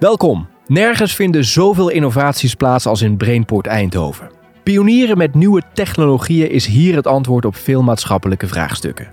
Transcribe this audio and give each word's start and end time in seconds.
Welkom. 0.00 0.48
Nergens 0.66 1.14
vinden 1.14 1.44
zoveel 1.44 1.88
innovaties 1.88 2.54
plaats 2.54 2.86
als 2.86 3.02
in 3.02 3.16
Brainport 3.16 3.66
Eindhoven. 3.66 4.30
Pionieren 4.62 5.18
met 5.18 5.34
nieuwe 5.34 5.62
technologieën 5.74 6.50
is 6.50 6.66
hier 6.66 6.94
het 6.94 7.06
antwoord 7.06 7.44
op 7.44 7.56
veel 7.56 7.82
maatschappelijke 7.82 8.46
vraagstukken. 8.46 9.08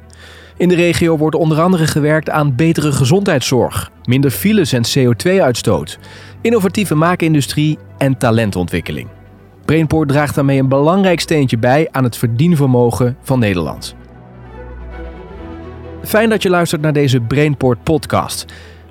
In 0.58 0.67
de 0.67 0.76
regio 0.76 1.17
wordt 1.17 1.35
onder 1.35 1.62
andere 1.62 1.87
gewerkt 1.87 2.29
aan 2.29 2.55
betere 2.55 2.92
gezondheidszorg, 2.92 3.92
minder 4.03 4.31
files 4.31 4.73
en 4.73 4.83
CO2-uitstoot, 4.97 5.99
innovatieve 6.42 6.96
maakindustrie 6.96 7.78
en 7.97 8.17
talentontwikkeling. 8.17 9.08
Brainport 9.65 10.08
draagt 10.10 10.35
daarmee 10.35 10.60
een 10.60 10.69
belangrijk 10.69 11.19
steentje 11.19 11.58
bij 11.58 11.88
aan 11.92 12.04
het 12.04 12.17
verdienvermogen 12.17 13.17
van 13.22 13.40
Nederland. 13.40 13.96
Fijn 16.04 16.30
dat 16.30 16.44
je 16.44 16.49
luistert 16.49 16.81
naar 16.81 16.94
deze 16.94 17.20
Brainport 17.20 17.84
podcast. 17.84 18.45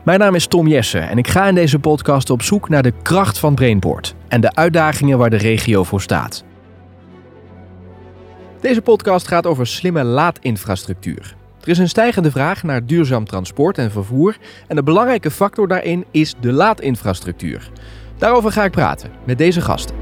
Mijn 0.07 0.19
naam 0.19 0.35
is 0.35 0.47
Tom 0.47 0.67
Jessen 0.67 1.09
en 1.09 1.19
ik 1.19 1.29
ga 1.29 1.49
in 1.49 1.55
deze 1.55 1.79
podcast 1.79 2.31
op 2.31 2.43
zoek 2.43 2.69
naar 2.69 2.83
de 2.83 2.93
kracht 3.03 3.39
van 3.39 3.55
Brainport 3.55 4.15
en 4.29 4.41
de 4.41 4.55
uitdagingen 4.55 5.19
waar 5.19 5.31
de 5.31 5.37
regio 5.37 5.85
voor 5.85 6.01
staat. 6.01 6.45
Deze 8.61 8.83
podcast 8.83 9.29
gaat 9.29 9.47
over 9.47 9.67
slimme 9.67 10.05
laadinfrastructuur. 10.05 11.37
Er 11.61 11.69
is 11.69 11.79
een 11.79 11.89
stijgende 11.89 12.31
vraag 12.31 12.63
naar 12.63 12.87
duurzaam 12.87 13.25
transport 13.25 13.79
en 13.79 13.91
vervoer 13.91 14.37
en 14.67 14.77
een 14.77 14.85
belangrijke 14.85 15.31
factor 15.31 15.69
daarin 15.69 16.05
is 16.11 16.35
de 16.41 16.53
laadinfrastructuur. 16.53 17.71
Daarover 18.19 18.53
ga 18.53 18.65
ik 18.65 18.73
praten 18.73 19.11
met 19.25 19.39
deze 19.39 19.61
gasten. 19.61 19.97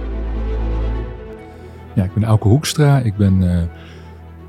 Ja, 1.95 2.05
ik 2.05 2.15
ben 2.15 2.25
Auke 2.25 2.49
Hoekstra. 2.49 2.99
Ik 2.99 3.17
ben 3.17 3.43
uh, 3.43 3.63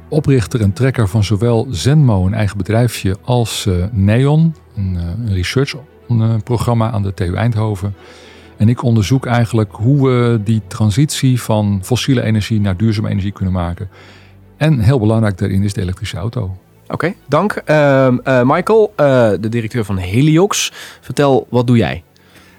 oprichter 0.07 0.61
en 0.61 0.73
trekker 0.73 1.07
van 1.07 1.23
zowel 1.23 1.67
Zenmo, 1.69 2.25
een 2.25 2.33
eigen 2.33 2.57
bedrijfje, 2.57 3.17
als 3.21 3.65
uh, 3.65 3.85
Neon, 3.91 4.55
een, 4.75 4.95
een 4.95 5.33
research-programma 5.33 6.91
aan 6.91 7.03
de 7.03 7.13
TU 7.13 7.35
Eindhoven. 7.35 7.95
En 8.57 8.69
ik 8.69 8.83
onderzoek 8.83 9.25
eigenlijk 9.25 9.71
hoe 9.71 10.07
we 10.07 10.39
die 10.43 10.61
transitie 10.67 11.41
van 11.41 11.79
fossiele 11.83 12.21
energie 12.21 12.61
naar 12.61 12.77
duurzame 12.77 13.09
energie 13.09 13.31
kunnen 13.31 13.53
maken. 13.53 13.89
En 14.57 14.79
heel 14.79 14.99
belangrijk 14.99 15.37
daarin 15.37 15.63
is 15.63 15.73
de 15.73 15.81
elektrische 15.81 16.17
auto. 16.17 16.57
Oké, 16.87 17.13
dank. 17.27 17.61
Uh, 17.65 18.07
Michael, 18.43 18.93
de 19.39 19.49
directeur 19.49 19.85
van 19.85 19.97
Heliox. 19.97 20.71
Vertel, 21.01 21.47
wat 21.49 21.67
doe 21.67 21.77
jij? 21.77 22.03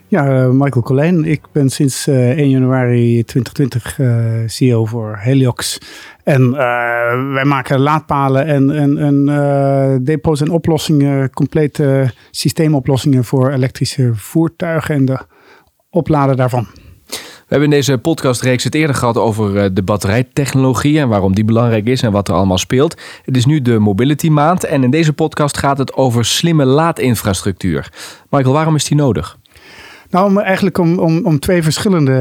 Ja, 0.09 0.49
Michael 0.53 0.85
Colijn. 0.85 1.25
Ik 1.25 1.41
ben 1.53 1.71
sinds 1.71 2.07
1 2.07 2.51
januari 2.51 3.25
2020 3.25 4.01
CEO 4.47 4.85
voor 4.85 5.17
Heliox. 5.19 5.79
En 6.25 6.51
wij 7.33 7.45
maken 7.45 7.81
laadpalen 7.81 8.47
en, 8.47 8.99
en, 8.99 10.05
depots 10.05 10.41
en 10.41 10.51
oplossingen, 10.51 11.31
complete 11.31 12.11
systeemoplossingen 12.31 13.25
voor 13.25 13.51
elektrische 13.51 14.11
voertuigen 14.15 14.95
en 14.95 15.05
de 15.05 15.19
opladen 15.91 16.37
daarvan. 16.37 16.67
We 17.47 17.53
hebben 17.53 17.71
in 17.73 17.77
deze 17.77 17.99
podcastreeks 17.99 18.65
het 18.65 18.75
eerder 18.75 18.97
gehad 18.97 19.17
over 19.17 19.57
eh, 19.57 19.71
de 19.73 19.83
batterijtechnologie 19.83 20.99
en 20.99 21.09
waarom 21.09 21.35
die 21.35 21.45
belangrijk 21.45 21.87
is 21.87 22.03
en 22.03 22.13
wat 22.13 22.29
er 22.29 22.35
allemaal 22.35 22.59
speelt. 22.59 23.01
Het 23.25 23.37
is 23.37 23.47
nu 23.47 23.63
de 23.63 23.79
Mobility 23.79 24.29
Maand 24.29 24.65
en 24.65 24.83
in 24.83 24.91
deze 24.91 25.13
podcast 25.13 25.59
gaat 25.59 25.79
het 25.79 25.95
over 25.95 26.25
slimme 26.25 26.65
laadinfrastructuur. 26.65 27.93
Michael, 28.31 28.53
waarom 28.53 28.75
is 28.75 28.85
die 28.85 28.97
nodig? 28.97 29.39
Nou, 30.17 30.43
eigenlijk 30.43 30.79
om, 30.79 30.99
om, 30.99 31.25
om 31.25 31.39
twee 31.39 31.63
verschillende, 31.63 32.13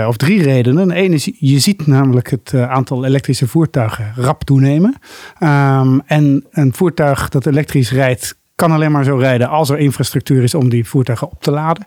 eh, 0.00 0.08
of 0.08 0.16
drie 0.16 0.42
redenen. 0.42 0.98
Eén 0.98 1.12
is, 1.12 1.30
je 1.38 1.58
ziet 1.58 1.86
namelijk 1.86 2.30
het 2.30 2.52
eh, 2.54 2.70
aantal 2.70 3.04
elektrische 3.04 3.48
voertuigen 3.48 4.12
rap 4.16 4.44
toenemen. 4.44 4.96
Um, 5.40 6.02
en 6.06 6.46
een 6.50 6.74
voertuig 6.74 7.28
dat 7.28 7.46
elektrisch 7.46 7.92
rijdt, 7.92 8.38
kan 8.54 8.72
alleen 8.72 8.92
maar 8.92 9.04
zo 9.04 9.16
rijden 9.16 9.48
als 9.48 9.70
er 9.70 9.78
infrastructuur 9.78 10.42
is 10.42 10.54
om 10.54 10.68
die 10.68 10.88
voertuigen 10.88 11.30
op 11.30 11.42
te 11.42 11.50
laden. 11.50 11.84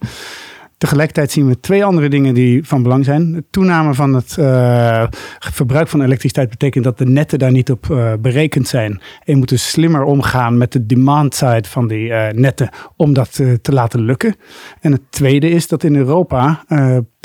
Tegelijkertijd 0.77 1.31
zien 1.31 1.47
we 1.47 1.59
twee 1.59 1.85
andere 1.85 2.09
dingen 2.09 2.33
die 2.33 2.65
van 2.65 2.83
belang 2.83 3.05
zijn. 3.05 3.31
De 3.31 3.43
toename 3.49 3.93
van 3.93 4.13
het 4.13 4.35
uh, 4.39 5.03
verbruik 5.39 5.87
van 5.87 6.01
elektriciteit 6.01 6.49
betekent 6.49 6.83
dat 6.83 6.97
de 6.97 7.05
netten 7.05 7.39
daar 7.39 7.51
niet 7.51 7.71
op 7.71 7.87
uh, 7.91 8.13
berekend 8.19 8.67
zijn. 8.67 8.91
En 8.91 8.99
je 9.23 9.35
moet 9.35 9.49
dus 9.49 9.69
slimmer 9.69 10.03
omgaan 10.03 10.57
met 10.57 10.71
de 10.71 10.85
demand 10.85 11.35
side 11.35 11.63
van 11.67 11.87
die 11.87 12.07
uh, 12.07 12.27
netten 12.29 12.69
om 12.95 13.13
dat 13.13 13.33
te 13.61 13.71
laten 13.71 14.01
lukken. 14.01 14.35
En 14.81 14.91
het 14.91 15.01
tweede 15.09 15.49
is 15.49 15.67
dat 15.67 15.83
in 15.83 15.95
Europa 15.95 16.63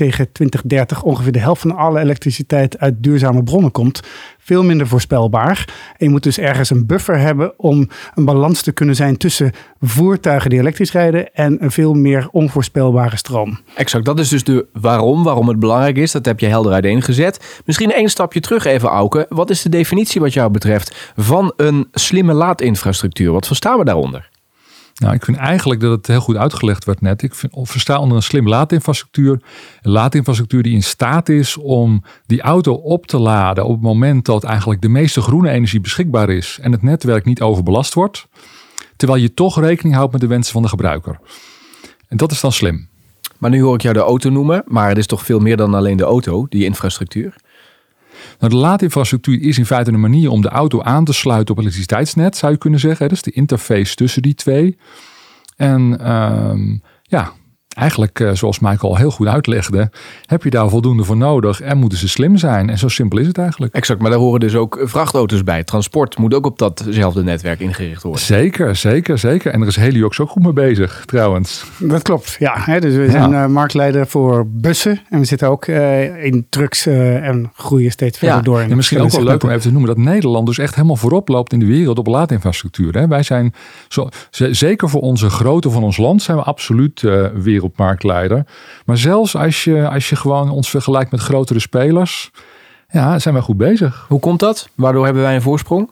tegen 0.01 0.33
2030 0.33 1.03
ongeveer 1.03 1.33
de 1.33 1.39
helft 1.39 1.61
van 1.61 1.77
alle 1.77 2.01
elektriciteit 2.01 2.79
uit 2.79 3.03
duurzame 3.03 3.43
bronnen 3.43 3.71
komt 3.71 4.01
veel 4.39 4.65
minder 4.65 4.87
voorspelbaar. 4.87 5.65
En 5.69 6.07
je 6.07 6.09
moet 6.09 6.23
dus 6.23 6.39
ergens 6.39 6.71
een 6.71 6.87
buffer 6.87 7.19
hebben 7.19 7.59
om 7.59 7.89
een 8.15 8.25
balans 8.25 8.63
te 8.63 8.73
kunnen 8.73 8.95
zijn 8.95 9.17
tussen 9.17 9.53
voertuigen 9.81 10.51
die 10.51 10.59
elektrisch 10.59 10.93
rijden 10.93 11.35
en 11.35 11.65
een 11.65 11.71
veel 11.71 11.95
meer 11.95 12.29
onvoorspelbare 12.33 13.17
stroom. 13.17 13.59
Exact, 13.75 14.05
dat 14.05 14.19
is 14.19 14.29
dus 14.29 14.45
de 14.45 14.67
waarom, 14.73 15.23
waarom 15.23 15.49
het 15.49 15.59
belangrijk 15.59 15.97
is. 15.97 16.13
Dat 16.13 16.25
heb 16.25 16.41
je 16.41 16.47
helder 16.47 16.73
uiteengezet. 16.73 17.63
Misschien 17.65 17.93
één 17.93 18.09
stapje 18.09 18.41
terug 18.41 18.65
even, 18.65 18.89
Auke. 18.89 19.27
Wat 19.29 19.51
is 19.51 19.63
de 19.63 19.69
definitie 19.69 20.21
wat 20.21 20.33
jou 20.33 20.51
betreft 20.51 21.13
van 21.17 21.53
een 21.57 21.89
slimme 21.93 22.33
laadinfrastructuur? 22.33 23.33
Wat 23.33 23.47
verstaan 23.47 23.79
we 23.79 23.85
daaronder? 23.85 24.30
Nou, 25.01 25.15
ik 25.15 25.25
vind 25.25 25.37
eigenlijk 25.37 25.81
dat 25.81 25.91
het 25.91 26.07
heel 26.07 26.21
goed 26.21 26.37
uitgelegd 26.37 26.85
werd 26.85 27.01
net. 27.01 27.23
Ik 27.23 27.35
vind, 27.35 27.53
versta 27.63 27.99
onder 27.99 28.17
een 28.17 28.23
slim 28.23 28.49
laadinfrastructuur 28.49 29.41
een 29.83 29.91
laadinfrastructuur 29.91 30.63
die 30.63 30.75
in 30.75 30.83
staat 30.83 31.29
is 31.29 31.57
om 31.57 32.03
die 32.27 32.41
auto 32.41 32.73
op 32.73 33.07
te 33.07 33.19
laden 33.19 33.65
op 33.65 33.73
het 33.73 33.83
moment 33.83 34.25
dat 34.25 34.45
eigenlijk 34.45 34.81
de 34.81 34.89
meeste 34.89 35.21
groene 35.21 35.51
energie 35.51 35.81
beschikbaar 35.81 36.31
is 36.31 36.59
en 36.63 36.73
het 36.73 36.83
netwerk 36.83 37.25
niet 37.25 37.41
overbelast 37.41 37.95
wordt, 37.95 38.27
terwijl 38.97 39.21
je 39.21 39.35
toch 39.35 39.61
rekening 39.61 39.95
houdt 39.95 40.13
met 40.13 40.21
de 40.21 40.27
wensen 40.27 40.53
van 40.53 40.63
de 40.63 40.69
gebruiker. 40.69 41.21
En 42.09 42.17
dat 42.17 42.33
is 42.33 42.41
dan 42.41 42.53
slim. 42.53 42.89
Maar 43.39 43.51
nu 43.51 43.63
hoor 43.63 43.75
ik 43.75 43.83
jou 43.83 43.95
de 43.95 44.01
auto 44.01 44.31
noemen, 44.31 44.63
maar 44.67 44.89
het 44.89 44.99
is 44.99 45.07
toch 45.07 45.25
veel 45.25 45.39
meer 45.39 45.57
dan 45.57 45.75
alleen 45.75 45.97
de 45.97 46.05
auto, 46.05 46.47
die 46.49 46.65
infrastructuur? 46.65 47.35
De 48.49 48.57
laadinfrastructuur 48.57 49.43
is 49.43 49.59
in 49.59 49.67
feite 49.67 49.93
een 49.93 50.01
manier 50.01 50.31
om 50.31 50.41
de 50.41 50.49
auto 50.49 50.83
aan 50.83 51.05
te 51.05 51.13
sluiten 51.13 51.51
op 51.51 51.57
het 51.57 51.65
elektriciteitsnet, 51.65 52.37
zou 52.37 52.53
je 52.53 52.59
kunnen 52.59 52.81
zeggen. 52.81 53.09
Dat 53.09 53.17
is 53.17 53.23
de 53.23 53.31
interface 53.31 53.95
tussen 53.95 54.23
die 54.23 54.35
twee. 54.35 54.77
En 55.57 56.11
um, 56.11 56.83
ja, 57.03 57.33
eigenlijk, 57.81 58.21
eh, 58.21 58.31
zoals 58.33 58.59
Michael 58.59 58.93
al 58.93 58.97
heel 58.97 59.11
goed 59.11 59.27
uitlegde, 59.27 59.91
heb 60.27 60.43
je 60.43 60.51
daar 60.51 60.69
voldoende 60.69 61.05
voor 61.05 61.17
nodig 61.17 61.61
en 61.61 61.79
moeten 61.79 61.99
ze 61.99 62.09
slim 62.09 62.37
zijn. 62.37 62.71
En 62.71 62.79
zo 62.79 62.89
simpel 62.89 63.19
is 63.19 63.27
het 63.27 63.39
eigenlijk. 63.39 63.75
Exact, 63.75 64.01
maar 64.01 64.11
daar 64.11 64.19
horen 64.19 64.41
dus 64.41 64.55
ook 64.55 64.81
vrachtauto's 64.83 65.45
bij. 65.45 65.65
Transport 65.65 66.19
moet 66.19 66.35
ook 66.35 66.47
op 66.47 66.59
datzelfde 66.59 67.23
netwerk 67.23 67.61
ingericht 67.61 68.03
worden. 68.03 68.23
Zeker, 68.23 68.77
zeker, 68.77 69.19
zeker. 69.19 69.53
En 69.53 69.61
er 69.61 69.67
is 69.67 69.77
Heliox 69.77 70.21
ook 70.21 70.29
goed 70.29 70.43
mee 70.43 70.53
bezig, 70.53 71.03
trouwens. 71.07 71.65
Dat 71.79 72.03
klopt, 72.03 72.37
ja. 72.39 72.55
Hè, 72.57 72.81
dus 72.81 72.95
we 72.95 73.11
zijn 73.11 73.31
ja. 73.31 73.45
uh, 73.45 73.51
marktleider 73.51 74.07
voor 74.07 74.47
bussen 74.47 75.01
en 75.11 75.19
we 75.19 75.25
zitten 75.25 75.49
ook 75.49 75.67
uh, 75.67 76.25
in 76.25 76.47
trucks 76.49 76.87
uh, 76.87 77.27
en 77.29 77.51
groeien 77.55 77.91
steeds 77.91 78.19
verder 78.19 78.37
ja. 78.37 78.43
door. 78.43 78.61
En 78.61 78.77
misschien 78.77 79.01
ook 79.01 79.11
wel 79.11 79.25
leuk 79.25 79.43
om 79.43 79.49
even 79.49 79.63
te 79.63 79.71
noemen 79.71 79.89
dat 79.89 80.05
Nederland 80.05 80.47
dus 80.47 80.59
echt 80.59 80.75
helemaal 80.75 80.97
voorop 80.97 81.29
loopt 81.29 81.53
in 81.53 81.59
de 81.59 81.67
wereld 81.67 81.99
op 81.99 82.07
laadinfrastructuur. 82.07 82.93
Hè. 82.93 83.09
Wij 83.09 83.23
zijn, 83.23 83.55
zo, 83.89 84.09
zeker 84.31 84.89
voor 84.89 85.01
onze 85.01 85.31
grootte 85.31 85.71
van 85.71 85.83
ons 85.83 85.97
land, 85.97 86.23
zijn 86.23 86.37
we 86.37 86.43
absoluut 86.43 87.01
wereldmarkt 87.35 87.70
marktleider. 87.77 88.47
Maar 88.85 88.97
zelfs 88.97 89.37
als 89.37 89.65
je, 89.65 89.89
als 89.89 90.09
je 90.09 90.17
gewoon 90.17 90.51
ons 90.51 90.71
vergelijkt 90.71 91.11
met 91.11 91.21
grotere 91.21 91.61
spelers, 91.61 92.31
ja, 92.89 93.19
zijn 93.19 93.35
wij 93.35 93.43
goed 93.43 93.57
bezig. 93.57 94.05
Hoe 94.09 94.21
komt 94.21 94.41
dat? 94.41 94.69
Waardoor 94.75 95.05
hebben 95.05 95.23
wij 95.23 95.35
een 95.35 95.43
voorsprong? 95.43 95.91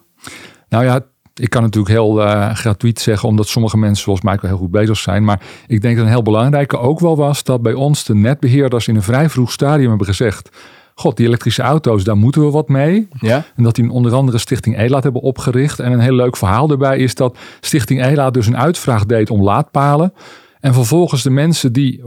Nou 0.69 0.83
ja, 0.83 1.01
ik 1.39 1.49
kan 1.49 1.61
natuurlijk 1.61 1.93
heel 1.93 2.21
uh, 2.21 2.53
gratuit 2.53 2.99
zeggen, 2.99 3.29
omdat 3.29 3.47
sommige 3.47 3.77
mensen 3.77 4.03
zoals 4.03 4.21
mij 4.21 4.37
heel 4.41 4.57
goed 4.57 4.71
bezig 4.71 4.97
zijn. 4.97 5.23
Maar 5.23 5.41
ik 5.67 5.81
denk 5.81 5.95
dat 5.95 6.05
een 6.05 6.11
heel 6.11 6.21
belangrijke 6.21 6.77
ook 6.77 6.99
wel 6.99 7.15
was 7.15 7.43
dat 7.43 7.61
bij 7.61 7.73
ons 7.73 8.03
de 8.03 8.15
netbeheerders 8.15 8.87
in 8.87 8.95
een 8.95 9.03
vrij 9.03 9.29
vroeg 9.29 9.51
stadium 9.51 9.89
hebben 9.89 10.07
gezegd. 10.07 10.49
God, 10.95 11.17
die 11.17 11.27
elektrische 11.27 11.61
auto's, 11.61 12.03
daar 12.03 12.17
moeten 12.17 12.45
we 12.45 12.51
wat 12.51 12.69
mee. 12.69 13.07
Ja. 13.19 13.45
En 13.55 13.63
dat 13.63 13.75
die 13.75 13.91
onder 13.91 14.13
andere 14.13 14.37
Stichting 14.37 14.77
ELAAT 14.77 15.03
hebben 15.03 15.21
opgericht. 15.21 15.79
En 15.79 15.91
een 15.91 15.99
heel 15.99 16.13
leuk 16.13 16.37
verhaal 16.37 16.69
erbij 16.69 16.97
is 16.97 17.15
dat 17.15 17.37
Stichting 17.59 18.03
ELAAT 18.03 18.33
dus 18.33 18.47
een 18.47 18.57
uitvraag 18.57 19.05
deed 19.05 19.29
om 19.29 19.43
laadpalen. 19.43 20.13
En 20.59 20.73
vervolgens 20.73 21.23
de 21.23 21.29
mensen 21.29 21.73
die, 21.73 22.03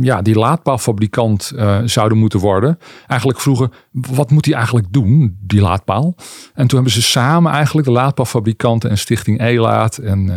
ja, 0.00 0.22
die 0.22 0.34
laadpaalfabrikant 0.34 1.52
uh, 1.56 1.78
zouden 1.84 2.18
moeten 2.18 2.40
worden, 2.40 2.78
eigenlijk 3.06 3.40
vroegen: 3.40 3.72
wat 3.90 4.30
moet 4.30 4.44
hij 4.44 4.54
eigenlijk 4.54 4.86
doen, 4.90 5.38
die 5.40 5.60
laadpaal? 5.60 6.14
En 6.54 6.66
toen 6.66 6.74
hebben 6.74 6.92
ze 6.92 7.02
samen 7.02 7.52
eigenlijk, 7.52 7.86
de 7.86 7.92
laadpaalfabrikanten 7.92 8.90
en 8.90 8.98
Stichting 8.98 9.40
ELAAT 9.40 9.98
en 9.98 10.26
uh, 10.26 10.36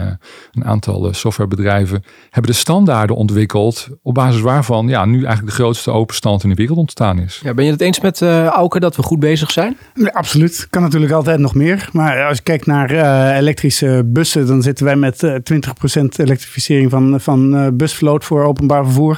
een 0.51 0.65
aantal 0.65 1.13
softwarebedrijven, 1.13 2.03
hebben 2.29 2.51
de 2.51 2.57
standaarden 2.57 3.15
ontwikkeld. 3.15 3.87
Op 4.01 4.13
basis 4.13 4.41
waarvan 4.41 4.87
ja, 4.87 5.05
nu 5.05 5.17
eigenlijk 5.17 5.45
de 5.55 5.61
grootste 5.61 5.91
openstand 5.91 6.43
in 6.43 6.49
de 6.49 6.55
wereld 6.55 6.77
ontstaan 6.77 7.19
is. 7.19 7.39
Ja, 7.43 7.53
ben 7.53 7.65
je 7.65 7.71
het 7.71 7.81
eens 7.81 7.99
met 7.99 8.21
uh, 8.21 8.45
Auke 8.45 8.79
dat 8.79 8.95
we 8.95 9.03
goed 9.03 9.19
bezig 9.19 9.51
zijn? 9.51 9.77
Nee, 9.93 10.11
absoluut. 10.11 10.67
Kan 10.69 10.81
natuurlijk 10.81 11.11
altijd 11.11 11.39
nog 11.39 11.55
meer. 11.55 11.89
Maar 11.91 12.25
als 12.27 12.37
je 12.37 12.43
kijkt 12.43 12.65
naar 12.65 12.89
elektrische 13.35 14.03
bussen, 14.05 14.47
dan 14.47 14.61
zitten 14.61 14.85
wij 14.85 14.95
met 14.95 15.23
20% 15.23 16.03
elektrificering 16.17 16.89
van. 16.89 17.21
van 17.21 17.56
busvloot 17.73 18.25
voor 18.25 18.43
openbaar 18.43 18.83
vervoer. 18.83 19.17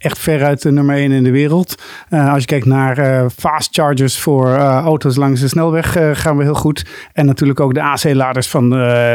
Echt 0.00 0.18
veruit 0.18 0.62
de 0.62 0.70
nummer 0.70 0.96
1 0.96 1.12
in 1.12 1.24
de 1.24 1.30
wereld. 1.30 1.74
als 2.10 2.40
je 2.40 2.46
kijkt 2.46 2.66
naar 2.66 3.30
fast 3.30 3.74
chargers 3.74 4.18
voor 4.18 4.56
auto's 4.56 5.16
langs 5.16 5.40
de 5.40 5.48
snelweg 5.48 5.96
gaan 6.12 6.36
we 6.36 6.42
heel 6.42 6.54
goed. 6.54 6.84
En 7.12 7.26
natuurlijk 7.26 7.60
ook 7.60 7.74
de 7.74 7.82
AC-laders 7.82 8.48
van 8.48 8.68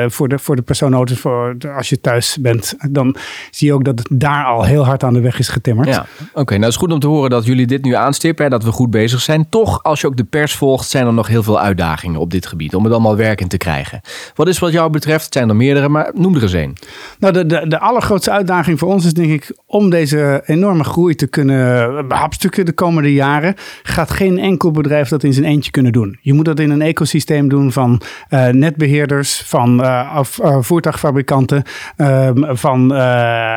voor, 0.08 0.28
de, 0.28 0.40
voor 0.40 0.56
de 0.56 0.62
personenauto's 0.62 1.20
voor 1.20 1.56
als 1.76 1.90
je 1.90 2.02
thuis 2.02 2.38
bent. 2.42 2.76
Dan 2.90 3.16
zie 3.52 3.68
je 3.68 3.74
ook 3.74 3.84
dat 3.84 4.00
het 4.00 4.08
daar 4.12 4.46
al 4.46 4.64
heel 4.64 4.86
hard 4.86 5.04
aan 5.04 5.14
de 5.14 5.22
weg 5.22 5.40
is 5.40 5.48
getimmerd. 5.48 5.88
Ja, 5.88 6.06
oké. 6.34 6.52
nou, 6.54 6.64
het 6.64 6.72
is 6.72 6.80
goed 6.80 6.92
om 6.92 7.00
te 7.00 7.08
horen 7.08 7.30
dat 7.30 7.46
jullie 7.46 7.68
dit 7.68 7.84
nu 7.84 7.96
aanstippen. 7.96 8.50
dat 8.50 8.64
we 8.64 8.72
goed 8.72 8.92
bezig 8.92 9.22
zijn. 9.22 9.50
Toch, 9.50 9.84
als 9.84 10.02
je 10.02 10.08
ook 10.08 10.18
de 10.18 10.24
pers 10.24 10.56
volgt, 10.56 10.90
zijn 10.90 11.08
er 11.08 11.14
nog 11.14 11.28
heel 11.28 11.44
veel 11.44 11.60
uitdagingen 11.60 12.20
op 12.20 12.32
dit 12.32 12.46
gebied. 12.46 12.76
Om 12.76 12.84
het 12.84 12.94
allemaal 12.94 13.16
werkend 13.16 13.50
te 13.50 13.58
krijgen. 13.58 14.02
Wat 14.36 14.48
is 14.48 14.60
wat 14.60 14.72
jou 14.72 14.90
betreft, 14.90 15.34
zijn 15.34 15.50
er 15.50 15.56
meerdere, 15.56 15.90
maar 15.90 16.12
noem 16.14 16.36
er 16.36 16.42
eens 16.42 16.54
één. 16.54 16.74
Nou, 17.20 17.34
de, 17.34 17.46
de, 17.46 17.68
de 17.68 17.80
allergrootste 17.80 18.32
uitdaging 18.32 18.80
voor 18.80 18.94
ons 18.94 19.06
is 19.06 19.14
denk 19.14 19.32
ik 19.32 19.58
om 19.66 19.90
deze 19.90 20.42
enorme 20.46 20.75
groei 20.84 21.16
te 21.16 21.28
kunnen 21.28 22.08
behapstukken 22.08 22.66
de 22.66 22.74
komende 22.74 23.14
jaren. 23.14 23.56
Gaat 23.84 24.12
geen 24.12 24.40
enkel 24.40 24.72
bedrijf 24.72 25.10
dat 25.10 25.24
in 25.24 25.34
zijn 25.34 25.46
eentje 25.46 25.72
kunnen 25.72 25.92
doen. 25.92 26.18
Je 26.22 26.34
moet 26.34 26.46
dat 26.46 26.60
in 26.60 26.70
een 26.70 26.82
ecosysteem 26.82 27.50
doen 27.50 27.72
van 27.72 28.02
uh, 28.30 28.48
netbeheerders, 28.48 29.42
van 29.42 29.82
uh, 29.82 30.20
voertuigfabrikanten, 30.60 31.64
ehm, 31.96 32.56
van 32.56 32.94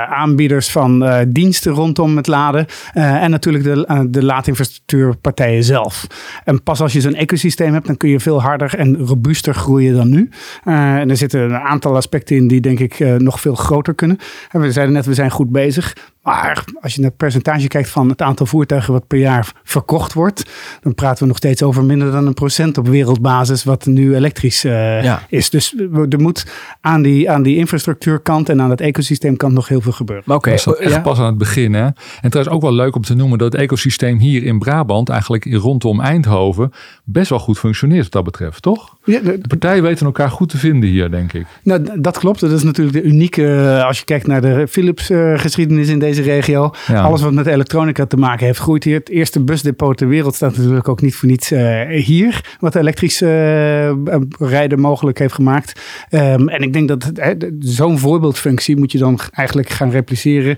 aanbieders 0.09 0.70
van 0.70 1.25
diensten 1.29 1.73
rondom 1.73 2.17
het 2.17 2.26
laden. 2.26 2.67
en 2.93 3.31
natuurlijk 3.31 3.64
de, 3.64 4.06
de 4.11 4.25
laadinfrastructuurpartijen 4.25 5.64
zelf. 5.64 6.06
En 6.44 6.62
pas 6.62 6.81
als 6.81 6.93
je 6.93 7.00
zo'n 7.00 7.14
ecosysteem 7.14 7.73
hebt, 7.73 7.87
dan 7.87 7.97
kun 7.97 8.09
je 8.09 8.21
veel 8.21 8.43
harder 8.43 8.75
en 8.75 8.97
robuuster 8.97 9.55
groeien 9.55 9.94
dan 9.94 10.11
nu. 10.11 10.31
en 10.64 11.11
er 11.11 11.17
zitten 11.17 11.41
een 11.41 11.56
aantal 11.56 11.97
aspecten 11.97 12.37
in 12.37 12.49
die 12.49 12.61
denk 12.61 12.79
ik 12.79 13.19
nog 13.19 13.41
veel 13.41 13.55
groter 13.55 13.94
kunnen. 13.94 14.19
En 14.50 14.61
we 14.61 14.73
zeiden 14.73 14.94
net, 14.94 15.06
we 15.06 15.14
zijn 15.14 15.31
goed 15.31 15.50
bezig. 15.50 15.94
Maar 16.29 16.65
als 16.81 16.95
je 16.95 17.01
naar 17.01 17.09
het 17.09 17.19
percentage 17.19 17.69
kijkt 17.69 17.89
van 17.89 18.09
het 18.09 18.23
aantal 18.23 18.47
voertuigen 18.47 18.93
wat 18.93 19.07
per 19.07 19.19
jaar 19.19 19.53
verkocht 19.65 20.13
wordt, 20.13 20.51
dan 20.83 20.95
praten 20.95 21.23
we 21.23 21.29
nog 21.29 21.37
steeds 21.37 21.63
over 21.63 21.85
minder 21.85 22.11
dan 22.11 22.27
een 22.27 22.35
procent 22.35 22.79
op 22.79 22.89
wereldbasis 22.89 23.65
wat 23.65 23.87
nu 23.87 24.15
elektrisch 24.15 24.65
uh, 24.65 25.17
is. 25.29 25.51
Dus 25.51 25.75
er 26.11 26.21
moet 26.21 26.47
aan 26.81 27.03
die, 27.03 27.31
aan 27.31 27.43
die 27.43 27.57
infrastructuurkant 27.57 28.49
en 28.49 28.61
aan 28.61 28.71
het 28.71 28.81
ecosysteemkant 28.81 29.53
nog 29.53 29.69
heel 29.69 29.81
veel 29.81 29.93
gebeuren. 29.93 30.25
Maar 30.27 30.37
oké, 30.37 30.57
okay, 30.67 30.87
echt 30.87 31.03
pas 31.03 31.19
aan 31.19 31.27
het 31.27 31.39
begin. 31.39 31.75
Hè? 31.75 31.85
En 31.85 31.95
het 32.21 32.35
is 32.35 32.49
ook 32.49 32.63
wel 32.63 32.73
leuk 32.73 32.97
om 32.97 33.03
te 33.03 33.15
noemen 33.15 33.39
dat 33.39 33.53
het 33.53 33.61
ecosysteem 33.61 34.19
hier 34.19 34.43
in 34.43 34.59
Brabant, 34.59 35.09
eigenlijk 35.09 35.45
rondom 35.55 36.01
Eindhoven, 36.01 36.73
best 37.05 37.31
wel 37.31 37.39
goed 37.39 37.59
functioneert 37.59 38.03
wat 38.03 38.13
dat 38.13 38.25
betreft, 38.25 38.63
toch? 38.63 38.97
Ja, 39.05 39.21
de, 39.21 39.41
partijen 39.49 39.83
weten 39.83 40.07
elkaar 40.07 40.31
goed 40.31 40.49
te 40.49 40.59
vinden 40.59 40.89
hier, 40.89 41.11
denk 41.11 41.33
ik. 41.33 41.47
Nou, 41.63 42.01
dat 42.01 42.19
klopt. 42.19 42.41
Dat 42.41 42.51
is 42.51 42.63
natuurlijk 42.63 42.97
de 42.97 43.03
unieke, 43.03 43.55
eh, 43.55 43.85
als 43.85 43.99
je 43.99 44.05
kijkt 44.05 44.27
naar 44.27 44.41
de 44.41 44.67
Philips 44.69 45.11
uh, 45.11 45.39
geschiedenis 45.39 45.89
in 45.89 45.99
deze 45.99 46.18
regio. 46.23 46.70
Alles 46.94 47.23
wat 47.23 47.32
met 47.32 47.47
elektronica 47.47 48.06
te 48.06 48.17
maken 48.17 48.47
heeft, 48.47 48.59
groeit 48.59 48.85
hier. 48.85 48.99
Het 48.99 49.09
eerste 49.09 49.41
busdepot 49.41 49.97
ter 49.97 50.09
wereld 50.09 50.35
staat 50.35 50.56
natuurlijk 50.56 50.88
ook 50.88 51.00
niet 51.00 51.15
voor 51.15 51.29
niets 51.29 51.53
uh, 51.53 51.87
hier. 51.88 52.56
Wat 52.61 52.75
elektrisch 52.75 53.23
uh, 53.23 53.93
rijden 54.38 54.81
mogelijk 54.81 55.19
heeft 55.19 55.35
gemaakt. 55.35 55.81
Um, 56.11 56.49
en 56.49 56.62
ik 56.62 56.73
denk 56.73 56.88
dat 56.88 57.12
zo'n 57.59 57.99
voorbeeldfunctie 57.99 58.76
moet 58.76 58.93
je 58.93 58.99
dan 58.99 59.19
eigenlijk 59.32 59.69
gaan 59.69 59.91
repliceren 59.91 60.56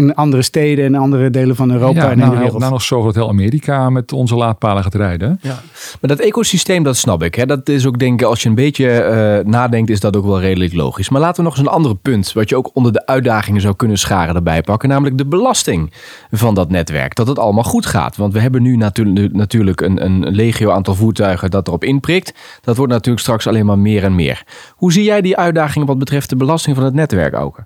in 0.00 0.14
andere 0.14 0.42
steden 0.42 0.84
en 0.84 0.94
andere 0.94 1.30
delen 1.30 1.56
van 1.56 1.70
Europa 1.70 2.04
en 2.04 2.10
in 2.10 2.18
nou, 2.18 2.30
de 2.30 2.36
wereld. 2.36 2.58
Nou 2.58 2.72
nog 2.72 2.82
zo 2.82 3.04
dat 3.04 3.14
heel 3.14 3.28
Amerika 3.28 3.90
met 3.90 4.12
onze 4.12 4.34
laadpalen 4.34 4.82
gaat 4.82 4.94
rijden. 4.94 5.38
Ja. 5.42 5.60
Maar 6.00 6.10
dat 6.10 6.18
ecosysteem, 6.18 6.82
dat 6.82 6.96
snap 6.96 7.22
ik. 7.22 7.34
Hè? 7.34 7.46
Dat 7.46 7.68
is 7.68 7.86
ook 7.86 7.98
denk 7.98 8.20
ik, 8.20 8.26
als 8.26 8.42
je 8.42 8.48
een 8.48 8.54
beetje 8.54 9.40
uh, 9.44 9.50
nadenkt, 9.50 9.90
is 9.90 10.00
dat 10.00 10.16
ook 10.16 10.24
wel 10.24 10.40
redelijk 10.40 10.72
logisch. 10.72 11.08
Maar 11.08 11.20
laten 11.20 11.36
we 11.36 11.48
nog 11.48 11.58
eens 11.58 11.66
een 11.66 11.72
ander 11.72 11.96
punt, 11.96 12.32
wat 12.32 12.48
je 12.48 12.56
ook 12.56 12.70
onder 12.72 12.92
de 12.92 13.06
uitdagingen 13.06 13.60
zou 13.60 13.74
kunnen 13.76 13.98
scharen 13.98 14.34
erbij 14.34 14.62
pakken. 14.62 14.88
Namelijk 14.88 15.18
de 15.18 15.26
belasting 15.26 15.92
van 16.30 16.54
dat 16.54 16.70
netwerk. 16.70 17.14
Dat 17.14 17.26
het 17.26 17.38
allemaal 17.38 17.64
goed 17.64 17.86
gaat. 17.86 18.16
Want 18.16 18.32
we 18.32 18.40
hebben 18.40 18.62
nu 18.62 18.76
natuurlijk, 18.76 19.32
natuurlijk 19.32 19.80
een, 19.80 20.04
een 20.04 20.30
legio 20.30 20.70
aantal 20.70 20.94
voertuigen 20.94 21.50
dat 21.50 21.66
erop 21.66 21.84
inprikt. 21.84 22.34
Dat 22.60 22.76
wordt 22.76 22.92
natuurlijk 22.92 23.22
straks 23.22 23.46
alleen 23.46 23.66
maar 23.66 23.78
meer 23.78 24.04
en 24.04 24.14
meer. 24.14 24.44
Hoe 24.74 24.92
zie 24.92 25.04
jij 25.04 25.20
die 25.20 25.36
uitdagingen 25.36 25.86
wat 25.86 25.98
betreft 25.98 26.28
de 26.28 26.36
belasting 26.36 26.76
van 26.76 26.84
het 26.84 26.94
netwerk 26.94 27.36
ook? 27.36 27.64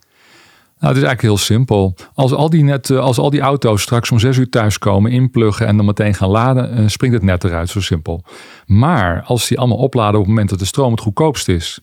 Nou, 0.84 0.96
het 0.96 1.04
is 1.04 1.10
eigenlijk 1.10 1.38
heel 1.38 1.56
simpel. 1.56 1.94
Als 2.14 2.32
al 2.32 2.50
die, 2.50 2.62
net, 2.62 2.90
eh, 2.90 2.98
als 2.98 3.18
al 3.18 3.30
die 3.30 3.40
auto's 3.40 3.82
straks 3.82 4.10
om 4.10 4.18
zes 4.18 4.36
uur 4.36 4.48
thuiskomen, 4.48 5.10
inpluggen 5.10 5.66
en 5.66 5.76
dan 5.76 5.86
meteen 5.86 6.14
gaan 6.14 6.28
laden, 6.28 6.76
eh, 6.76 6.84
springt 6.86 7.16
het 7.16 7.24
net 7.24 7.44
eruit, 7.44 7.68
zo 7.68 7.80
simpel. 7.80 8.24
Maar 8.66 9.22
als 9.22 9.48
die 9.48 9.58
allemaal 9.58 9.78
opladen 9.78 10.14
op 10.14 10.20
het 10.20 10.28
moment 10.28 10.50
dat 10.50 10.58
de 10.58 10.64
stroom 10.64 10.90
het 10.90 11.00
goedkoopst 11.00 11.48
is 11.48 11.78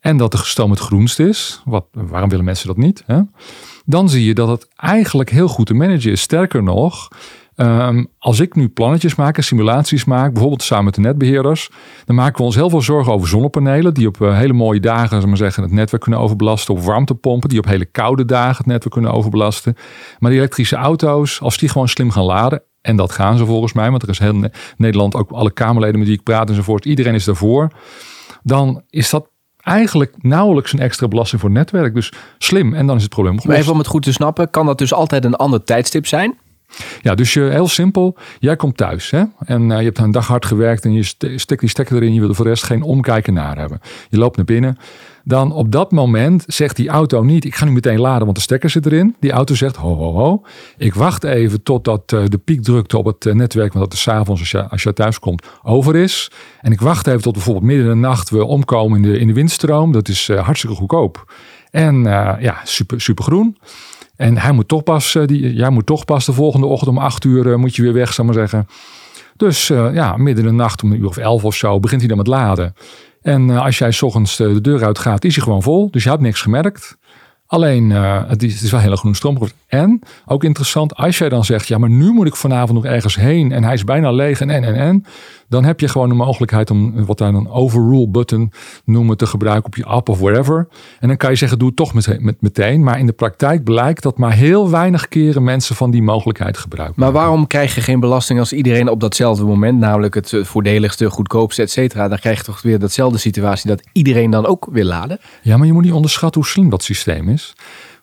en 0.00 0.16
dat 0.16 0.32
de 0.32 0.38
stroom 0.38 0.70
het 0.70 0.80
groenst 0.80 1.18
is, 1.18 1.62
wat, 1.64 1.86
waarom 1.92 2.28
willen 2.28 2.44
mensen 2.44 2.66
dat 2.66 2.76
niet? 2.76 3.02
Hè? 3.06 3.20
Dan 3.84 4.08
zie 4.08 4.24
je 4.24 4.34
dat 4.34 4.48
het 4.48 4.68
eigenlijk 4.76 5.30
heel 5.30 5.48
goed 5.48 5.66
te 5.66 5.74
managen 5.74 6.10
is. 6.10 6.20
Sterker 6.20 6.62
nog, 6.62 7.08
Ehm, 7.58 8.04
als 8.18 8.40
ik 8.40 8.54
nu 8.54 8.68
plannetjes 8.68 9.14
maak 9.14 9.40
simulaties 9.40 10.04
maak, 10.04 10.32
bijvoorbeeld 10.32 10.62
samen 10.62 10.84
met 10.84 10.94
de 10.94 11.00
netbeheerders, 11.00 11.70
dan 12.04 12.16
maken 12.16 12.36
we 12.36 12.42
ons 12.42 12.54
heel 12.54 12.70
veel 12.70 12.80
zorgen 12.80 13.12
over 13.12 13.28
zonnepanelen 13.28 13.94
die 13.94 14.06
op 14.06 14.20
eh, 14.20 14.36
hele 14.36 14.52
mooie 14.52 14.80
dagen 14.80 15.28
maar 15.28 15.36
zeggen, 15.36 15.62
het 15.62 15.72
netwerk 15.72 16.02
kunnen 16.02 16.20
overbelasten, 16.20 16.74
of 16.74 16.84
warmtepompen 16.84 17.48
die 17.48 17.58
op 17.58 17.64
hele 17.64 17.84
koude 17.84 18.24
dagen 18.24 18.56
het 18.56 18.66
netwerk 18.66 18.92
kunnen 18.92 19.12
overbelasten. 19.12 19.74
Maar 20.18 20.30
die 20.30 20.38
elektrische 20.38 20.76
auto's, 20.76 21.40
als 21.40 21.58
die 21.58 21.68
gewoon 21.68 21.88
slim 21.88 22.10
gaan 22.10 22.24
laden, 22.24 22.62
en 22.80 22.96
dat 22.96 23.12
gaan 23.12 23.38
ze 23.38 23.46
volgens 23.46 23.72
mij, 23.72 23.90
want 23.90 24.02
er 24.02 24.08
is 24.08 24.18
heel 24.18 24.50
Nederland, 24.76 25.14
ook 25.14 25.30
alle 25.30 25.50
Kamerleden 25.50 25.98
met 25.98 26.08
die 26.08 26.16
ik 26.16 26.22
praat 26.22 26.48
enzovoort, 26.48 26.84
iedereen 26.84 27.14
is 27.14 27.24
daarvoor, 27.24 27.72
dan 28.42 28.82
is 28.90 29.10
dat 29.10 29.28
eigenlijk 29.58 30.14
nauwelijks 30.18 30.72
een 30.72 30.78
extra 30.78 31.08
belasting 31.08 31.40
voor 31.40 31.50
het 31.50 31.58
netwerk. 31.58 31.94
Dus 31.94 32.12
slim. 32.38 32.74
En 32.74 32.86
dan 32.86 32.96
is 32.96 33.02
het 33.02 33.10
probleem. 33.10 33.38
Maar 33.42 33.56
even 33.56 33.72
om 33.72 33.78
het 33.78 33.86
goed 33.86 34.02
te 34.02 34.12
snappen, 34.12 34.50
kan 34.50 34.66
dat 34.66 34.78
dus 34.78 34.92
altijd 34.92 35.24
een 35.24 35.36
ander 35.36 35.64
tijdstip 35.64 36.06
zijn? 36.06 36.38
Ja, 37.02 37.14
dus 37.14 37.32
je, 37.32 37.40
heel 37.40 37.68
simpel. 37.68 38.16
Jij 38.38 38.56
komt 38.56 38.76
thuis 38.76 39.10
hè? 39.10 39.24
en 39.38 39.70
uh, 39.70 39.78
je 39.78 39.84
hebt 39.84 39.98
een 39.98 40.10
dag 40.10 40.26
hard 40.26 40.46
gewerkt 40.46 40.84
en 40.84 40.92
je 40.92 41.02
steekt 41.36 41.60
die 41.60 41.68
stekker 41.68 41.96
erin. 41.96 42.14
Je 42.14 42.20
wil 42.20 42.28
er 42.28 42.34
voor 42.34 42.44
de 42.44 42.50
rest 42.50 42.64
geen 42.64 42.82
omkijken 42.82 43.34
naar 43.34 43.58
hebben. 43.58 43.80
Je 44.08 44.18
loopt 44.18 44.36
naar 44.36 44.44
binnen. 44.44 44.78
Dan 45.24 45.52
op 45.52 45.72
dat 45.72 45.90
moment 45.90 46.44
zegt 46.46 46.76
die 46.76 46.88
auto 46.88 47.22
niet, 47.22 47.44
ik 47.44 47.54
ga 47.54 47.64
nu 47.64 47.70
meteen 47.70 48.00
laden, 48.00 48.24
want 48.24 48.36
de 48.36 48.42
stekker 48.42 48.70
zit 48.70 48.86
erin. 48.86 49.16
Die 49.20 49.30
auto 49.30 49.54
zegt, 49.54 49.76
ho, 49.76 49.94
ho, 49.96 50.12
ho. 50.12 50.42
Ik 50.76 50.94
wacht 50.94 51.24
even 51.24 51.62
totdat 51.62 52.12
uh, 52.12 52.24
de 52.24 52.38
piekdrukte 52.38 52.98
op 52.98 53.04
het 53.04 53.34
netwerk, 53.34 53.72
want 53.72 53.84
dat 53.84 53.94
is 53.94 54.02
s'avonds 54.02 54.40
als 54.40 54.50
je, 54.50 54.68
als 54.68 54.82
je 54.82 54.92
thuis 54.92 55.18
komt, 55.18 55.46
over 55.62 55.96
is. 55.96 56.30
En 56.60 56.72
ik 56.72 56.80
wacht 56.80 57.06
even 57.06 57.22
tot 57.22 57.32
bijvoorbeeld 57.32 57.64
midden 57.64 57.84
in 57.84 57.90
de 57.90 58.06
nacht 58.06 58.30
we 58.30 58.44
omkomen 58.44 58.96
in 58.96 59.12
de, 59.12 59.18
in 59.18 59.26
de 59.26 59.32
windstroom. 59.32 59.92
Dat 59.92 60.08
is 60.08 60.28
hartstikke 60.28 60.76
goedkoop. 60.76 61.32
En 61.70 62.02
ja, 62.40 62.60
super, 62.64 63.00
super 63.00 63.24
groen. 63.24 63.56
En 64.18 64.38
hij 64.38 64.52
moet 64.52 64.68
toch 64.68 64.82
pas, 64.82 65.14
eh, 65.14 65.26
die, 65.26 65.54
jij 65.54 65.70
moet 65.70 65.86
toch 65.86 66.04
pas 66.04 66.24
de 66.24 66.32
volgende 66.32 66.66
ochtend 66.66 66.90
om 66.90 66.98
acht 66.98 67.24
uur 67.24 67.50
eh, 67.52 67.56
moet 67.56 67.76
je 67.76 67.82
weer 67.82 67.92
weg, 67.92 68.12
zal 68.12 68.24
maar 68.24 68.34
zeggen. 68.34 68.68
Dus 69.36 69.70
uh, 69.70 69.94
ja, 69.94 70.16
midden 70.16 70.44
in 70.44 70.50
de 70.50 70.56
nacht 70.56 70.82
om 70.82 70.92
een 70.92 70.98
uur 70.98 71.06
of 71.06 71.16
elf 71.16 71.44
of 71.44 71.54
zo 71.54 71.80
begint 71.80 72.00
hij 72.00 72.08
dan 72.08 72.18
met 72.18 72.26
laden. 72.26 72.74
En 73.22 73.50
als 73.50 73.78
jij 73.78 73.90
s 73.90 74.02
ochtends 74.02 74.36
de 74.36 74.60
deur 74.60 74.84
uit 74.84 74.98
gaat, 74.98 75.24
is 75.24 75.34
hij 75.34 75.44
gewoon 75.44 75.62
vol. 75.62 75.90
Dus 75.90 76.02
je 76.02 76.08
had 76.08 76.20
niks 76.20 76.42
gemerkt. 76.42 76.98
Alleen, 77.46 77.90
het, 77.90 78.42
is, 78.42 78.54
het 78.54 78.62
is 78.62 78.70
wel 78.70 78.80
hele 78.80 78.96
groene 78.96 79.16
stroom. 79.16 79.38
En, 79.68 80.00
ook 80.26 80.44
interessant, 80.44 80.94
als 80.96 81.18
jij 81.18 81.28
dan 81.28 81.44
zegt, 81.44 81.68
ja, 81.68 81.78
maar 81.78 81.90
nu 81.90 82.12
moet 82.12 82.26
ik 82.26 82.36
vanavond 82.36 82.72
nog 82.72 82.84
ergens 82.84 83.16
heen 83.16 83.52
en 83.52 83.64
hij 83.64 83.74
is 83.74 83.84
bijna 83.84 84.10
leeg 84.10 84.40
en 84.40 84.50
en 84.50 84.64
en 84.64 84.74
en. 84.74 85.04
Dan 85.48 85.64
heb 85.64 85.80
je 85.80 85.88
gewoon 85.88 86.08
de 86.08 86.14
mogelijkheid 86.14 86.70
om 86.70 87.04
wat 87.04 87.18
wij 87.18 87.28
een 87.28 87.48
overrule 87.48 88.08
button 88.08 88.52
noemen 88.84 89.16
te 89.16 89.26
gebruiken 89.26 89.66
op 89.66 89.76
je 89.76 89.84
app 89.84 90.08
of 90.08 90.18
wherever. 90.18 90.68
En 91.00 91.08
dan 91.08 91.16
kan 91.16 91.30
je 91.30 91.36
zeggen, 91.36 91.58
doe 91.58 91.66
het 91.68 91.76
toch 91.76 91.94
met, 91.94 92.20
met, 92.20 92.36
meteen. 92.40 92.82
Maar 92.82 92.98
in 92.98 93.06
de 93.06 93.12
praktijk 93.12 93.64
blijkt 93.64 94.02
dat 94.02 94.18
maar 94.18 94.32
heel 94.32 94.70
weinig 94.70 95.08
keren 95.08 95.44
mensen 95.44 95.76
van 95.76 95.90
die 95.90 96.02
mogelijkheid 96.02 96.58
gebruiken. 96.58 96.94
Maar 97.00 97.12
waarom 97.12 97.46
krijg 97.46 97.74
je 97.74 97.80
geen 97.80 98.00
belasting 98.00 98.38
als 98.38 98.52
iedereen 98.52 98.88
op 98.88 99.00
datzelfde 99.00 99.44
moment, 99.44 99.78
namelijk 99.78 100.14
het 100.14 100.32
voordeligste, 100.42 101.10
goedkoopste, 101.10 101.62
et 101.62 101.70
cetera, 101.70 102.08
dan 102.08 102.18
krijg 102.18 102.38
je 102.38 102.44
toch 102.44 102.62
weer 102.62 102.78
datzelfde 102.78 103.18
situatie 103.18 103.68
dat 103.68 103.82
iedereen 103.92 104.30
dan 104.30 104.46
ook 104.46 104.68
wil 104.70 104.84
laden? 104.84 105.18
Ja, 105.42 105.56
maar 105.56 105.66
je 105.66 105.72
moet 105.72 105.84
niet 105.84 105.92
onderschatten 105.92 106.40
hoe 106.40 106.50
slim 106.50 106.70
dat 106.70 106.82
systeem 106.82 107.28
is. 107.28 107.54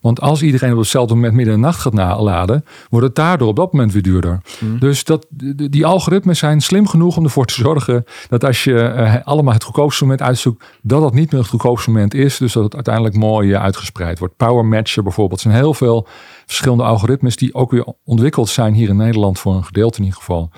Want 0.05 0.21
als 0.21 0.41
iedereen 0.41 0.71
op 0.71 0.77
hetzelfde 0.77 1.13
moment 1.13 1.33
midden 1.33 1.53
in 1.53 1.59
de 1.59 1.65
nacht 1.65 1.79
gaat 1.79 1.93
naladen, 1.93 2.65
wordt 2.89 3.05
het 3.05 3.15
daardoor 3.15 3.47
op 3.47 3.55
dat 3.55 3.71
moment 3.71 3.93
weer 3.93 4.01
duurder. 4.01 4.41
Mm. 4.59 4.79
Dus 4.79 5.03
dat, 5.03 5.25
die 5.69 5.85
algoritmes 5.85 6.39
zijn 6.39 6.61
slim 6.61 6.87
genoeg 6.87 7.17
om 7.17 7.23
ervoor 7.23 7.45
te 7.45 7.53
zorgen 7.53 8.03
dat 8.29 8.43
als 8.43 8.63
je 8.63 8.71
uh, 8.71 9.15
allemaal 9.23 9.53
het 9.53 9.63
goedkoopste 9.63 10.03
moment 10.03 10.21
uitzoekt, 10.21 10.65
dat 10.81 11.01
dat 11.01 11.13
niet 11.13 11.31
meer 11.31 11.41
het 11.41 11.49
goedkoopste 11.49 11.89
moment 11.89 12.13
is. 12.13 12.37
Dus 12.37 12.53
dat 12.53 12.63
het 12.63 12.75
uiteindelijk 12.75 13.15
mooi 13.15 13.49
uh, 13.49 13.61
uitgespreid 13.61 14.19
wordt. 14.19 14.37
Power 14.37 14.65
Matcher 14.65 15.03
bijvoorbeeld. 15.03 15.39
Er 15.39 15.49
zijn 15.49 15.61
heel 15.61 15.73
veel 15.73 16.07
verschillende 16.45 16.83
algoritmes 16.83 17.35
die 17.35 17.53
ook 17.53 17.71
weer 17.71 17.85
ontwikkeld 18.03 18.49
zijn 18.49 18.73
hier 18.73 18.89
in 18.89 18.97
Nederland 18.97 19.39
voor 19.39 19.55
een 19.55 19.65
gedeelte 19.65 19.97
in 19.97 20.03
ieder 20.03 20.19
geval. 20.19 20.49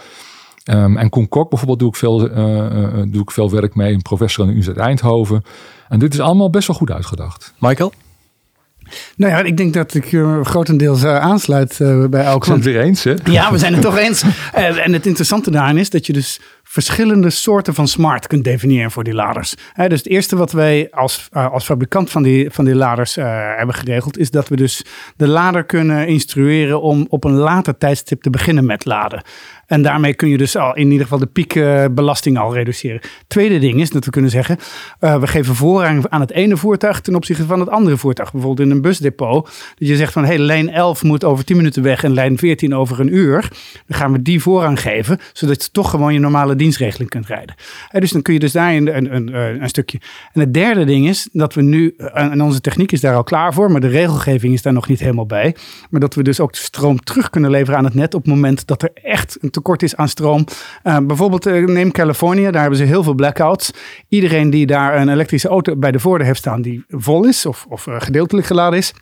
Um, 0.72 0.98
en 0.98 1.10
Koen 1.10 1.27
Kok 1.27 1.50
bijvoorbeeld 1.50 1.80
doe 1.80 1.89
ik, 1.89 1.96
veel, 1.96 2.30
uh, 2.30 3.01
doe 3.08 3.22
ik 3.22 3.32
veel 3.32 3.50
werk 3.50 3.75
mee, 3.75 3.94
een 3.94 4.01
professor 4.01 4.42
aan 4.42 4.48
de 4.50 4.56
Universiteit 4.56 4.88
Eindhoven. 4.88 5.44
En 5.89 6.00
dit 6.00 6.13
is 6.13 6.20
allemaal 6.20 6.50
best 6.50 6.68
wel 6.68 6.77
goed 6.77 6.92
uitgedacht. 6.92 7.54
Michael? 7.60 7.92
Nou 9.15 9.32
ja, 9.32 9.44
ik 9.44 9.58
denk 9.58 9.74
dat 9.74 9.94
ik 9.94 10.12
uh, 10.12 10.46
grotendeels 10.46 11.03
uh, 11.03 11.20
aansluit 11.20 11.79
uh, 11.82 12.06
bij 12.06 12.24
elk. 12.24 12.39
We 12.39 12.46
zijn 12.46 12.58
het 12.58 12.65
weer 12.65 12.82
eens, 12.82 13.03
hè? 13.03 13.13
Ja, 13.24 13.51
we 13.51 13.58
zijn 13.58 13.74
het 13.74 13.82
toch 13.82 13.98
eens. 13.98 14.24
en 14.53 14.94
het 14.94 15.06
interessante 15.06 15.51
daarin 15.51 15.77
is 15.77 15.89
dat 15.89 16.06
je 16.06 16.13
dus 16.13 16.39
verschillende 16.70 17.29
soorten 17.29 17.74
van 17.74 17.88
smart 17.88 18.27
kunt 18.27 18.44
definiëren 18.44 18.91
voor 18.91 19.03
die 19.03 19.13
laders. 19.13 19.56
Dus 19.75 20.00
het 20.00 20.08
eerste 20.08 20.36
wat 20.36 20.51
wij 20.51 20.88
als, 20.91 21.27
eh, 21.32 21.51
als 21.51 21.65
fabrikant 21.65 22.10
van 22.10 22.24
die, 22.24 22.50
van 22.51 22.65
die 22.65 22.75
laders 22.75 23.17
eh, 23.17 23.25
hebben 23.56 23.75
geregeld, 23.75 24.17
is 24.17 24.32
dat 24.32 24.48
we 24.48 24.56
dus 24.56 24.86
de 25.15 25.27
lader 25.27 25.63
kunnen 25.63 26.08
instrueren 26.08 26.82
om 26.82 27.06
op 27.10 27.24
een 27.24 27.36
later 27.36 27.77
tijdstip 27.77 28.22
te 28.22 28.29
beginnen 28.29 28.65
met 28.65 28.86
laden. 28.86 29.22
En 29.67 29.81
daarmee 29.81 30.13
kun 30.13 30.29
je 30.29 30.38
dus 30.38 30.55
al 30.55 30.75
in 30.75 30.86
ieder 30.86 31.03
geval 31.03 31.19
de 31.19 31.25
piekbelasting 31.25 32.38
al 32.38 32.53
reduceren. 32.53 33.01
Tweede 33.27 33.59
ding 33.59 33.79
is 33.79 33.89
dat 33.89 34.05
we 34.05 34.12
kunnen 34.12 34.31
zeggen, 34.31 34.57
uh, 35.01 35.19
we 35.19 35.27
geven 35.27 35.55
voorrang 35.55 36.05
aan 36.09 36.21
het 36.21 36.31
ene 36.31 36.57
voertuig 36.57 37.01
ten 37.01 37.15
opzichte 37.15 37.45
van 37.45 37.59
het 37.59 37.69
andere 37.69 37.97
voertuig. 37.97 38.31
Bijvoorbeeld 38.31 38.67
in 38.67 38.75
een 38.75 38.81
busdepot. 38.81 39.45
Dat 39.75 39.88
je 39.88 39.95
zegt 39.95 40.13
van, 40.13 40.25
hey, 40.25 40.38
lijn 40.38 40.69
11 40.69 41.03
moet 41.03 41.24
over 41.24 41.45
10 41.45 41.57
minuten 41.57 41.83
weg 41.83 42.03
en 42.03 42.13
lijn 42.13 42.38
14 42.38 42.75
over 42.75 43.00
een 43.00 43.15
uur. 43.15 43.50
Dan 43.88 43.97
gaan 43.97 44.12
we 44.12 44.21
die 44.21 44.41
voorrang 44.41 44.81
geven, 44.81 45.19
zodat 45.33 45.63
je 45.63 45.71
toch 45.71 45.89
gewoon 45.89 46.13
je 46.13 46.19
normale 46.19 46.55
dienstregeling 46.55 47.09
kunt 47.09 47.27
rijden. 47.27 47.55
En 47.91 48.00
dus 48.00 48.12
dan 48.12 48.21
kun 48.21 48.33
je 48.33 48.39
dus 48.39 48.51
daar 48.51 48.74
een, 48.74 48.97
een, 48.97 49.15
een, 49.15 49.33
eh, 49.33 49.67
stukje. 49.67 50.00
En 50.33 50.39
het 50.39 50.53
derde 50.53 50.86
ding 50.86 51.07
is 51.07 51.29
dat 51.31 51.53
we 51.53 51.62
nu, 51.62 51.93
eh, 51.97 52.24
en 52.24 52.41
onze 52.41 52.62
techniek 52.62 52.91
is 52.91 53.01
daar 53.01 53.15
al 53.15 53.24
klaar 53.24 53.53
voor, 53.53 53.71
maar 53.71 53.81
de 53.81 53.88
regelgeving 53.88 54.53
is 54.53 54.62
daar 54.62 54.74
nog 54.74 54.88
niet 54.88 55.00
helemaal 55.00 55.25
bij. 55.25 55.55
Maar 55.89 56.00
dat 56.00 56.15
we 56.15 56.24
dus 56.24 56.39
ook 56.39 56.55
stroom 56.55 57.00
terug 57.00 57.29
kunnen 57.29 57.51
leveren 57.51 57.77
aan 57.77 57.86
het 57.86 57.93
net 57.93 58.13
op 58.13 58.24
het 58.24 58.33
moment 58.33 58.67
dat 58.67 58.81
er 58.81 58.91
echt 58.93 59.38
een 59.41 59.50
tekort 59.57 59.83
is 59.83 59.95
aan 59.95 60.07
stroom. 60.07 60.45
Uh, 60.83 60.97
bijvoorbeeld 60.97 61.45
neem 61.45 61.91
Californië, 61.91 62.51
daar 62.51 62.61
hebben 62.61 62.79
ze 62.79 62.85
heel 62.85 63.03
veel 63.03 63.13
blackouts. 63.13 63.71
Iedereen 64.09 64.49
die 64.49 64.65
daar 64.65 65.01
een 65.01 65.09
elektrische 65.09 65.47
auto 65.47 65.75
bij 65.75 65.91
de 65.91 65.99
voordeur 65.99 66.27
heeft 66.27 66.39
staan 66.39 66.61
die 66.61 66.85
vol 66.87 67.25
is 67.25 67.45
of, 67.45 67.65
of 67.69 67.87
gedeeltelijk 67.89 68.47
geladen 68.47 68.79
is, 68.79 68.93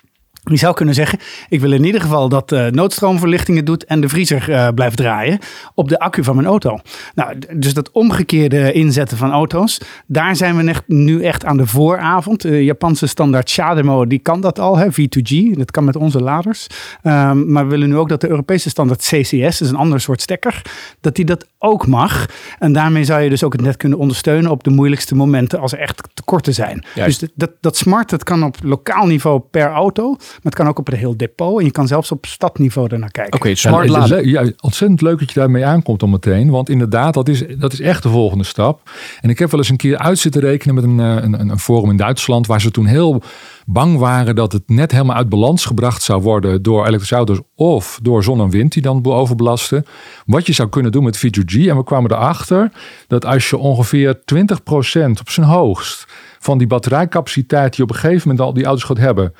je 0.51 0.57
zou 0.57 0.73
kunnen 0.73 0.95
zeggen, 0.95 1.19
ik 1.49 1.61
wil 1.61 1.71
in 1.71 1.83
ieder 1.83 2.01
geval 2.01 2.29
dat 2.29 2.51
uh, 2.51 2.65
noodstroomverlichtingen 2.65 3.65
doet 3.65 3.85
en 3.85 4.01
de 4.01 4.09
vriezer 4.09 4.49
uh, 4.49 4.67
blijft 4.75 4.97
draaien 4.97 5.39
op 5.73 5.89
de 5.89 5.99
accu 5.99 6.23
van 6.23 6.35
mijn 6.35 6.47
auto. 6.47 6.79
Nou, 7.15 7.37
dus 7.53 7.73
dat 7.73 7.91
omgekeerde 7.91 8.71
inzetten 8.71 9.17
van 9.17 9.31
auto's, 9.31 9.81
daar 10.07 10.35
zijn 10.35 10.57
we 10.57 10.69
echt, 10.69 10.83
nu 10.87 11.23
echt 11.23 11.45
aan 11.45 11.57
de 11.57 11.67
vooravond. 11.67 12.41
De 12.41 12.63
Japanse 12.63 13.07
standaard 13.07 13.49
Shademo, 13.49 14.07
die 14.07 14.19
kan 14.19 14.41
dat 14.41 14.59
al, 14.59 14.77
hè, 14.77 14.87
V2G, 14.91 15.57
dat 15.57 15.71
kan 15.71 15.83
met 15.83 15.95
onze 15.95 16.21
laders. 16.21 16.67
Um, 17.03 17.51
maar 17.51 17.63
we 17.63 17.69
willen 17.69 17.89
nu 17.89 17.97
ook 17.97 18.09
dat 18.09 18.21
de 18.21 18.29
Europese 18.29 18.69
standaard 18.69 18.99
CCS, 18.99 19.61
is 19.61 19.69
een 19.69 19.75
ander 19.75 20.01
soort 20.01 20.21
stekker, 20.21 20.61
dat 21.01 21.15
die 21.15 21.25
dat 21.25 21.47
ook 21.59 21.87
mag. 21.87 22.25
En 22.59 22.73
daarmee 22.73 23.03
zou 23.03 23.21
je 23.21 23.29
dus 23.29 23.43
ook 23.43 23.53
het 23.53 23.61
net 23.61 23.77
kunnen 23.77 23.97
ondersteunen 23.97 24.51
op 24.51 24.63
de 24.63 24.69
moeilijkste 24.69 25.15
momenten 25.15 25.59
als 25.59 25.71
er 25.71 25.79
echt 25.79 26.01
tekorten 26.13 26.53
zijn. 26.53 26.85
Juist. 26.95 27.19
Dus 27.19 27.29
dat, 27.35 27.51
dat 27.61 27.77
smart, 27.77 28.09
dat 28.09 28.23
kan 28.23 28.43
op 28.43 28.57
lokaal 28.63 29.05
niveau 29.05 29.39
per 29.39 29.71
auto. 29.71 30.17
Maar 30.35 30.51
het 30.51 30.55
kan 30.55 30.67
ook 30.67 30.79
op 30.79 30.91
een 30.91 30.97
heel 30.97 31.17
depot. 31.17 31.59
En 31.59 31.65
je 31.65 31.71
kan 31.71 31.87
zelfs 31.87 32.11
op 32.11 32.25
stadniveau 32.25 32.87
ernaar 32.91 33.11
kijken. 33.11 33.33
Oké, 33.33 33.41
okay, 33.41 33.55
smart 33.55 33.89
laden. 33.89 34.27
Ja, 34.27 34.51
ontzettend 34.59 35.01
leuk 35.01 35.19
dat 35.19 35.31
je 35.31 35.39
daarmee 35.39 35.65
aankomt 35.65 36.01
al 36.01 36.07
meteen. 36.07 36.49
Want 36.49 36.69
inderdaad, 36.69 37.13
dat 37.13 37.27
is, 37.27 37.43
dat 37.57 37.73
is 37.73 37.79
echt 37.79 38.03
de 38.03 38.09
volgende 38.09 38.43
stap. 38.43 38.89
En 39.21 39.29
ik 39.29 39.39
heb 39.39 39.51
wel 39.51 39.59
eens 39.59 39.69
een 39.69 39.77
keer 39.77 39.97
uit 39.97 40.19
zitten 40.19 40.41
rekenen 40.41 40.75
met 40.75 40.83
een, 40.83 40.99
eh, 40.99 41.23
een, 41.23 41.49
een 41.49 41.59
forum 41.59 41.89
in 41.89 41.97
Duitsland. 41.97 42.47
Waar 42.47 42.61
ze 42.61 42.71
toen 42.71 42.85
heel 42.85 43.21
bang 43.65 43.97
waren 43.97 44.35
dat 44.35 44.51
het 44.51 44.63
net 44.69 44.91
helemaal 44.91 45.15
uit 45.15 45.29
balans 45.29 45.65
gebracht 45.65 46.03
zou 46.03 46.21
worden 46.21 46.63
door 46.63 46.85
elektrische 46.85 47.15
auto's 47.15 47.39
of 47.55 47.99
door 48.01 48.23
zon 48.23 48.41
en 48.41 48.49
wind 48.49 48.71
die 48.71 48.81
dan 48.81 49.05
overbelasten. 49.05 49.85
Wat 50.25 50.45
je 50.45 50.53
zou 50.53 50.69
kunnen 50.69 50.91
doen 50.91 51.03
met 51.03 51.17
V2G. 51.17 51.67
En 51.67 51.77
we 51.77 51.83
kwamen 51.83 52.11
erachter 52.11 52.71
dat 53.07 53.25
als 53.25 53.49
je 53.49 53.57
ongeveer 53.57 54.15
20% 54.15 55.19
op 55.19 55.29
zijn 55.29 55.45
hoogst 55.45 56.05
van 56.39 56.57
die 56.57 56.67
batterijcapaciteit 56.67 57.75
die 57.75 57.83
op 57.83 57.89
een 57.89 57.95
gegeven 57.95 58.27
moment 58.27 58.47
al 58.47 58.53
die 58.53 58.65
auto's 58.65 58.83
gaat 58.83 58.97
hebben 58.97 59.33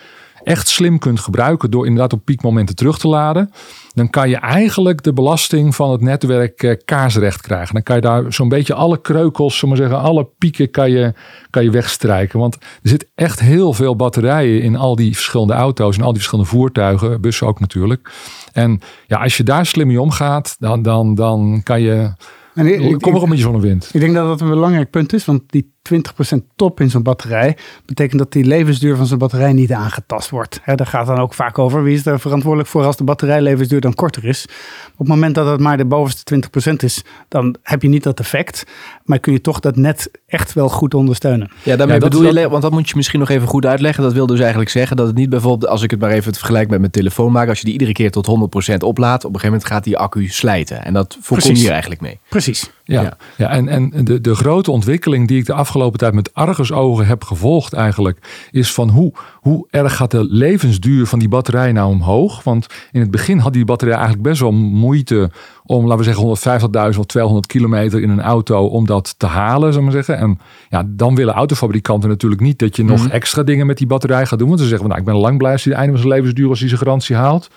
echt 0.46 0.68
slim 0.68 1.00
kunt 1.00 1.20
gebruiken 1.20 1.72
door 1.72 1.86
inderdaad 1.86 2.14
op 2.14 2.26
piekmomenten 2.26 2.76
terug 2.76 2.98
te 2.98 3.08
laden, 3.08 3.52
dan 3.94 4.10
kan 4.10 4.30
je 4.30 4.36
eigenlijk 4.36 5.04
de 5.04 5.14
belasting 5.14 5.76
van 5.76 5.92
het 5.92 6.02
netwerk 6.02 6.64
eh, 6.64 6.76
kaarsrecht 6.86 7.42
krijgen. 7.42 7.74
Dan 7.74 7.84
kan 7.84 7.96
je 7.96 8.02
daar 8.02 8.34
zo'n 8.34 8.50
beetje 8.50 8.74
alle 8.74 9.02
kreukels, 9.02 9.58
zullen 9.58 9.78
zeggen, 9.78 10.00
alle 10.00 10.28
pieken 10.38 10.72
kan 10.72 10.92
je, 10.92 11.14
kan 11.50 11.64
je 11.64 11.70
wegstrijken. 11.70 12.40
Want 12.40 12.56
er 12.56 12.90
zit 12.90 13.12
echt 13.16 13.40
heel 13.40 13.74
veel 13.74 13.96
batterijen 13.96 14.62
in 14.62 14.76
al 14.76 14.96
die 14.96 15.14
verschillende 15.14 15.54
auto's 15.54 15.98
en 15.98 16.04
al 16.04 16.14
die 16.14 16.22
verschillende 16.22 16.50
voertuigen, 16.50 17.22
bussen 17.22 17.48
ook 17.48 17.60
natuurlijk. 17.60 18.12
En 18.54 18.80
ja, 19.08 19.18
als 19.18 19.38
je 19.38 19.44
daar 19.44 19.66
slim 19.66 19.88
mee 19.88 20.02
omgaat, 20.02 20.56
dan, 20.60 20.82
dan, 20.82 21.16
dan 21.16 21.62
kan 21.64 21.82
je. 21.82 22.14
En 22.54 22.68
ik, 22.68 23.02
kom 23.02 23.14
nog 23.14 23.28
met 23.28 23.38
je 23.38 23.44
zonnewind. 23.44 23.90
Ik 23.94 24.00
denk 24.00 24.14
dat 24.14 24.28
dat 24.28 24.42
een 24.42 24.50
belangrijk 24.50 24.90
punt 24.90 25.14
is, 25.14 25.26
want 25.26 25.42
die 25.48 25.75
20% 25.94 26.38
top 26.56 26.80
in 26.80 26.90
zo'n 26.90 27.04
batterij, 27.04 27.58
betekent 27.86 28.20
dat 28.20 28.32
die 28.32 28.46
levensduur 28.46 28.96
van 28.96 29.06
zo'n 29.06 29.18
batterij 29.18 29.54
niet 29.54 29.72
aangetast 29.72 30.30
wordt. 30.30 30.60
He, 30.64 30.76
daar 30.76 30.88
gaat 30.88 31.08
dan 31.08 31.20
ook 31.20 31.34
vaak 31.34 31.60
over 31.60 31.84
wie 31.84 31.96
is 31.96 32.06
er 32.06 32.20
verantwoordelijk 32.20 32.70
voor 32.70 32.84
als 32.84 32.98
de 32.98 33.04
batterijlevensduur 33.04 33.82
dan 33.82 33.94
korter 33.94 34.26
is. 34.26 34.46
Op 34.92 34.98
het 34.98 35.08
moment 35.08 35.36
dat 35.36 35.48
het 35.48 35.60
maar 35.60 35.78
de 35.78 35.86
bovenste 35.86 36.42
20% 36.72 36.74
is, 36.76 37.04
dan 37.28 37.56
heb 37.62 37.82
je 37.82 37.88
niet 37.88 38.04
dat 38.04 38.20
effect, 38.20 38.64
maar 39.04 39.20
kun 39.20 39.34
je 39.34 39.42
toch 39.42 39.60
dat 39.60 39.76
net 39.76 40.12
echt 40.28 40.54
wel 40.54 40.70
goed 40.70 40.94
ondersteunen. 40.94 41.52
Ja, 41.64 41.76
daarmee 41.76 42.00
bedoel 42.00 42.38
je, 42.38 42.50
want 42.50 42.62
dat 42.62 42.72
moet 42.72 42.90
je 42.90 42.96
misschien 42.96 43.20
nog 43.20 43.30
even 43.30 43.48
goed 43.48 43.66
uitleggen. 43.66 44.04
Dat 44.04 44.14
wil 44.14 44.28
dus 44.28 44.40
eigenlijk 44.40 44.70
zeggen 44.70 44.98
dat 44.98 45.08
het 45.08 45.16
niet 45.16 45.30
bijvoorbeeld, 45.30 45.72
als 45.72 45.82
ik 45.82 45.92
het 45.92 46.00
maar 46.00 46.12
even 46.12 46.28
het 46.28 46.38
vergelijk 46.38 46.70
met 46.70 46.80
mijn 46.80 46.92
telefoon 46.92 47.32
maak, 47.32 47.50
als 47.50 47.58
je 47.58 47.64
die 47.64 47.74
iedere 47.74 47.92
keer 47.92 48.12
tot 48.12 48.28
100% 48.74 48.78
oplaadt, 48.78 49.26
op 49.26 49.34
een 49.34 49.40
gegeven 49.40 49.58
moment 49.58 49.66
gaat 49.66 49.84
die 49.84 49.98
accu 49.98 50.28
slijten. 50.28 50.86
En 50.86 50.94
dat 50.94 51.18
voorkom 51.22 51.52
je 51.52 51.58
hier 51.58 51.72
eigenlijk 51.72 52.02
mee. 52.02 52.20
Precies. 52.30 52.72
Ja, 52.88 53.02
ja. 53.02 53.18
ja 53.38 53.50
en, 53.50 53.68
en 53.68 54.06
de, 54.06 54.22
de 54.22 54.36
grote 54.36 54.72
ontwikkeling 54.72 55.28
die 55.28 55.40
ik 55.40 55.46
de 55.46 55.54
afgelopen 55.54 56.00
tijd 56.00 56.14
met 56.14 56.34
argusogen 56.34 57.08
heb 57.08 57.24
gevolgd 57.24 57.74
eigenlijk, 57.74 58.48
is 58.52 58.74
van 58.74 58.90
hoe, 58.90 59.14
hoe 59.34 59.68
erg 59.70 59.96
gaat 59.96 60.12
de 60.12 60.24
levensduur 60.24 61.06
van 61.06 61.20
die 61.20 61.28
batterij 61.28 61.72
nou 61.72 61.90
omhoog? 61.90 62.44
Want 62.44 62.68
in 62.92 63.00
het 63.00 63.12
begin 63.12 63.38
had 63.38 63.54
die 63.54 63.66
batterij 63.66 63.94
eigenlijk 63.94 64.24
best 64.24 64.42
wel 64.42 64.52
moeite 64.52 65.32
om, 65.64 65.88
laten 65.88 66.14
we 66.14 66.38
zeggen, 66.38 66.92
150.000 66.94 67.00
of 67.00 67.06
200 67.06 67.48
kilometer 67.48 68.02
in 68.02 68.10
een 68.10 68.22
auto 68.22 68.66
om 68.66 68.86
dat 68.86 69.16
te 69.18 69.26
halen, 69.26 69.74
zullen 69.74 69.88
we 69.88 69.94
zeggen. 69.94 70.18
En 70.18 70.40
ja, 70.70 70.84
dan 70.88 71.16
willen 71.16 71.34
autofabrikanten 71.34 72.10
natuurlijk 72.10 72.42
niet 72.42 72.60
dat 72.60 72.76
je 72.76 72.84
nog 72.84 73.04
mhm. 73.04 73.12
extra 73.12 73.44
dingen 73.44 73.66
met 73.66 73.78
die 73.78 73.88
batterij 73.88 74.26
gaat 74.26 74.40
doen. 74.40 74.48
Want 74.48 74.60
ze 74.60 74.68
zeggen, 74.68 74.88
nou, 74.88 75.00
ik 75.00 75.06
ben 75.06 75.16
lang 75.16 75.38
blij 75.38 75.52
als 75.52 75.64
hij 75.64 75.74
het 75.74 75.82
einde 75.82 75.98
van 75.98 76.08
zijn 76.08 76.20
levensduur 76.20 76.50
als 76.50 76.60
hij 76.60 76.68
zijn 76.68 76.82
garantie 76.82 77.16
haalt. 77.16 77.50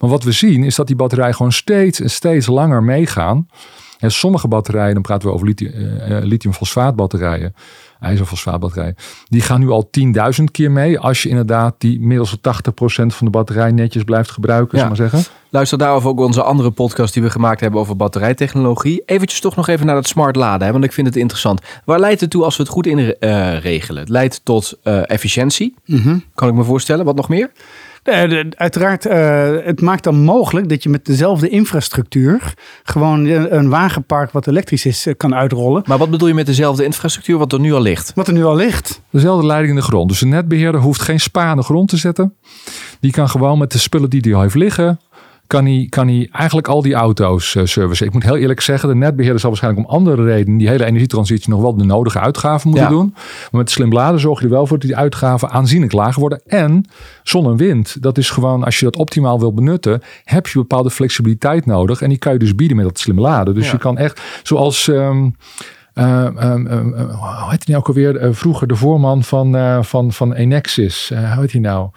Maar 0.00 0.10
wat 0.10 0.24
we 0.24 0.32
zien 0.32 0.64
is 0.64 0.74
dat 0.74 0.86
die 0.86 0.96
batterij 0.96 1.32
gewoon 1.32 1.52
steeds 1.52 2.00
en 2.00 2.10
steeds 2.10 2.46
langer 2.46 2.82
meegaan. 2.82 3.46
En 4.02 4.10
sommige 4.10 4.48
batterijen, 4.48 4.94
dan 4.94 5.02
praten 5.02 5.28
we 5.28 5.34
over 5.34 5.46
lithium, 5.46 5.72
uh, 5.74 6.18
lithiumfosfaatbatterijen, 6.22 7.54
ijzerfosfaatbatterijen, 8.00 8.96
die 9.28 9.40
gaan 9.40 9.60
nu 9.60 9.70
al 9.70 9.90
10.000 10.38 10.44
keer 10.50 10.70
mee. 10.70 10.98
Als 10.98 11.22
je 11.22 11.28
inderdaad 11.28 11.74
die 11.78 12.00
middels 12.00 12.36
80% 12.36 12.40
van 13.06 13.26
de 13.26 13.30
batterij 13.30 13.70
netjes 13.70 14.02
blijft 14.02 14.30
gebruiken, 14.30 14.78
ja. 14.78 14.86
maar 14.86 14.96
zeggen. 14.96 15.22
Luister 15.50 15.78
daarover 15.78 16.08
ook 16.08 16.20
onze 16.20 16.42
andere 16.42 16.70
podcast 16.70 17.14
die 17.14 17.22
we 17.22 17.30
gemaakt 17.30 17.60
hebben 17.60 17.80
over 17.80 17.96
batterijtechnologie. 17.96 19.02
Eventjes 19.06 19.40
toch 19.40 19.56
nog 19.56 19.68
even 19.68 19.86
naar 19.86 19.96
het 19.96 20.08
smart 20.08 20.36
laden, 20.36 20.66
hè, 20.66 20.72
want 20.72 20.84
ik 20.84 20.92
vind 20.92 21.06
het 21.06 21.16
interessant. 21.16 21.60
Waar 21.84 22.00
leidt 22.00 22.20
het 22.20 22.30
toe 22.30 22.44
als 22.44 22.56
we 22.56 22.62
het 22.62 22.72
goed 22.72 22.86
inregelen? 22.86 24.00
het 24.02 24.08
leidt 24.08 24.40
tot 24.44 24.78
efficiëntie, 25.06 25.74
mhm. 25.86 26.18
kan 26.34 26.48
ik 26.48 26.54
me 26.54 26.64
voorstellen. 26.64 27.04
Wat 27.04 27.16
nog 27.16 27.28
meer? 27.28 27.50
Uiteraard, 28.56 29.06
uh, 29.06 29.64
het 29.64 29.80
maakt 29.80 30.04
dan 30.04 30.16
mogelijk 30.16 30.68
dat 30.68 30.82
je 30.82 30.88
met 30.88 31.06
dezelfde 31.06 31.48
infrastructuur 31.48 32.54
gewoon 32.82 33.26
een 33.26 33.68
wagenpark 33.68 34.30
wat 34.30 34.46
elektrisch 34.46 34.86
is 34.86 35.06
eh, 35.06 35.14
kan 35.16 35.34
uitrollen. 35.34 35.82
Maar 35.86 35.98
wat 35.98 36.10
bedoel 36.10 36.28
je 36.28 36.34
met 36.34 36.46
dezelfde 36.46 36.84
infrastructuur 36.84 37.38
wat 37.38 37.52
er 37.52 37.60
nu 37.60 37.72
al 37.72 37.80
ligt? 37.80 38.12
Wat 38.14 38.26
er 38.26 38.32
nu 38.32 38.44
al 38.44 38.56
ligt. 38.56 39.02
Dezelfde 39.10 39.46
leiding 39.46 39.72
in 39.72 39.78
de 39.78 39.86
grond. 39.86 40.08
Dus 40.08 40.18
de 40.18 40.26
netbeheerder 40.26 40.80
hoeft 40.80 41.02
geen 41.02 41.20
spa 41.20 41.50
in 41.50 41.56
de 41.56 41.62
grond 41.62 41.88
te 41.88 41.96
zetten. 41.96 42.34
Die 43.00 43.12
kan 43.12 43.28
gewoon 43.28 43.58
met 43.58 43.72
de 43.72 43.78
spullen 43.78 44.10
die 44.10 44.20
hij 44.20 44.40
heeft 44.40 44.54
liggen, 44.54 45.00
kan 45.52 45.66
hij, 45.66 45.86
kan 45.88 46.08
hij 46.08 46.28
eigenlijk 46.32 46.68
al 46.68 46.82
die 46.82 46.94
auto's 46.94 47.54
uh, 47.54 47.64
servicen. 47.64 48.06
Ik 48.06 48.12
moet 48.12 48.22
heel 48.22 48.36
eerlijk 48.36 48.60
zeggen, 48.60 48.88
de 48.88 48.94
netbeheerder 48.94 49.40
zal 49.40 49.50
waarschijnlijk 49.50 49.88
om 49.88 49.94
andere 49.94 50.24
redenen 50.24 50.58
die 50.58 50.68
hele 50.68 50.84
energietransitie 50.84 51.50
nog 51.50 51.60
wel 51.60 51.76
de 51.76 51.84
nodige 51.84 52.20
uitgaven 52.20 52.70
moeten 52.70 52.88
doen. 52.88 53.10
Maar 53.14 53.60
met 53.60 53.70
slim 53.70 53.92
laden 53.92 54.20
zorg 54.20 54.38
je 54.38 54.44
er 54.44 54.50
wel 54.50 54.66
voor 54.66 54.78
dat 54.78 54.86
die 54.86 54.96
uitgaven 54.96 55.50
aanzienlijk 55.50 55.92
lager 55.92 56.20
worden. 56.20 56.42
En 56.46 56.84
zon 57.22 57.46
en 57.46 57.56
wind, 57.56 58.02
dat 58.02 58.18
is 58.18 58.30
gewoon, 58.30 58.64
als 58.64 58.78
je 58.78 58.84
dat 58.84 58.96
optimaal 58.96 59.40
wil 59.40 59.54
benutten, 59.54 60.02
heb 60.24 60.46
je 60.46 60.58
bepaalde 60.58 60.90
flexibiliteit 60.90 61.66
nodig. 61.66 62.02
En 62.02 62.08
die 62.08 62.18
kan 62.18 62.32
je 62.32 62.38
dus 62.38 62.54
bieden 62.54 62.76
met 62.76 62.86
dat 62.86 62.98
slim 62.98 63.20
laden. 63.20 63.54
Dus 63.54 63.70
je 63.70 63.78
kan 63.78 63.98
echt, 63.98 64.20
zoals... 64.42 64.86
Um, 64.86 65.36
uh, 65.94 66.24
hoe 66.24 67.50
heet 67.50 67.64
hij 67.64 67.74
nou 67.74 67.78
ook 67.78 67.88
alweer? 67.88 68.34
vroeger 68.34 68.66
de 68.66 68.76
voorman 68.76 69.22
van, 69.24 69.84
van, 69.84 70.12
van 70.12 70.32
Enexis. 70.32 71.08
hoe 71.08 71.40
heet 71.40 71.52
hij 71.52 71.60
nou? 71.60 71.90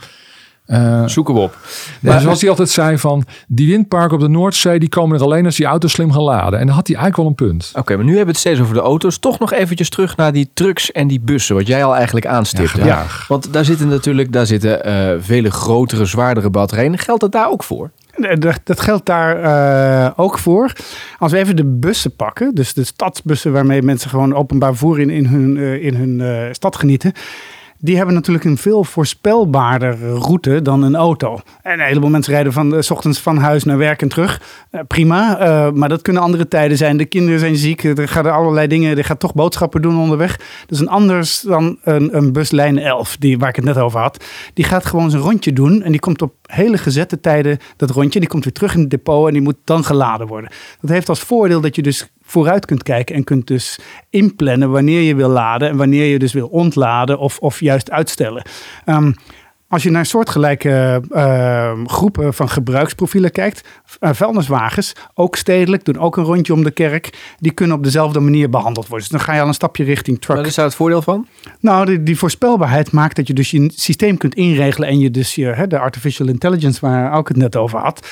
Uh, 0.68 1.08
Zoeken 1.08 1.34
we 1.34 1.40
op. 1.40 1.58
Maar, 2.00 2.22
zoals 2.22 2.42
hij 2.42 2.50
altijd 2.50 2.70
zei 2.70 2.98
van 2.98 3.26
die 3.48 3.70
windparken 3.70 4.16
op 4.16 4.20
de 4.20 4.28
Noordzee 4.28 4.80
die 4.80 4.90
komen 4.90 5.18
er 5.18 5.24
alleen 5.24 5.46
als 5.46 5.56
die 5.56 5.66
auto's 5.66 5.92
slim 5.92 6.12
gaan 6.12 6.22
laden. 6.22 6.60
En 6.60 6.66
dan 6.66 6.76
had 6.76 6.88
hij 6.88 6.96
eigenlijk 6.96 7.16
wel 7.16 7.26
een 7.26 7.50
punt. 7.50 7.72
Oké, 7.76 7.96
maar 7.96 8.06
nu 8.06 8.16
hebben 8.16 8.26
we 8.26 8.32
het 8.32 8.40
steeds 8.40 8.60
over 8.60 8.74
de 8.74 8.80
auto's. 8.80 9.18
Toch 9.18 9.40
nog 9.40 9.54
eventjes 9.54 9.90
terug 9.90 10.16
naar 10.16 10.34
die 10.34 10.50
trucks 10.54 10.92
en 10.92 11.08
die 11.08 11.20
bussen, 11.20 11.56
wat 11.56 11.68
jij 11.68 11.84
al 11.84 11.96
eigenlijk 11.96 12.26
aanstipte. 12.26 12.86
Ja, 12.86 13.06
Want 13.28 13.54
daar 13.54 13.66
zitten 13.66 13.88
natuurlijk 13.88 14.32
daar 14.32 14.46
zitten, 14.46 14.88
uh, 14.88 15.22
vele 15.24 15.52
grotere, 15.52 16.06
zwaardere 16.06 16.50
batterijen. 16.50 16.98
Geldt 16.98 17.22
dat 17.22 17.32
daar 17.32 17.50
ook 17.50 17.64
voor? 17.64 17.92
Dat 18.64 18.80
geldt 18.80 19.06
daar 19.06 19.44
uh, 20.08 20.12
ook 20.16 20.38
voor. 20.38 20.72
Als 21.20 21.32
we 21.32 21.38
even 21.38 21.56
de 21.56 21.66
bussen 21.66 22.16
pakken, 22.16 22.56
dus 22.56 22.74
de 22.74 22.84
stadsbussen 22.84 23.52
waarmee 23.52 23.82
mensen 23.82 24.10
gewoon 24.10 24.36
openbaar 24.36 24.76
voer 24.76 25.00
in, 25.00 25.10
in 25.10 25.26
hun, 25.26 25.58
in 25.82 25.96
hun 25.96 26.50
stad 26.56 26.76
genieten 26.76 27.14
die 27.80 27.96
hebben 27.96 28.16
natuurlijk 28.16 28.46
een 28.46 28.58
veel 28.58 28.84
voorspelbaarder 28.84 30.00
route 30.00 30.62
dan 30.62 30.84
een 30.84 30.96
auto. 30.96 31.40
En 31.62 31.80
een 31.80 31.86
heleboel 31.86 32.10
mensen 32.10 32.34
rijden 32.34 32.54
van 32.54 32.84
s 32.84 32.92
ochtends 32.92 33.20
van 33.20 33.38
huis 33.38 33.64
naar 33.64 33.78
werk 33.78 34.02
en 34.02 34.10
terug. 34.10 34.42
Eh, 34.70 34.80
prima, 34.88 35.38
eh, 35.40 35.72
maar 35.72 35.90
dat 35.90 36.02
kunnen 36.02 36.22
andere 36.22 36.48
tijden 36.48 36.78
zijn. 36.78 36.98
De 36.98 37.06
kinderen 37.06 37.40
zijn 37.40 37.56
ziek, 37.56 37.84
er 37.84 38.08
gaan 38.08 38.26
er 38.26 38.32
allerlei 38.32 38.68
dingen, 38.68 38.98
er 38.98 39.06
gaat 39.06 39.20
toch 39.20 39.34
boodschappen 39.34 39.82
doen 39.82 39.98
onderweg. 40.00 40.38
Dat 40.38 40.72
is 40.72 40.80
een 40.80 40.90
anders 40.90 41.42
dan 41.42 41.78
een, 41.84 42.18
een 42.18 42.32
buslijn 42.32 42.80
11, 42.80 43.18
die, 43.18 43.38
waar 43.38 43.50
ik 43.50 43.56
het 43.56 43.66
net 43.66 43.78
over 43.78 44.00
had. 44.00 44.26
Die 44.54 44.66
gaat 44.66 44.86
gewoon 44.86 45.10
zijn 45.10 45.22
rondje 45.22 45.54
doen 45.54 45.82
en 45.82 45.92
die 45.92 46.00
komt 46.00 46.22
op 46.22 46.34
hele 46.46 46.78
gezette 46.78 47.20
tijden, 47.20 47.58
dat 47.78 47.90
rondje, 47.90 48.20
die 48.20 48.30
komt 48.30 48.44
weer 48.44 48.54
terug 48.54 48.74
in 48.74 48.80
het 48.80 48.90
depot 48.90 49.28
en 49.28 49.34
die 49.34 49.42
moet 49.42 49.58
dan 49.64 49.84
geladen 49.84 50.28
worden. 50.28 50.50
Dat 50.82 50.90
heeft 50.90 51.10
als 51.10 51.20
voordeel 51.20 51.62
dat 51.62 51.76
je 51.76 51.82
dus 51.82 52.10
vooruit 52.26 52.66
kunt 52.66 52.84
kijken 52.84 53.16
en 53.16 53.24
kunt 53.24 53.48
dus 53.48 53.80
inplannen 54.10 54.72
wanneer 54.72 55.02
je 55.02 55.16
wil 55.16 55.30
laden 55.30 55.70
en 55.70 55.78
wanneer 55.78 56.06
je 56.06 56.20
dus 56.20 56.34
wil 56.34 56.48
ontladen 56.48 57.20
of, 57.20 57.40
of 57.40 57.60
juist 57.60 57.92
uitstellen. 57.92 58.46
Ehm, 58.86 59.12
als 59.68 59.84
je 59.84 59.90
naar 59.90 60.06
soortgelijke 60.06 61.02
uh, 61.12 61.72
groepen 61.86 62.34
van 62.34 62.50
gebruiksprofielen 62.50 63.32
kijkt, 63.32 63.68
uh, 64.00 64.10
vuilniswagens, 64.14 64.96
ook 65.14 65.36
stedelijk, 65.36 65.86
doen 65.86 66.00
ook 66.00 66.18
een 66.18 66.24
rondje 66.24 66.54
om 66.54 66.64
de 66.64 66.72
kerk, 66.72 67.36
die 67.40 67.52
kunnen 67.52 67.78
op 67.78 67.84
dezelfde 67.84 68.20
manier 68.20 68.50
behandeld 68.50 68.88
worden. 68.88 69.08
Dus 69.10 69.18
dan 69.18 69.28
ga 69.28 69.34
je 69.34 69.42
al 69.42 69.48
een 69.48 69.54
stapje 69.54 69.84
richting 69.84 70.22
truck. 70.22 70.38
Wat 70.38 70.46
is 70.46 70.56
daar 70.56 70.66
het 70.66 70.76
voordeel 70.76 71.02
van? 71.02 71.28
Nou, 71.60 71.86
die, 71.86 72.04
die 72.04 72.18
voorspelbaarheid 72.18 72.92
maakt 72.92 73.16
dat 73.16 73.28
je 73.28 73.34
dus 73.34 73.52
je 73.52 73.72
systeem 73.76 74.18
kunt 74.18 74.36
inregelen 74.36 74.90
en 74.90 75.00
je 75.00 75.12
dus 75.12 75.36
je, 75.36 75.46
hè, 75.46 75.68
de 75.68 75.80
artificial 75.80 76.28
intelligence 76.28 76.80
waar 76.82 77.14
ook 77.14 77.28
het 77.28 77.38
net 77.38 77.56
over 77.56 77.80
had, 77.80 78.08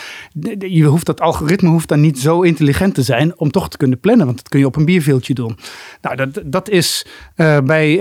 je 0.59 0.83
hoeft 0.83 1.05
dat 1.05 1.21
algoritme 1.21 1.69
hoeft 1.69 1.87
dan 1.87 2.01
niet 2.01 2.19
zo 2.19 2.41
intelligent 2.41 2.95
te 2.95 3.03
zijn 3.03 3.39
om 3.39 3.51
toch 3.51 3.69
te 3.69 3.77
kunnen 3.77 3.99
plannen, 3.99 4.25
want 4.25 4.37
dat 4.37 4.49
kun 4.49 4.59
je 4.59 4.65
op 4.65 4.75
een 4.75 4.85
bierveeltje 4.85 5.33
doen. 5.33 5.57
Nou, 6.01 6.15
dat, 6.15 6.41
dat 6.45 6.69
is 6.69 7.05
uh, 7.35 7.57
bij, 7.59 7.97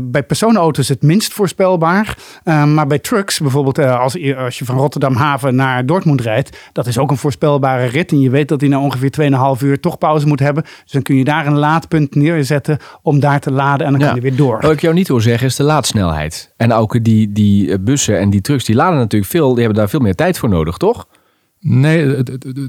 bij 0.00 0.22
personenauto's 0.22 0.88
het 0.88 1.02
minst 1.02 1.32
voorspelbaar, 1.32 2.18
maar 2.44 2.85
bij 2.86 2.98
trucks, 2.98 3.40
bijvoorbeeld 3.40 3.78
uh, 3.78 4.00
als, 4.00 4.34
als 4.36 4.58
je 4.58 4.64
van 4.64 4.76
Rotterdam 4.76 5.14
Haven 5.14 5.54
naar 5.54 5.86
Dortmund 5.86 6.20
rijdt, 6.20 6.58
dat 6.72 6.86
is 6.86 6.98
ook 6.98 7.10
een 7.10 7.16
voorspelbare 7.16 7.84
rit. 7.84 8.12
En 8.12 8.20
je 8.20 8.30
weet 8.30 8.48
dat 8.48 8.60
hij 8.60 8.70
na 8.70 8.80
ongeveer 8.80 9.10
2,5 9.58 9.64
uur 9.64 9.80
toch 9.80 9.98
pauze 9.98 10.26
moet 10.26 10.40
hebben. 10.40 10.62
Dus 10.62 10.92
dan 10.92 11.02
kun 11.02 11.16
je 11.16 11.24
daar 11.24 11.46
een 11.46 11.58
laadpunt 11.58 12.14
neerzetten 12.14 12.78
om 13.02 13.20
daar 13.20 13.40
te 13.40 13.52
laden 13.52 13.86
en 13.86 13.92
dan 13.92 14.00
ja. 14.00 14.06
kan 14.06 14.14
je 14.14 14.22
weer 14.22 14.36
door. 14.36 14.60
Wat 14.60 14.72
ik 14.72 14.80
jou 14.80 14.94
niet 14.94 15.08
wil 15.08 15.20
zeggen 15.20 15.46
is 15.46 15.56
de 15.56 15.62
laadsnelheid. 15.62 16.52
En 16.56 16.72
ook 16.72 17.04
die, 17.04 17.32
die 17.32 17.78
bussen 17.78 18.18
en 18.18 18.30
die 18.30 18.40
trucks, 18.40 18.64
die 18.64 18.76
laden 18.76 18.98
natuurlijk 18.98 19.30
veel, 19.30 19.48
die 19.48 19.62
hebben 19.62 19.78
daar 19.78 19.88
veel 19.88 20.00
meer 20.00 20.14
tijd 20.14 20.38
voor 20.38 20.48
nodig, 20.48 20.76
toch? 20.76 21.06
Nee, 21.60 22.06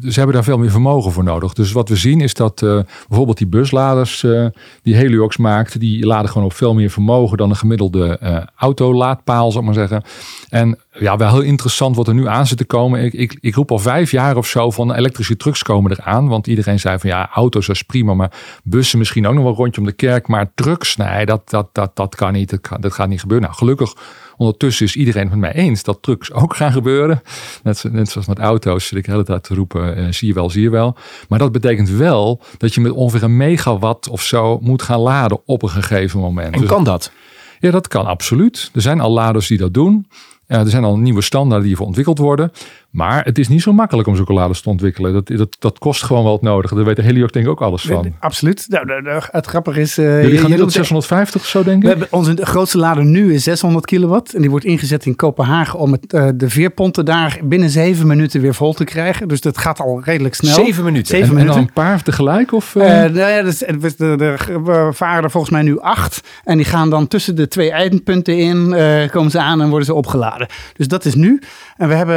ze 0.01 0.13
hebben 0.13 0.33
daar 0.33 0.43
veel 0.43 0.57
meer 0.57 0.71
vermogen 0.71 1.11
voor 1.11 1.23
nodig. 1.23 1.53
Dus 1.53 1.71
wat 1.71 1.89
we 1.89 1.95
zien 1.95 2.21
is 2.21 2.33
dat 2.33 2.61
uh, 2.61 2.79
bijvoorbeeld 3.07 3.37
die 3.37 3.47
busladers 3.47 4.23
uh, 4.23 4.47
die 4.83 4.95
Heliox 4.95 5.37
maakt, 5.37 5.79
die 5.79 6.05
laden 6.05 6.29
gewoon 6.29 6.47
op 6.47 6.53
veel 6.53 6.73
meer 6.73 6.89
vermogen 6.89 7.37
dan 7.37 7.49
een 7.49 7.55
gemiddelde 7.55 8.19
uh, 8.23 8.37
autolaadpaal, 8.55 9.51
zal 9.51 9.59
ik 9.59 9.65
maar 9.65 9.75
zeggen. 9.75 10.03
En 10.49 10.77
ja, 10.99 11.17
wel 11.17 11.31
heel 11.31 11.41
interessant 11.41 11.95
wat 11.95 12.07
er 12.07 12.13
nu 12.13 12.27
aan 12.27 12.47
zit 12.47 12.57
te 12.57 12.65
komen. 12.65 13.03
Ik, 13.03 13.13
ik, 13.13 13.37
ik 13.39 13.55
roep 13.55 13.71
al 13.71 13.79
vijf 13.79 14.11
jaar 14.11 14.37
of 14.37 14.47
zo 14.47 14.71
van 14.71 14.93
elektrische 14.93 15.37
trucks 15.37 15.63
komen 15.63 15.91
eraan. 15.91 16.27
Want 16.27 16.47
iedereen 16.47 16.79
zei 16.79 16.99
van 16.99 17.09
ja, 17.09 17.29
auto's 17.33 17.67
is 17.67 17.81
prima, 17.81 18.13
maar 18.13 18.31
bussen 18.63 18.97
misschien 18.97 19.27
ook 19.27 19.33
nog 19.33 19.43
wel 19.43 19.55
rondje 19.55 19.81
om 19.81 19.87
de 19.87 19.93
kerk. 19.93 20.27
Maar 20.27 20.51
trucks, 20.55 20.95
nee, 20.95 21.25
dat, 21.25 21.49
dat, 21.49 21.69
dat, 21.71 21.95
dat 21.95 22.15
kan 22.15 22.33
niet. 22.33 22.49
Dat, 22.49 22.61
kan, 22.61 22.81
dat 22.81 22.93
gaat 22.93 23.07
niet 23.07 23.21
gebeuren. 23.21 23.47
Nou, 23.47 23.59
gelukkig 23.59 23.93
Ondertussen 24.37 24.85
is 24.85 24.95
iedereen 24.95 25.29
het 25.29 25.31
met 25.31 25.39
mij 25.39 25.63
eens 25.63 25.83
dat 25.83 26.01
trucks 26.01 26.31
ook 26.31 26.55
gaan 26.55 26.71
gebeuren. 26.71 27.21
Net, 27.63 27.83
net 27.91 28.09
zoals 28.09 28.27
met 28.27 28.39
auto's 28.39 28.87
zit 28.87 28.97
ik 28.97 29.05
de 29.05 29.11
hele 29.11 29.23
tijd 29.23 29.43
te 29.43 29.55
roepen, 29.55 29.95
eh, 29.95 30.05
zie 30.09 30.27
je 30.27 30.33
wel, 30.33 30.49
zie 30.49 30.61
je 30.61 30.69
wel. 30.69 30.95
Maar 31.29 31.39
dat 31.39 31.51
betekent 31.51 31.89
wel 31.89 32.41
dat 32.57 32.73
je 32.73 32.81
met 32.81 32.91
ongeveer 32.91 33.23
een 33.23 33.37
megawatt 33.37 34.09
of 34.09 34.21
zo 34.21 34.59
moet 34.61 34.81
gaan 34.81 34.99
laden 34.99 35.39
op 35.45 35.63
een 35.63 35.69
gegeven 35.69 36.19
moment. 36.19 36.55
En 36.55 36.65
kan 36.65 36.83
dat? 36.83 37.11
Ja, 37.59 37.71
dat 37.71 37.87
kan 37.87 38.05
absoluut. 38.05 38.69
Er 38.73 38.81
zijn 38.81 38.99
al 38.99 39.11
laders 39.11 39.47
die 39.47 39.57
dat 39.57 39.73
doen. 39.73 40.07
Er 40.47 40.69
zijn 40.69 40.83
al 40.83 40.97
nieuwe 40.97 41.21
standaarden 41.21 41.59
die 41.59 41.67
hiervoor 41.67 41.87
ontwikkeld 41.87 42.17
worden. 42.17 42.51
Maar 42.89 43.23
het 43.25 43.37
is 43.37 43.47
niet 43.47 43.61
zo 43.61 43.73
makkelijk 43.73 44.07
om 44.07 44.15
zulke 44.15 44.33
laders 44.33 44.61
te 44.61 44.69
ontwikkelen. 44.69 45.13
Dat, 45.13 45.27
dat, 45.27 45.55
dat 45.59 45.79
kost 45.79 46.03
gewoon 46.03 46.23
wel 46.23 46.33
het 46.33 46.41
nodige. 46.41 46.75
Daar 46.75 46.85
weet 46.85 46.95
de 46.95 47.01
Heliox 47.01 47.31
denk 47.31 47.45
ik 47.45 47.51
ook 47.51 47.61
alles 47.61 47.81
van. 47.81 48.13
Absoluut. 48.19 48.65
Nou, 48.67 49.21
het 49.31 49.45
grappige 49.45 49.79
is... 49.79 49.97
Uh, 49.97 50.21
Jullie 50.21 50.37
gaan 50.37 50.49
nu 50.49 50.57
tot 50.57 50.71
650 50.71 51.41
of 51.41 51.47
zo, 51.47 51.63
denk 51.63 51.77
ik? 51.77 51.83
We 51.83 51.89
hebben 51.89 52.07
onze 52.11 52.35
grootste 52.41 52.77
lader 52.77 53.05
nu 53.05 53.33
is 53.33 53.43
600 53.43 53.85
kilowatt. 53.85 54.33
En 54.33 54.41
die 54.41 54.49
wordt 54.49 54.65
ingezet 54.65 55.05
in 55.05 55.15
Kopenhagen 55.15 55.79
om 55.79 55.91
het, 55.91 56.13
uh, 56.13 56.27
de 56.35 56.49
veerponten 56.49 57.05
daar 57.05 57.39
binnen 57.43 57.69
zeven 57.69 58.07
minuten 58.07 58.41
weer 58.41 58.55
vol 58.55 58.73
te 58.73 58.83
krijgen. 58.83 59.27
Dus 59.27 59.41
dat 59.41 59.57
gaat 59.57 59.79
al 59.79 60.01
redelijk 60.03 60.35
snel. 60.35 60.53
Zeven 60.53 60.83
minuten? 60.83 61.07
Zeven 61.07 61.27
en, 61.27 61.33
minuten. 61.33 61.55
En 61.55 61.59
dan 61.59 61.67
een 61.67 61.83
paar 61.83 62.03
tegelijk? 62.03 62.51
Of, 62.51 62.75
uh? 62.75 62.83
nou 62.83 63.17
ja, 63.17 63.41
dus, 63.41 63.59
we 63.59 64.89
varen 64.93 65.23
er 65.23 65.31
volgens 65.31 65.51
mij 65.51 65.61
nu 65.61 65.79
acht. 65.79 66.27
En 66.43 66.57
die 66.57 66.65
gaan 66.65 66.89
dan 66.89 67.07
tussen 67.07 67.35
de 67.35 67.47
twee 67.47 67.71
eindpunten 67.71 68.37
in, 68.37 68.75
komen 69.11 69.31
ze 69.31 69.39
aan 69.39 69.61
en 69.61 69.69
worden 69.69 69.85
ze 69.85 69.93
opgeladen. 69.93 70.47
Dus 70.73 70.87
dat 70.87 71.05
is 71.05 71.15
nu. 71.15 71.39
En 71.77 71.87
we 71.87 71.93
hebben 71.93 72.15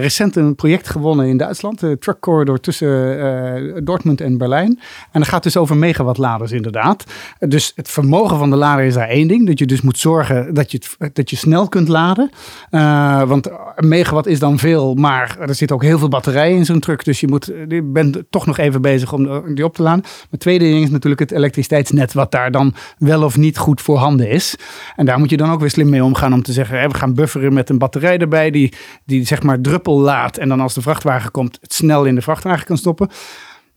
recent 0.00 0.36
een 0.36 0.54
project 0.54 0.88
gewonnen 0.88 1.26
in 1.26 1.36
Duitsland. 1.36 1.80
De 1.80 1.98
truck 1.98 2.20
corridor 2.20 2.60
tussen 2.60 3.16
uh, 3.16 3.80
Dortmund 3.84 4.20
en 4.20 4.38
Berlijn. 4.38 4.80
En 5.12 5.20
dat 5.20 5.28
gaat 5.28 5.42
dus 5.42 5.56
over 5.56 5.76
megawattladers 5.76 6.52
inderdaad. 6.52 7.04
Dus 7.38 7.72
het 7.74 7.88
vermogen 7.88 8.38
van 8.38 8.50
de 8.50 8.56
lader 8.56 8.84
is 8.84 8.94
daar 8.94 9.08
één 9.08 9.28
ding. 9.28 9.46
Dat 9.46 9.58
je 9.58 9.66
dus 9.66 9.80
moet 9.80 9.98
zorgen 9.98 10.54
dat 10.54 10.72
je, 10.72 10.80
het, 10.98 11.14
dat 11.14 11.30
je 11.30 11.36
snel 11.36 11.68
kunt 11.68 11.88
laden. 11.88 12.30
Uh, 12.70 13.22
want 13.22 13.50
een 13.76 13.88
megawatt 13.88 14.26
is 14.26 14.38
dan 14.38 14.58
veel, 14.58 14.94
maar 14.94 15.36
er 15.40 15.54
zit 15.54 15.72
ook 15.72 15.82
heel 15.82 15.98
veel 15.98 16.08
batterijen 16.08 16.56
in 16.56 16.64
zo'n 16.64 16.80
truck. 16.80 17.04
Dus 17.04 17.20
je, 17.20 17.28
moet, 17.28 17.52
je 17.68 17.82
bent 17.82 18.22
toch 18.30 18.46
nog 18.46 18.58
even 18.58 18.82
bezig 18.82 19.12
om 19.12 19.54
die 19.54 19.64
op 19.64 19.74
te 19.74 19.82
laden. 19.82 20.04
Maar 20.30 20.40
tweede 20.40 20.64
ding 20.64 20.84
is 20.84 20.90
natuurlijk 20.90 21.20
het 21.20 21.32
elektriciteitsnet. 21.32 22.12
Wat 22.12 22.30
daar 22.30 22.50
dan 22.50 22.74
wel 22.98 23.22
of 23.22 23.36
niet 23.36 23.58
goed 23.58 23.80
voorhanden 23.80 24.30
is. 24.30 24.56
En 24.96 25.06
daar 25.06 25.18
moet 25.18 25.30
je 25.30 25.36
dan 25.36 25.50
ook 25.50 25.60
weer 25.60 25.70
slim 25.70 25.88
mee 25.88 26.04
omgaan 26.04 26.32
om 26.32 26.42
te 26.42 26.52
zeggen. 26.52 26.88
We 26.88 26.94
gaan 26.94 27.14
bufferen 27.14 27.52
met 27.52 27.70
een 27.70 27.78
batterij 27.78 28.18
erbij. 28.18 28.50
Die, 28.50 28.67
die 29.04 29.26
zeg 29.26 29.42
maar 29.42 29.60
druppel 29.60 29.98
laat. 30.00 30.36
En 30.36 30.48
dan 30.48 30.60
als 30.60 30.74
de 30.74 30.82
vrachtwagen 30.82 31.30
komt, 31.30 31.58
het 31.60 31.74
snel 31.74 32.04
in 32.04 32.14
de 32.14 32.22
vrachtwagen 32.22 32.66
kan 32.66 32.76
stoppen. 32.76 33.08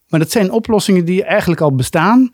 Maar 0.10 0.19
dat 0.19 0.32
zijn 0.32 0.51
oplossingen 0.51 1.06
die 1.06 1.23
eigenlijk 1.23 1.62
al 1.62 1.75
bestaan 1.75 2.30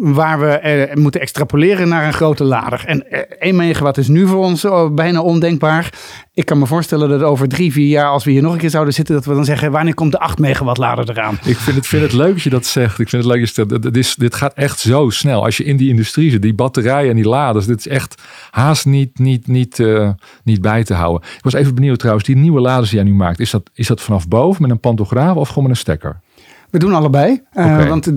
waar 0.00 0.40
we 0.40 0.46
eh, 0.46 0.96
moeten 0.96 1.20
extrapoleren 1.20 1.88
naar 1.88 2.06
een 2.06 2.12
grote 2.12 2.44
lader. 2.44 2.82
En 2.86 3.10
1 3.40 3.56
megawatt 3.56 3.98
is 3.98 4.08
nu 4.08 4.26
voor 4.26 4.44
ons 4.44 4.64
oh, 4.64 4.94
bijna 4.94 5.20
ondenkbaar. 5.20 5.92
Ik 6.34 6.44
kan 6.44 6.58
me 6.58 6.66
voorstellen 6.66 7.08
dat 7.08 7.22
over 7.22 7.48
drie, 7.48 7.72
vier 7.72 7.88
jaar, 7.88 8.08
als 8.08 8.24
we 8.24 8.30
hier 8.30 8.42
nog 8.42 8.52
een 8.52 8.58
keer 8.58 8.70
zouden 8.70 8.94
zitten, 8.94 9.14
dat 9.14 9.24
we 9.24 9.34
dan 9.34 9.44
zeggen, 9.44 9.70
wanneer 9.70 9.94
komt 9.94 10.12
de 10.12 10.18
8 10.18 10.38
megawatt 10.38 10.78
lader 10.78 11.10
eraan? 11.10 11.38
Ik 11.44 11.56
vind 11.56 11.76
het, 11.76 11.86
vind 11.86 12.02
het 12.02 12.12
leuk 12.12 12.32
dat 12.32 12.42
je 12.42 12.50
dat 12.50 12.66
zegt. 12.66 12.98
Ik 12.98 13.08
vind 13.08 13.24
het 13.24 13.32
leuk 13.32 13.54
dat 13.54 13.82
dit, 13.82 13.96
is, 13.96 14.14
dit 14.14 14.34
gaat 14.34 14.54
echt 14.54 14.78
zo 14.78 15.10
snel. 15.10 15.44
Als 15.44 15.56
je 15.56 15.64
in 15.64 15.76
die 15.76 15.88
industrie 15.88 16.30
zit, 16.30 16.42
die 16.42 16.54
batterijen 16.54 17.10
en 17.10 17.16
die 17.16 17.28
laders, 17.28 17.66
dit 17.66 17.78
is 17.78 17.88
echt 17.88 18.22
haast 18.50 18.86
niet, 18.86 19.18
niet, 19.18 19.46
niet, 19.46 19.78
uh, 19.78 20.10
niet 20.44 20.60
bij 20.60 20.84
te 20.84 20.94
houden. 20.94 21.28
Ik 21.36 21.42
was 21.42 21.52
even 21.52 21.74
benieuwd 21.74 21.98
trouwens, 21.98 22.26
die 22.26 22.36
nieuwe 22.36 22.60
laders 22.60 22.90
die 22.90 22.98
jij 22.98 23.08
nu 23.08 23.14
maakt, 23.14 23.40
is 23.40 23.50
dat, 23.50 23.70
is 23.74 23.86
dat 23.86 24.00
vanaf 24.00 24.28
boven 24.28 24.62
met 24.62 24.70
een 24.70 24.80
pantograaf 24.80 25.36
of 25.36 25.48
gewoon 25.48 25.64
met 25.64 25.72
een 25.72 25.78
stekker? 25.80 26.20
We 26.70 26.78
doen 26.78 26.94
allebei. 26.94 27.42
Uh, 27.54 27.88
want 27.88 28.04
de, 28.04 28.12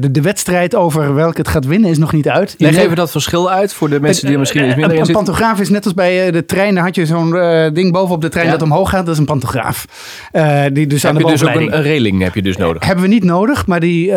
de, 0.00 0.10
de, 0.10 0.20
wedstrijd 0.20 0.74
over 0.74 1.14
welke 1.14 1.38
het 1.38 1.48
gaat 1.48 1.64
winnen 1.64 1.90
is 1.90 1.98
nog 1.98 2.12
niet 2.12 2.28
uit. 2.28 2.54
Leg 2.58 2.76
even 2.76 2.96
dat 2.96 3.10
verschil 3.10 3.50
uit 3.50 3.74
voor 3.74 3.88
de 3.88 4.00
mensen 4.00 4.24
die 4.24 4.32
er 4.32 4.38
misschien 4.38 4.64
iets 4.64 4.74
minder 4.74 4.96
in 4.96 5.04
zitten. 5.04 5.14
Een 5.20 5.24
pantograaf 5.24 5.60
is 5.60 5.68
net 5.68 5.84
als 5.84 5.94
bij 5.94 6.30
de 6.30 6.44
trein. 6.44 6.74
Daar 6.74 6.84
had 6.84 6.94
je 6.94 7.06
zo'n 7.06 7.34
uh, 7.34 7.66
ding 7.72 7.92
bovenop 7.92 8.20
de 8.20 8.28
trein 8.28 8.46
ja. 8.46 8.52
dat 8.52 8.62
omhoog 8.62 8.90
gaat. 8.90 9.04
Dat 9.04 9.14
is 9.14 9.20
een 9.20 9.26
pantograaf. 9.26 9.86
Uh, 10.32 10.62
die 10.72 10.86
dus 10.86 11.02
heb 11.02 11.10
aan 11.12 11.18
de 11.18 11.24
je 11.24 11.30
dus 11.30 11.44
ook 11.44 11.54
een, 11.54 11.76
een 11.76 11.82
reling 11.82 12.22
heb 12.22 12.34
je 12.34 12.42
dus 12.42 12.56
nodig? 12.56 12.84
Hebben 12.84 13.04
we 13.04 13.10
niet 13.10 13.24
nodig. 13.24 13.66
Maar 13.66 13.80
die 13.80 14.12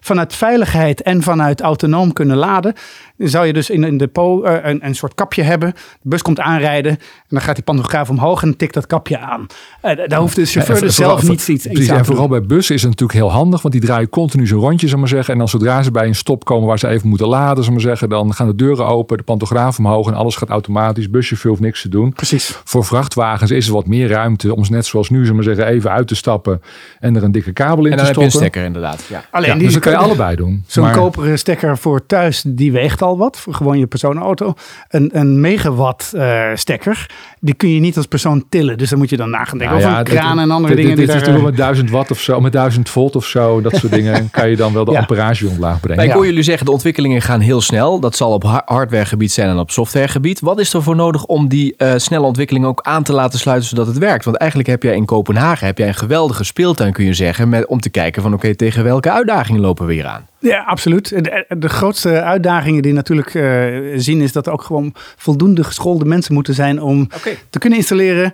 vanuit 0.00 0.34
veiligheid 0.34 1.02
en 1.02 1.22
vanuit 1.22 1.60
autonoom 1.60 2.12
kunnen 2.12 2.36
laden 2.36 2.74
zou 3.16 3.46
je 3.46 3.52
dus 3.52 3.70
in 3.70 3.82
een 3.82 3.96
depot 3.96 4.44
uh, 4.44 4.54
een, 4.62 4.86
een 4.86 4.94
soort 4.94 5.14
kapje 5.14 5.42
hebben. 5.42 5.72
De 6.02 6.08
bus 6.08 6.22
komt 6.22 6.40
aanrijden 6.40 6.90
en 6.92 6.98
dan 7.28 7.40
gaat 7.40 7.54
die 7.54 7.64
pantograaf 7.64 8.10
omhoog 8.10 8.42
en 8.42 8.56
tikt 8.56 8.74
dat 8.74 8.86
kapje 8.86 9.18
aan. 9.18 9.46
Uh, 9.82 10.08
daar 10.08 10.20
hoeft 10.20 10.36
de 10.36 10.44
chauffeur 10.44 10.80
dus 10.80 10.94
zelf 10.94 11.28
niet 11.28 11.48
iets, 11.48 11.66
iets 11.66 11.90
aan 11.90 11.98
En 11.98 12.04
vooral 12.04 12.28
bij 12.28 12.42
bussen 12.42 12.74
is 12.74 12.82
het 12.82 12.90
natuurlijk 12.90 13.18
heel 13.18 13.30
handig, 13.30 13.62
want 13.62 13.74
die 13.74 13.82
draaien 13.82 14.08
continu 14.08 14.46
zo'n 14.46 14.60
rondje, 14.60 14.88
zal 14.88 14.98
maar 14.98 15.08
zeggen. 15.08 15.32
En 15.32 15.38
dan 15.38 15.48
zodra 15.48 15.82
ze 15.82 15.90
bij 15.90 16.06
een 16.06 16.14
stop 16.14 16.44
komen 16.44 16.68
waar 16.68 16.78
ze 16.78 16.88
even 16.88 17.08
moeten 17.08 17.26
laden, 17.26 17.64
zal 17.64 17.72
maar 17.72 17.82
zeggen, 17.82 18.08
dan 18.08 18.34
gaan 18.34 18.46
de 18.46 18.54
deuren 18.54 18.86
open, 18.86 19.16
de 19.16 19.22
pantograaf 19.22 19.78
omhoog 19.78 20.06
en 20.06 20.14
alles 20.14 20.36
gaat 20.36 20.48
automatisch. 20.48 21.10
Buschauffeur 21.10 21.50
hoeft 21.50 21.62
niks 21.62 21.82
te 21.82 21.88
doen. 21.88 22.12
Precies. 22.12 22.60
Voor 22.64 22.84
vrachtwagens 22.84 23.50
is 23.50 23.66
er 23.66 23.72
wat 23.72 23.86
meer 23.86 24.08
ruimte 24.08 24.54
om 24.54 24.64
net 24.68 24.86
zoals 24.86 25.10
nu, 25.10 25.26
zal 25.26 25.34
maar 25.34 25.44
zeggen, 25.44 25.66
even 25.66 25.90
uit 25.90 26.08
te 26.08 26.14
stappen 26.14 26.62
en 27.00 27.16
er 27.16 27.22
een 27.22 27.32
dikke 27.32 27.52
kabel 27.52 27.84
in 27.84 27.96
te 27.96 28.04
stoppen. 28.04 28.06
En 28.06 28.14
dan 28.14 28.22
heb 28.22 28.32
je 28.32 28.38
een 28.38 28.42
stekker 28.44 28.64
inderdaad. 28.64 29.04
Ja. 29.08 29.24
Alleen 29.30 29.48
ja, 29.48 29.54
die 29.54 29.64
dus 29.64 29.72
dat 29.72 29.82
kan 29.82 29.92
je 29.92 29.98
allebei 29.98 30.36
doen. 30.36 30.64
Zo'n 30.66 30.90
koperen 30.90 31.38
stekker 31.38 31.78
voor 31.78 32.06
thuis, 32.06 32.42
die 32.46 32.72
weegt 32.72 33.02
al 33.02 33.05
wat, 33.14 33.38
voor 33.38 33.54
gewoon 33.54 33.78
je 33.78 33.86
personenauto. 33.86 34.54
Een, 34.88 35.10
een 35.18 35.40
megawatt 35.40 36.12
uh, 36.14 36.44
stekker, 36.54 37.10
die 37.40 37.54
kun 37.54 37.68
je 37.68 37.80
niet 37.80 37.96
als 37.96 38.06
persoon 38.06 38.44
tillen. 38.48 38.78
Dus 38.78 38.90
dan 38.90 38.98
moet 38.98 39.10
je 39.10 39.16
dan 39.16 39.30
nagaan 39.30 39.58
denken 39.58 39.76
nou 39.76 39.88
over 39.88 39.98
een 39.98 40.04
kraan 40.04 40.38
en 40.38 40.50
andere 40.50 40.74
dit, 40.74 40.82
dingen. 40.84 40.96
Dit, 40.96 41.06
die 41.06 41.16
is 41.16 41.22
daar, 41.24 41.34
toch 41.34 41.44
met 41.44 41.56
1000 41.56 41.90
watt 41.90 42.10
of 42.10 42.20
zo, 42.20 42.40
met 42.40 42.52
1000 42.52 42.88
volt 42.88 43.16
of 43.16 43.26
zo, 43.26 43.60
dat 43.60 43.76
soort 43.76 43.92
dingen, 43.92 44.30
kan 44.30 44.50
je 44.50 44.56
dan 44.56 44.72
wel 44.72 44.84
de 44.84 44.92
ja. 44.92 44.98
ampérage 44.98 45.48
omlaag 45.48 45.80
brengen. 45.80 45.96
Maar 45.96 46.06
ik 46.06 46.12
hoor 46.12 46.26
jullie 46.26 46.42
zeggen, 46.42 46.66
de 46.66 46.72
ontwikkelingen 46.72 47.22
gaan 47.22 47.40
heel 47.40 47.60
snel. 47.60 48.00
Dat 48.00 48.16
zal 48.16 48.32
op 48.32 48.62
hardwaregebied 48.64 49.32
zijn 49.32 49.48
en 49.48 49.58
op 49.58 49.70
softwaregebied. 49.70 50.40
Wat 50.40 50.60
is 50.60 50.72
er 50.74 50.82
voor 50.82 50.96
nodig 50.96 51.24
om 51.24 51.48
die 51.48 51.74
uh, 51.78 51.92
snelle 51.96 52.26
ontwikkeling 52.26 52.64
ook 52.64 52.80
aan 52.82 53.02
te 53.02 53.12
laten 53.12 53.38
sluiten 53.38 53.68
zodat 53.68 53.86
het 53.86 53.98
werkt? 53.98 54.24
Want 54.24 54.36
eigenlijk 54.36 54.70
heb 54.70 54.82
jij 54.82 54.94
in 54.94 55.04
Kopenhagen 55.04 55.66
heb 55.66 55.78
jij 55.78 55.88
een 55.88 55.94
geweldige 55.94 56.44
speeltuin, 56.44 56.92
kun 56.92 57.04
je 57.04 57.14
zeggen, 57.14 57.48
met, 57.48 57.66
om 57.66 57.80
te 57.80 57.90
kijken 57.90 58.22
van 58.22 58.32
oké, 58.32 58.44
okay, 58.44 58.56
tegen 58.56 58.84
welke 58.84 59.10
uitdagingen 59.10 59.60
lopen 59.60 59.86
we 59.86 59.94
weer 59.94 60.06
aan? 60.06 60.26
Ja, 60.38 60.62
absoluut. 60.62 61.08
De, 61.08 61.44
de 61.58 61.68
grootste 61.68 62.22
uitdagingen 62.22 62.82
die 62.82 62.92
natuurlijk 62.92 63.34
uh, 63.34 63.92
zien 63.96 64.20
is 64.20 64.32
dat 64.32 64.46
er 64.46 64.52
ook 64.52 64.62
gewoon 64.62 64.94
voldoende 65.16 65.64
geschoolde 65.64 66.04
mensen 66.04 66.34
moeten 66.34 66.54
zijn 66.54 66.82
om 66.82 67.08
te 67.50 67.58
kunnen 67.58 67.78
installeren, 67.78 68.24
uh, 68.24 68.32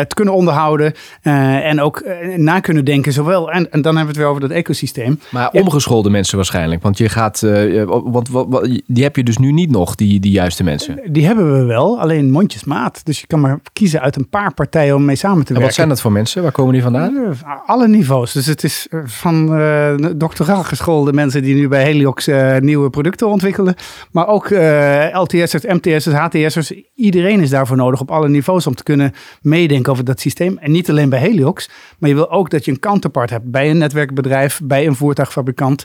te 0.00 0.14
kunnen 0.14 0.34
onderhouden 0.34 0.92
uh, 1.22 1.66
en 1.66 1.80
ook 1.80 2.04
na 2.36 2.60
kunnen 2.60 2.84
denken. 2.84 3.12
Zowel, 3.12 3.50
en, 3.50 3.72
en, 3.72 3.82
dan 3.82 3.96
hebben 3.96 4.02
we 4.02 4.06
het 4.08 4.16
weer 4.16 4.26
over 4.26 4.40
dat 4.40 4.50
ecosysteem. 4.50 5.20
Maar 5.28 5.50
ongeschoolde 5.50 6.10
mensen 6.10 6.36
waarschijnlijk, 6.36 6.82
want 6.82 6.98
je 6.98 7.08
gaat, 7.08 7.40
want, 7.86 8.28
wat, 8.28 8.46
wat, 8.48 8.80
die 8.86 9.02
heb 9.02 9.16
je 9.16 9.22
dus 9.22 9.38
nu 9.38 9.52
niet 9.52 9.70
nog, 9.70 9.94
die, 9.94 10.20
die 10.20 10.32
juiste 10.32 10.64
mensen. 10.64 11.00
Die 11.04 11.26
hebben 11.26 11.58
we 11.58 11.64
wel, 11.64 12.00
alleen 12.00 12.30
mondjesmaat. 12.30 13.04
Dus 13.04 13.20
je 13.20 13.26
kan 13.26 13.40
maar 13.40 13.58
kiezen 13.72 14.00
uit 14.00 14.16
een 14.16 14.28
paar 14.28 14.54
partijen 14.54 14.94
om 14.94 15.04
mee 15.04 15.16
samen 15.16 15.44
te 15.44 15.52
werken. 15.52 15.56
En 15.56 15.62
wat 15.62 15.74
zijn 15.74 15.88
dat 15.88 16.00
voor 16.00 16.12
mensen? 16.12 16.42
Waar 16.42 16.52
komen 16.52 16.72
die 16.72 16.82
vandaan? 16.82 17.34
Alle 17.66 17.88
niveaus. 17.88 18.32
Dus 18.32 18.46
het 18.46 18.64
is 18.64 18.86
van 19.04 19.46
doctoraal 20.16 20.62
geschoolde 20.62 21.12
mensen 21.12 21.25
die 21.32 21.54
nu 21.54 21.68
bij 21.68 21.82
Heliox 21.82 22.28
uh, 22.28 22.56
nieuwe 22.56 22.90
producten 22.90 23.28
ontwikkelen. 23.28 23.74
Maar 24.10 24.28
ook 24.28 24.48
uh, 24.48 25.06
eh, 25.06 25.20
LTS'ers, 25.22 25.64
MTS'ers, 25.64 26.06
HTS'ers. 26.06 26.72
Iedereen 26.94 27.40
is 27.40 27.50
daarvoor 27.50 27.76
nodig 27.76 28.00
op 28.00 28.10
alle 28.10 28.28
niveaus 28.28 28.66
om 28.66 28.74
te 28.74 28.82
kunnen 28.82 29.12
meedenken 29.42 29.92
over 29.92 30.04
dat 30.04 30.20
systeem. 30.20 30.58
En 30.58 30.70
niet 30.70 30.90
alleen 30.90 31.08
bij 31.08 31.18
Heliox, 31.18 31.70
maar 31.98 32.08
je 32.08 32.14
wil 32.14 32.30
ook 32.30 32.50
dat 32.50 32.64
je 32.64 32.70
een 32.70 32.78
counterpart 32.78 33.30
hebt 33.30 33.50
bij 33.50 33.70
een 33.70 33.78
netwerkbedrijf, 33.78 34.60
bij 34.62 34.86
een 34.86 34.94
voertuigfabrikant. 34.94 35.84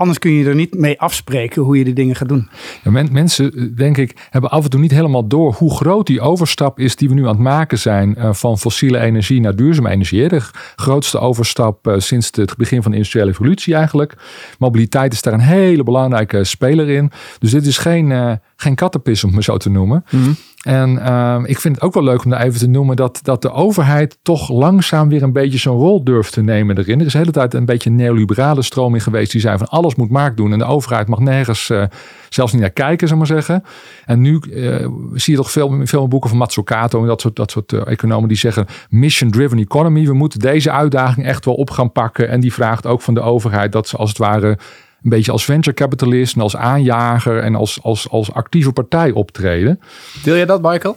Anders 0.00 0.18
kun 0.18 0.32
je 0.32 0.48
er 0.48 0.54
niet 0.54 0.74
mee 0.74 1.00
afspreken 1.00 1.62
hoe 1.62 1.78
je 1.78 1.84
die 1.84 1.94
dingen 1.94 2.16
gaat 2.16 2.28
doen. 2.28 2.48
Ja, 2.84 2.90
mensen, 3.10 3.52
eh, 3.52 3.64
denk 3.76 3.96
ik, 3.96 4.28
hebben 4.30 4.50
af 4.50 4.64
en 4.64 4.70
toe 4.70 4.80
niet 4.80 4.90
helemaal 4.90 5.26
door 5.26 5.52
hoe 5.52 5.74
groot 5.74 6.06
die 6.06 6.20
overstap 6.20 6.78
is 6.78 6.96
die 6.96 7.08
we 7.08 7.14
nu 7.14 7.22
aan 7.22 7.28
het 7.28 7.38
maken 7.38 7.78
zijn 7.78 8.14
uh, 8.18 8.32
van 8.32 8.58
fossiele 8.58 8.98
energie 8.98 9.40
naar 9.40 9.56
duurzame 9.56 9.90
energie. 9.90 10.28
De 10.28 10.40
grootste 10.76 11.18
overstap 11.18 11.86
uh, 11.86 11.94
sinds 11.98 12.30
het 12.32 12.56
begin 12.56 12.82
van 12.82 12.90
de 12.90 12.96
industriële 12.96 13.26
revolutie 13.26 13.74
eigenlijk. 13.74 14.14
Mobiliteit 14.58 15.12
is 15.12 15.22
daar 15.22 15.32
een 15.32 15.40
hele 15.40 15.82
belangrijke 15.82 16.44
speler 16.44 16.88
in. 16.88 17.10
Dus 17.38 17.50
dit 17.50 17.66
is 17.66 17.78
geen, 17.78 18.10
uh, 18.10 18.32
geen 18.56 18.74
kattenpis 18.74 19.24
om 19.24 19.34
het 19.34 19.44
zo 19.44 19.56
te 19.56 19.70
noemen. 19.70 20.04
Mm 20.10 20.22
-hmm. 20.22 20.36
En 20.60 20.90
uh, 20.90 21.40
ik 21.44 21.60
vind 21.60 21.74
het 21.74 21.84
ook 21.84 21.94
wel 21.94 22.02
leuk 22.02 22.24
om 22.24 22.30
daar 22.30 22.42
even 22.42 22.58
te 22.58 22.68
noemen 22.68 22.96
dat, 22.96 23.20
dat 23.22 23.42
de 23.42 23.50
overheid 23.50 24.18
toch 24.22 24.50
langzaam 24.50 25.08
weer 25.08 25.22
een 25.22 25.32
beetje 25.32 25.58
zo'n 25.58 25.76
rol 25.76 26.04
durft 26.04 26.32
te 26.32 26.42
nemen 26.42 26.78
erin. 26.78 27.00
Er 27.00 27.06
is 27.06 27.12
de 27.12 27.18
hele 27.18 27.30
tijd 27.30 27.54
een 27.54 27.64
beetje 27.64 27.90
een 27.90 27.96
neoliberale 27.96 28.62
stroming 28.62 29.02
geweest 29.02 29.32
die 29.32 29.40
zei 29.40 29.58
van 29.58 29.68
alles 29.68 29.94
moet 29.94 30.10
markt 30.10 30.36
doen 30.36 30.52
en 30.52 30.58
de 30.58 30.64
overheid 30.64 31.08
mag 31.08 31.18
nergens 31.18 31.68
uh, 31.68 31.84
zelfs 32.28 32.52
niet 32.52 32.60
naar 32.60 32.70
kijken, 32.70 33.06
zou 33.06 33.18
maar 33.18 33.28
zeggen. 33.28 33.64
En 34.04 34.20
nu 34.20 34.40
uh, 34.50 34.88
zie 35.14 35.32
je 35.32 35.40
toch 35.40 35.50
veel, 35.50 35.80
veel 35.84 36.08
boeken 36.08 36.28
van 36.28 36.38
Matsukato 36.38 37.00
en 37.00 37.06
dat 37.06 37.20
soort, 37.20 37.36
dat 37.36 37.50
soort 37.50 37.72
uh, 37.72 37.86
economen 37.86 38.28
die 38.28 38.36
zeggen 38.36 38.66
mission-driven 38.88 39.58
economy. 39.58 40.06
We 40.06 40.14
moeten 40.14 40.38
deze 40.38 40.70
uitdaging 40.70 41.26
echt 41.26 41.44
wel 41.44 41.54
op 41.54 41.70
gaan 41.70 41.92
pakken. 41.92 42.28
En 42.28 42.40
die 42.40 42.52
vraagt 42.52 42.86
ook 42.86 43.02
van 43.02 43.14
de 43.14 43.20
overheid 43.20 43.72
dat 43.72 43.88
ze 43.88 43.96
als 43.96 44.08
het 44.08 44.18
ware 44.18 44.58
een 45.02 45.10
beetje 45.10 45.32
als 45.32 45.44
venture 45.44 45.76
capitalist 45.76 46.34
en 46.34 46.40
als 46.40 46.56
aanjager 46.56 47.42
en 47.42 47.54
als, 47.54 47.82
als, 47.82 48.08
als 48.08 48.32
actieve 48.32 48.72
partij 48.72 49.10
optreden. 49.10 49.80
Deel 50.22 50.34
je 50.34 50.46
dat, 50.46 50.62
Michael? 50.62 50.96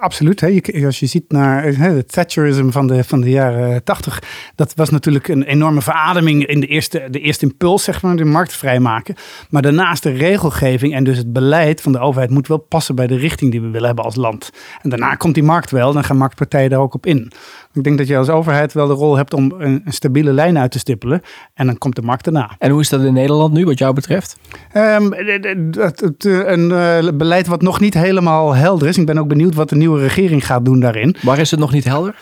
absoluut. 0.00 0.40
Hè. 0.40 0.60
als 0.84 1.00
je 1.00 1.06
ziet 1.06 1.24
naar 1.28 1.64
het 1.64 2.12
Thatcherism 2.12 2.70
van 2.70 2.86
de, 2.86 3.04
van 3.04 3.20
de 3.20 3.30
jaren 3.30 3.84
tachtig, 3.84 4.22
dat 4.54 4.72
was 4.74 4.90
natuurlijk 4.90 5.28
een 5.28 5.42
enorme 5.42 5.82
verademing 5.82 6.46
in 6.46 6.60
de 6.60 6.66
eerste, 6.66 7.08
de 7.10 7.20
eerste 7.20 7.46
impuls, 7.46 7.84
zeg 7.84 8.02
maar, 8.02 8.16
de 8.16 8.24
markt 8.24 8.56
vrijmaken. 8.56 9.14
Maar 9.50 9.62
daarnaast 9.62 10.02
de 10.02 10.12
regelgeving 10.12 10.94
en 10.94 11.04
dus 11.04 11.16
het 11.18 11.32
beleid 11.32 11.80
van 11.80 11.92
de 11.92 11.98
overheid 11.98 12.30
moet 12.30 12.48
wel 12.48 12.58
passen 12.58 12.94
bij 12.94 13.06
de 13.06 13.16
richting 13.16 13.50
die 13.50 13.60
we 13.60 13.68
willen 13.68 13.86
hebben 13.86 14.04
als 14.04 14.16
land. 14.16 14.50
En 14.82 14.90
daarna 14.90 15.14
komt 15.14 15.34
die 15.34 15.42
markt 15.42 15.70
wel, 15.70 15.92
dan 15.92 16.04
gaan 16.04 16.16
marktpartijen 16.16 16.70
daar 16.70 16.80
ook 16.80 16.94
op 16.94 17.06
in. 17.06 17.32
Ik 17.76 17.84
denk 17.84 17.98
dat 17.98 18.06
je 18.06 18.16
als 18.16 18.28
overheid 18.28 18.72
wel 18.72 18.86
de 18.86 18.92
rol 18.92 19.16
hebt 19.16 19.34
om 19.34 19.54
een, 19.58 19.82
een 19.84 19.92
stabiele 19.92 20.32
lijn 20.32 20.58
uit 20.58 20.70
te 20.70 20.78
stippelen. 20.78 21.22
En 21.54 21.66
dan 21.66 21.78
komt 21.78 21.96
de 21.96 22.02
markt 22.02 22.26
erna. 22.26 22.50
En 22.58 22.70
hoe 22.70 22.80
is 22.80 22.88
dat 22.88 23.02
in 23.02 23.12
Nederland 23.12 23.52
nu, 23.52 23.64
wat 23.64 23.78
jou 23.78 23.94
betreft? 23.94 24.36
Um, 24.76 25.12
het, 25.12 26.00
het, 26.00 26.24
een 26.24 26.70
uh, 26.70 27.10
beleid 27.14 27.46
wat 27.46 27.62
nog 27.62 27.80
niet 27.80 27.94
helemaal 27.94 28.54
helder 28.54 28.88
is. 28.88 28.98
Ik 28.98 29.06
ben 29.06 29.18
ook 29.18 29.28
benieuwd 29.28 29.54
wat 29.54 29.68
de 29.68 29.76
nieuwe 29.76 30.00
regering 30.00 30.46
gaat 30.46 30.64
doen 30.64 30.80
daarin. 30.80 31.16
Waar 31.22 31.38
is 31.38 31.50
het 31.50 31.60
nog 31.60 31.72
niet 31.72 31.84
helder? 31.84 32.14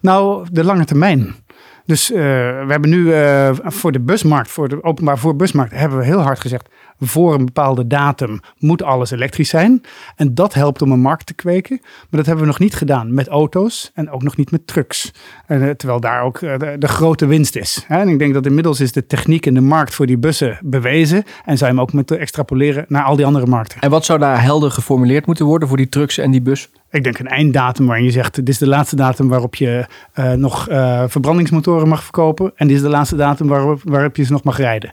Nou, 0.00 0.46
de 0.52 0.64
lange 0.64 0.84
termijn. 0.84 1.34
Dus 1.84 2.10
uh, 2.10 2.16
we 2.18 2.66
hebben 2.68 2.90
nu 2.90 3.04
uh, 3.04 3.50
voor 3.62 3.92
de 3.92 4.00
busmarkt, 4.00 4.50
voor 4.50 4.68
de 4.68 4.84
openbaar 4.84 5.18
voorbusmarkt, 5.18 5.74
hebben 5.74 5.98
we 5.98 6.04
heel 6.04 6.20
hard 6.20 6.40
gezegd 6.40 6.68
voor 7.06 7.34
een 7.34 7.44
bepaalde 7.44 7.86
datum 7.86 8.40
moet 8.58 8.82
alles 8.82 9.10
elektrisch 9.10 9.48
zijn. 9.48 9.82
En 10.16 10.34
dat 10.34 10.54
helpt 10.54 10.82
om 10.82 10.92
een 10.92 11.00
markt 11.00 11.26
te 11.26 11.34
kweken. 11.34 11.78
Maar 11.80 12.06
dat 12.10 12.26
hebben 12.26 12.44
we 12.44 12.50
nog 12.50 12.58
niet 12.58 12.74
gedaan 12.74 13.14
met 13.14 13.28
auto's 13.28 13.90
en 13.94 14.10
ook 14.10 14.22
nog 14.22 14.36
niet 14.36 14.50
met 14.50 14.66
trucks. 14.66 15.12
En, 15.46 15.62
eh, 15.62 15.70
terwijl 15.70 16.00
daar 16.00 16.22
ook 16.22 16.40
eh, 16.40 16.58
de, 16.58 16.76
de, 16.78 16.88
grote 16.88 17.26
winst 17.26 17.56
is. 17.56 17.84
En 17.88 18.08
ik 18.08 18.18
denk 18.18 18.34
dat 18.34 18.46
inmiddels 18.46 18.80
is 18.80 18.92
de 18.92 19.06
techniek 19.06 19.46
in 19.46 19.54
de 19.54 19.60
markt 19.60 19.94
voor 19.94 20.06
die 20.06 20.18
bussen 20.18 20.58
bewezen. 20.62 21.24
En 21.44 21.56
je 21.56 21.64
hem 21.64 21.80
ook 21.80 21.92
moeten 21.92 22.18
extrapoleren 22.18 22.84
naar 22.88 23.04
al 23.04 23.16
die 23.16 23.26
andere 23.26 23.46
markten. 23.46 23.80
En 23.80 23.90
wat 23.90 24.04
zou 24.04 24.18
daar 24.18 24.42
helder 24.42 24.70
geformuleerd 24.70 25.26
moeten 25.26 25.46
worden 25.46 25.68
voor 25.68 25.76
die 25.76 25.88
trucks 25.88 26.18
en 26.18 26.30
die 26.30 26.42
bus? 26.42 26.70
Ik 26.90 27.04
denk 27.04 27.18
een 27.18 27.28
einddatum 27.28 27.86
waarin 27.86 28.04
je 28.04 28.10
zegt: 28.10 28.34
dit 28.34 28.48
is 28.48 28.58
de 28.58 28.66
laatste 28.66 28.96
datum 28.96 29.28
waarop 29.28 29.54
je 29.54 29.86
uh, 30.14 30.32
nog 30.32 30.68
uh, 30.68 31.04
verbrandingsmotoren 31.06 31.88
mag 31.88 32.02
verkopen. 32.02 32.52
En 32.54 32.66
dit 32.66 32.76
is 32.76 32.82
de 32.82 32.88
laatste 32.88 33.16
datum 33.16 33.46
waarop, 33.46 33.80
waarop 33.84 34.16
je 34.16 34.24
ze 34.24 34.32
nog 34.32 34.42
mag 34.42 34.56
rijden. 34.56 34.90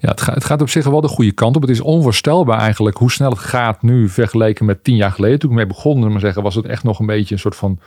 Ja, 0.00 0.08
het 0.08 0.44
gaat, 0.44 0.62
op 0.62 0.68
zich 0.68 0.84
wel 0.84 1.00
de 1.00 1.08
goede 1.08 1.32
kant 1.32 1.56
op. 1.56 1.62
Het 1.62 1.70
is 1.70 1.80
onvoorstelbaar 1.80 2.58
eigenlijk 2.58 2.96
hoe 2.96 3.10
snel 3.10 3.30
het 3.30 3.38
gaat 3.38 3.82
nu 3.82 4.08
vergeleken 4.08 4.64
met 4.64 4.84
tien 4.84 4.96
jaar 4.96 5.12
geleden. 5.12 5.38
Toen 5.38 5.50
ik 5.50 5.56
mee 5.56 5.66
begon, 5.66 6.12
maar 6.12 6.20
zeggen, 6.20 6.42
was 6.42 6.54
het 6.54 6.66
echt 6.66 6.82
nog 6.82 6.98
een 6.98 7.06
beetje 7.06 7.34
een 7.34 7.40
soort 7.40 7.56
van 7.56 7.78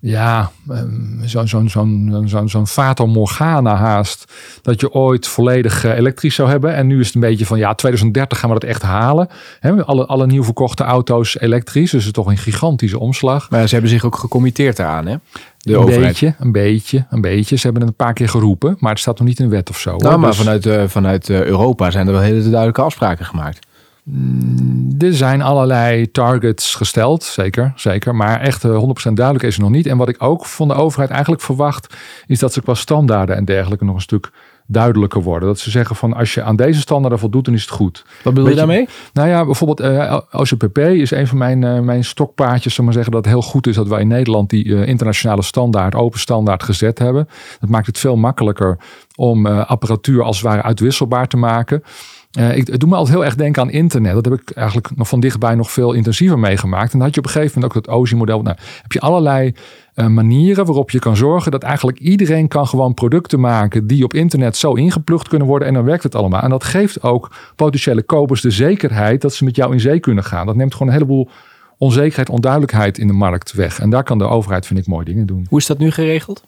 ja, 0.00 0.50
zo'n 1.24 1.48
zo'n 1.48 1.68
zo'n 1.68 2.24
zo'n 2.26 2.48
zo'n 2.48 2.66
Fata 2.66 3.06
Morgana 3.06 3.76
haast. 3.76 4.32
Dat 4.62 4.80
je 4.80 4.92
ooit 4.92 5.26
volledig 5.26 5.84
eh, 5.84 5.96
elektrisch 5.96 6.34
zou 6.34 6.48
hebben. 6.48 6.74
En 6.74 6.86
nu 6.86 7.00
is 7.00 7.06
het 7.06 7.14
een 7.14 7.20
beetje 7.20 7.46
van 7.46 7.58
ja, 7.58 7.74
2030 7.74 8.38
gaan 8.38 8.48
we 8.48 8.58
dat 8.58 8.68
echt 8.68 8.82
halen. 8.82 9.28
He, 9.60 9.84
alle, 9.84 10.06
alle 10.06 10.26
nieuw 10.26 10.44
verkochte 10.44 10.84
auto's 10.84 11.40
elektrisch. 11.40 11.90
Dus 11.90 12.04
het 12.04 12.16
is 12.16 12.22
toch 12.22 12.26
een 12.26 12.38
gigantische 12.38 12.98
omslag. 12.98 13.50
Maar 13.50 13.66
ze 13.66 13.72
hebben 13.72 13.90
zich 13.90 14.04
ook 14.04 14.16
gecommitteerd 14.16 14.78
eraan, 14.78 15.06
hè? 15.06 15.16
De 15.66 15.72
een 15.72 15.78
overheid. 15.78 16.06
beetje, 16.06 16.34
een 16.38 16.52
beetje, 16.52 17.06
een 17.10 17.20
beetje. 17.20 17.56
Ze 17.56 17.62
hebben 17.62 17.82
het 17.82 17.90
een 17.90 17.96
paar 17.96 18.12
keer 18.12 18.28
geroepen, 18.28 18.76
maar 18.78 18.90
het 18.90 19.00
staat 19.00 19.18
nog 19.18 19.28
niet 19.28 19.38
in 19.38 19.48
de 19.48 19.54
wet 19.54 19.70
of 19.70 19.78
zo. 19.78 19.96
Nou, 19.96 20.18
maar 20.18 20.30
dus- 20.30 20.38
vanuit, 20.38 20.66
uh, 20.66 20.82
vanuit 20.86 21.28
uh, 21.28 21.44
Europa 21.44 21.90
zijn 21.90 22.06
er 22.06 22.12
wel 22.12 22.22
hele 22.22 22.42
duidelijke 22.42 22.82
afspraken 22.82 23.24
gemaakt. 23.24 23.66
Mm, 24.02 24.94
er 24.98 25.14
zijn 25.14 25.42
allerlei 25.42 26.10
targets 26.10 26.74
gesteld, 26.74 27.24
zeker, 27.24 27.72
zeker. 27.76 28.14
Maar 28.14 28.40
echt 28.40 28.62
100% 28.62 28.66
eh, 28.66 29.14
duidelijk 29.14 29.44
is 29.46 29.54
het 29.54 29.62
nog 29.62 29.72
niet. 29.72 29.86
En 29.86 29.96
wat 29.96 30.08
ik 30.08 30.22
ook 30.22 30.46
van 30.46 30.68
de 30.68 30.74
overheid 30.74 31.10
eigenlijk 31.10 31.42
verwacht, 31.42 31.94
is 32.26 32.38
dat 32.38 32.52
ze 32.52 32.62
qua 32.62 32.74
standaarden 32.74 33.36
en 33.36 33.44
dergelijke 33.44 33.84
nog 33.84 33.94
een 33.94 34.00
stuk 34.00 34.30
duidelijker 34.66 35.22
worden. 35.22 35.48
Dat 35.48 35.58
ze 35.58 35.70
zeggen 35.70 35.96
van 35.96 36.14
als 36.14 36.34
je 36.34 36.42
aan 36.42 36.56
deze 36.56 36.80
standaarden 36.80 37.18
voldoet, 37.18 37.44
dan 37.44 37.54
is 37.54 37.60
het 37.60 37.70
goed. 37.70 38.04
Wat 38.22 38.34
bedoel 38.34 38.48
je 38.48 38.56
daarmee? 38.56 38.88
Nou 39.12 39.28
ja, 39.28 39.44
bijvoorbeeld 39.44 39.80
uh, 39.80 40.18
OCPP 40.30 40.78
is 40.78 41.10
een 41.10 41.26
van 41.26 41.38
mijn, 41.38 41.62
uh, 41.62 41.80
mijn 41.80 42.04
stokpaardjes, 42.04 42.74
zullen 42.74 42.84
maar 42.84 42.94
zeggen, 42.94 43.12
dat 43.12 43.24
het 43.24 43.32
heel 43.32 43.42
goed 43.42 43.66
is 43.66 43.74
dat 43.74 43.88
wij 43.88 44.00
in 44.00 44.08
Nederland 44.08 44.50
die 44.50 44.64
uh, 44.64 44.86
internationale 44.86 45.42
standaard, 45.42 45.94
open 45.94 46.20
standaard 46.20 46.62
gezet 46.62 46.98
hebben. 46.98 47.28
Dat 47.60 47.70
maakt 47.70 47.86
het 47.86 47.98
veel 47.98 48.16
makkelijker 48.16 48.78
om 49.14 49.46
apparatuur 49.46 50.22
als 50.22 50.36
het 50.36 50.46
ware 50.46 50.62
uitwisselbaar 50.62 51.28
te 51.28 51.36
maken. 51.36 51.82
Uh, 52.38 52.56
ik, 52.56 52.66
het 52.66 52.80
doet 52.80 52.88
me 52.88 52.96
altijd 52.96 53.16
heel 53.16 53.24
erg 53.24 53.34
denken 53.34 53.62
aan 53.62 53.70
internet. 53.70 54.14
Dat 54.14 54.24
heb 54.24 54.34
ik 54.34 54.50
eigenlijk 54.50 54.96
nog 54.96 55.08
van 55.08 55.20
dichtbij 55.20 55.54
nog 55.54 55.70
veel 55.70 55.92
intensiever 55.92 56.38
meegemaakt. 56.38 56.92
En 56.92 56.98
dan 56.98 57.06
had 57.06 57.14
je 57.14 57.20
op 57.20 57.26
een 57.26 57.32
gegeven 57.32 57.60
moment 57.60 57.76
ook 57.76 57.84
dat 57.84 57.94
OSI-model. 57.94 58.42
Nou, 58.42 58.56
heb 58.82 58.92
je 58.92 59.00
allerlei 59.00 59.54
uh, 59.96 60.06
manieren 60.06 60.64
waarop 60.64 60.90
je 60.90 60.98
kan 60.98 61.16
zorgen 61.16 61.50
dat 61.50 61.62
eigenlijk 61.62 61.98
iedereen 61.98 62.48
kan 62.48 62.66
gewoon 62.66 62.94
producten 62.94 63.40
maken 63.40 63.86
die 63.86 64.04
op 64.04 64.14
internet 64.14 64.56
zo 64.56 64.72
ingeplucht 64.72 65.28
kunnen 65.28 65.48
worden. 65.48 65.68
En 65.68 65.74
dan 65.74 65.84
werkt 65.84 66.02
het 66.02 66.14
allemaal. 66.14 66.42
En 66.42 66.50
dat 66.50 66.64
geeft 66.64 67.02
ook 67.02 67.32
potentiële 67.56 68.02
kopers 68.02 68.40
de 68.40 68.50
zekerheid 68.50 69.20
dat 69.20 69.34
ze 69.34 69.44
met 69.44 69.56
jou 69.56 69.72
in 69.72 69.80
zee 69.80 70.00
kunnen 70.00 70.24
gaan. 70.24 70.46
Dat 70.46 70.56
neemt 70.56 70.72
gewoon 70.72 70.88
een 70.88 70.94
heleboel 70.94 71.28
onzekerheid, 71.78 72.30
onduidelijkheid 72.30 72.98
in 72.98 73.06
de 73.06 73.12
markt 73.12 73.52
weg. 73.52 73.80
En 73.80 73.90
daar 73.90 74.04
kan 74.04 74.18
de 74.18 74.24
overheid, 74.24 74.66
vind 74.66 74.78
ik, 74.78 74.86
mooie 74.86 75.04
dingen 75.04 75.26
doen. 75.26 75.46
Hoe 75.48 75.58
is 75.58 75.66
dat 75.66 75.78
nu 75.78 75.90
geregeld? 75.90 76.44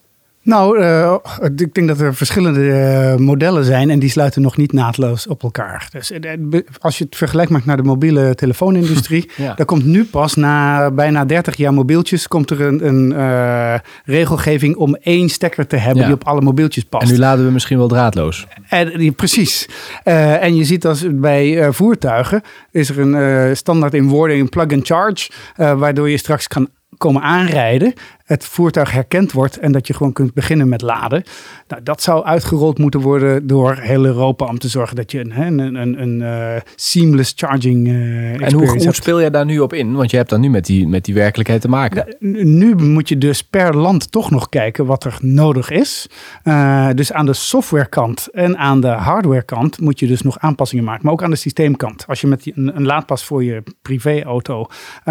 Nou, 0.49 0.79
uh, 0.79 1.15
ik 1.57 1.75
denk 1.75 1.89
dat 1.89 2.01
er 2.01 2.15
verschillende 2.15 2.61
uh, 2.61 3.15
modellen 3.17 3.65
zijn 3.65 3.91
en 3.91 3.99
die 3.99 4.11
sluiten 4.11 4.43
nog 4.43 4.57
niet 4.57 4.73
naadloos 4.73 5.27
op 5.27 5.43
elkaar. 5.43 5.89
Dus 5.93 6.11
uh, 6.11 6.61
als 6.81 6.99
je 6.99 7.05
het 7.05 7.17
vergelijkt 7.17 7.51
met 7.51 7.65
naar 7.65 7.77
de 7.77 7.83
mobiele 7.83 8.35
telefoonindustrie, 8.35 9.31
ja. 9.37 9.55
daar 9.55 9.67
komt 9.67 9.85
nu 9.85 10.05
pas 10.05 10.35
na 10.35 10.91
bijna 10.91 11.25
30 11.25 11.57
jaar 11.57 11.75
mobieltjes, 11.75 12.29
komt 12.29 12.51
er 12.51 12.61
een, 12.61 12.87
een 12.87 13.81
regelgeving 14.05 14.77
om 14.77 14.95
één 14.95 15.29
stekker 15.29 15.67
te 15.67 15.77
hebben 15.77 16.01
ja. 16.01 16.07
die 16.07 16.15
op 16.15 16.25
alle 16.25 16.41
mobieltjes 16.41 16.85
past. 16.85 17.07
En 17.07 17.13
nu 17.13 17.19
laden 17.19 17.45
we 17.45 17.51
misschien 17.51 17.79
wel 17.79 17.89
draadloos. 17.89 18.47
En, 18.69 19.15
precies. 19.15 19.69
en 20.05 20.57
je 20.57 20.65
ziet 20.65 20.87
als 20.87 21.05
bij 21.11 21.73
voertuigen 21.73 22.43
is 22.71 22.91
er 22.91 22.99
een 22.99 23.57
standaard 23.57 23.95
in 23.95 24.09
woorden, 24.09 24.39
een 24.39 24.49
plug 24.49 24.73
and 24.73 24.87
charge, 24.87 25.31
waardoor 25.57 26.11
je 26.11 26.17
straks 26.17 26.49
kan 26.49 26.69
komen 26.99 27.23
aanrijden 27.23 27.95
het 28.29 28.45
voertuig 28.45 28.91
herkend 28.91 29.33
wordt 29.33 29.59
en 29.59 29.73
dat 29.73 29.87
je 29.87 29.95
gewoon 29.95 30.12
kunt 30.12 30.35
beginnen 30.35 30.69
met 30.69 30.83
laden. 30.83 31.23
Nou, 31.69 31.83
dat 31.83 32.03
zou 32.03 32.25
uitgerold 32.25 32.79
moeten 32.79 33.01
worden 33.01 33.47
door 33.47 33.77
heel 33.77 34.05
Europa 34.05 34.47
om 34.47 34.59
te 34.59 34.69
zorgen 34.69 34.97
dat 34.97 35.11
je 35.11 35.21
een, 35.21 35.61
een, 35.61 35.75
een, 35.75 36.03
een 36.03 36.21
uh, 36.21 36.61
seamless 36.77 37.33
charging 37.37 37.87
uh, 37.87 38.43
En 38.43 38.53
hoe, 38.53 38.69
hoe 38.69 38.95
speel 38.95 39.21
je 39.21 39.31
daar 39.31 39.45
nu 39.45 39.59
op 39.59 39.73
in? 39.73 39.93
Want 39.95 40.11
je 40.11 40.17
hebt 40.17 40.31
dan 40.31 40.41
nu 40.41 40.51
met 40.51 40.67
die, 40.67 40.88
met 40.88 41.05
die 41.05 41.14
werkelijkheid 41.14 41.61
te 41.61 41.69
maken. 41.69 42.17
Nu 42.19 42.75
moet 42.75 43.09
je 43.09 43.19
dus 43.19 43.45
per 43.45 43.77
land 43.77 44.12
toch 44.12 44.31
nog 44.31 44.49
kijken 44.49 44.87
wat 44.87 45.05
er 45.05 45.19
nodig 45.21 45.71
is. 45.71 46.09
Uh, 46.45 46.88
dus 46.95 47.12
aan 47.12 47.27
de 47.27 47.33
softwarekant 47.33 48.29
en 48.33 48.59
aan 48.59 48.81
de 48.81 48.88
hardwarekant 48.88 49.81
moet 49.81 49.99
je 49.99 50.07
dus 50.07 50.23
nog 50.23 50.38
aanpassingen 50.38 50.85
maken. 50.85 51.01
Maar 51.05 51.12
ook 51.12 51.23
aan 51.23 51.31
de 51.31 51.37
systeemkant. 51.37 52.05
Als 52.07 52.21
je 52.21 52.27
met 52.27 52.51
een, 52.55 52.77
een 52.77 52.87
laadpas 52.87 53.25
voor 53.25 53.45
je 53.45 53.62
privéauto 53.83 54.67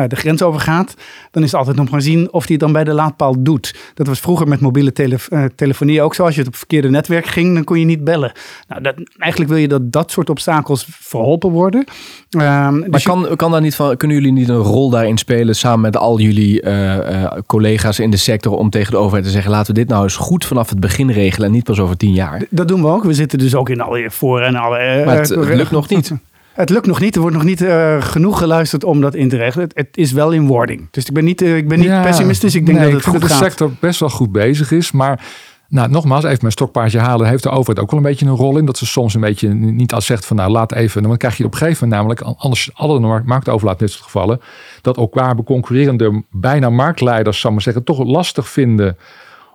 de 0.07 0.15
grens 0.15 0.41
overgaat, 0.41 0.93
dan 1.31 1.43
is 1.43 1.51
het 1.51 1.59
altijd 1.59 1.77
nog 1.77 1.89
maar 1.89 2.01
zien 2.01 2.31
of 2.31 2.45
die 2.45 2.57
dan 2.57 2.71
bij 2.71 2.83
de 2.83 2.93
doet. 3.39 3.75
Dat 3.93 4.07
was 4.07 4.19
vroeger 4.19 4.47
met 4.47 4.59
mobiele 4.59 4.91
tele 4.91 5.17
telefonie 5.55 6.01
ook 6.01 6.15
zo. 6.15 6.23
Als 6.23 6.33
je 6.33 6.39
het 6.39 6.49
op 6.49 6.55
verkeerde 6.55 6.89
netwerk 6.89 7.25
ging, 7.25 7.53
dan 7.53 7.63
kon 7.63 7.79
je 7.79 7.85
niet 7.85 8.03
bellen. 8.03 8.31
Nou, 8.67 8.81
dat, 8.81 8.95
eigenlijk 9.17 9.51
wil 9.51 9.61
je 9.61 9.67
dat 9.67 9.91
dat 9.91 10.11
soort 10.11 10.29
obstakels 10.29 10.87
verholpen 10.89 11.49
worden. 11.49 11.79
Um, 11.79 12.41
maar 12.41 12.89
dus 12.89 13.03
kan, 13.03 13.35
kan 13.35 13.51
daar 13.51 13.61
niet 13.61 13.75
van, 13.75 13.97
kunnen 13.97 14.17
jullie 14.17 14.31
niet 14.31 14.49
een 14.49 14.55
rol 14.55 14.89
daarin 14.89 15.17
spelen 15.17 15.55
samen 15.55 15.81
met 15.81 15.97
al 15.97 16.19
jullie 16.19 16.61
uh, 16.63 16.95
uh, 16.95 17.31
collega's 17.45 17.99
in 17.99 18.11
de 18.11 18.17
sector 18.17 18.53
om 18.53 18.69
tegen 18.69 18.91
de 18.91 18.97
overheid 18.97 19.25
te 19.25 19.31
zeggen: 19.31 19.51
laten 19.51 19.73
we 19.73 19.79
dit 19.79 19.89
nou 19.89 20.03
eens 20.03 20.15
goed 20.15 20.45
vanaf 20.45 20.69
het 20.69 20.79
begin 20.79 21.11
regelen 21.11 21.47
en 21.47 21.53
niet 21.53 21.63
pas 21.63 21.79
over 21.79 21.97
tien 21.97 22.13
jaar? 22.13 22.45
Dat 22.49 22.67
doen 22.67 22.81
we 22.81 22.87
ook. 22.87 23.03
We 23.03 23.13
zitten 23.13 23.39
dus 23.39 23.55
ook 23.55 23.69
in 23.69 23.81
alle 23.81 24.11
voor 24.11 24.41
en 24.41 24.55
alle. 24.55 25.03
Maar 25.05 25.17
het, 25.17 25.29
het 25.29 25.55
lukt 25.55 25.71
nog 25.71 25.89
niet. 25.89 26.11
Het 26.57 26.69
lukt 26.69 26.85
nog 26.85 26.99
niet. 26.99 27.15
Er 27.15 27.21
wordt 27.21 27.35
nog 27.35 27.45
niet 27.45 27.61
uh, 27.61 28.01
genoeg 28.01 28.37
geluisterd 28.37 28.83
om 28.83 29.01
dat 29.01 29.15
in 29.15 29.29
te 29.29 29.37
regelen. 29.37 29.69
Het, 29.73 29.87
is 29.91 30.11
wel 30.11 30.31
in 30.31 30.47
wording. 30.47 30.87
Dus 30.91 31.05
ik 31.05 31.13
ben 31.13 31.23
niet, 31.23 31.41
uh, 31.41 31.57
ik 31.57 31.67
ben 31.67 31.79
niet 31.79 31.87
ja, 31.87 32.01
pessimistisch. 32.01 32.55
Ik 32.55 32.65
denk 32.65 32.77
nee, 32.77 32.87
dat 32.87 32.95
het 32.95 33.05
ik 33.05 33.11
goed 33.11 33.21
dat 33.21 33.29
de 33.39 33.45
sector 33.45 33.71
best 33.79 33.99
wel 33.99 34.09
goed 34.09 34.31
bezig 34.31 34.71
is. 34.71 34.91
Maar 34.91 35.25
nou, 35.67 35.89
nogmaals, 35.89 36.23
even 36.23 36.37
mijn 36.41 36.51
stokpaardje 36.51 36.99
halen. 36.99 37.27
Heeft 37.27 37.43
de 37.43 37.49
overheid 37.49 37.79
ook 37.79 37.91
wel 37.91 37.99
een 37.99 38.05
beetje 38.05 38.25
een 38.25 38.35
rol 38.35 38.57
in. 38.57 38.65
Dat 38.65 38.77
ze 38.77 38.85
soms 38.85 39.13
een 39.13 39.21
beetje 39.21 39.53
niet 39.53 39.93
als 39.93 40.05
zegt 40.05 40.25
van 40.25 40.35
nou 40.35 40.51
laat 40.51 40.71
even. 40.71 41.03
Dan 41.03 41.17
krijg 41.17 41.37
je 41.37 41.45
op 41.45 41.51
een 41.51 41.57
gegeven 41.57 41.87
moment 41.87 42.07
namelijk, 42.07 42.37
anders 42.39 42.69
alle 42.73 43.23
marktoverlaat 43.25 43.79
in 43.79 43.85
dit 43.85 43.95
soort 43.95 44.05
gevallen. 44.05 44.41
Dat 44.81 44.97
ook 44.97 45.13
waar 45.13 45.43
concurrerende 45.43 46.23
bijna 46.31 46.69
marktleiders, 46.69 47.39
zal 47.39 47.51
maar 47.51 47.61
zeggen, 47.61 47.83
toch 47.83 48.03
lastig 48.03 48.49
vinden 48.49 48.97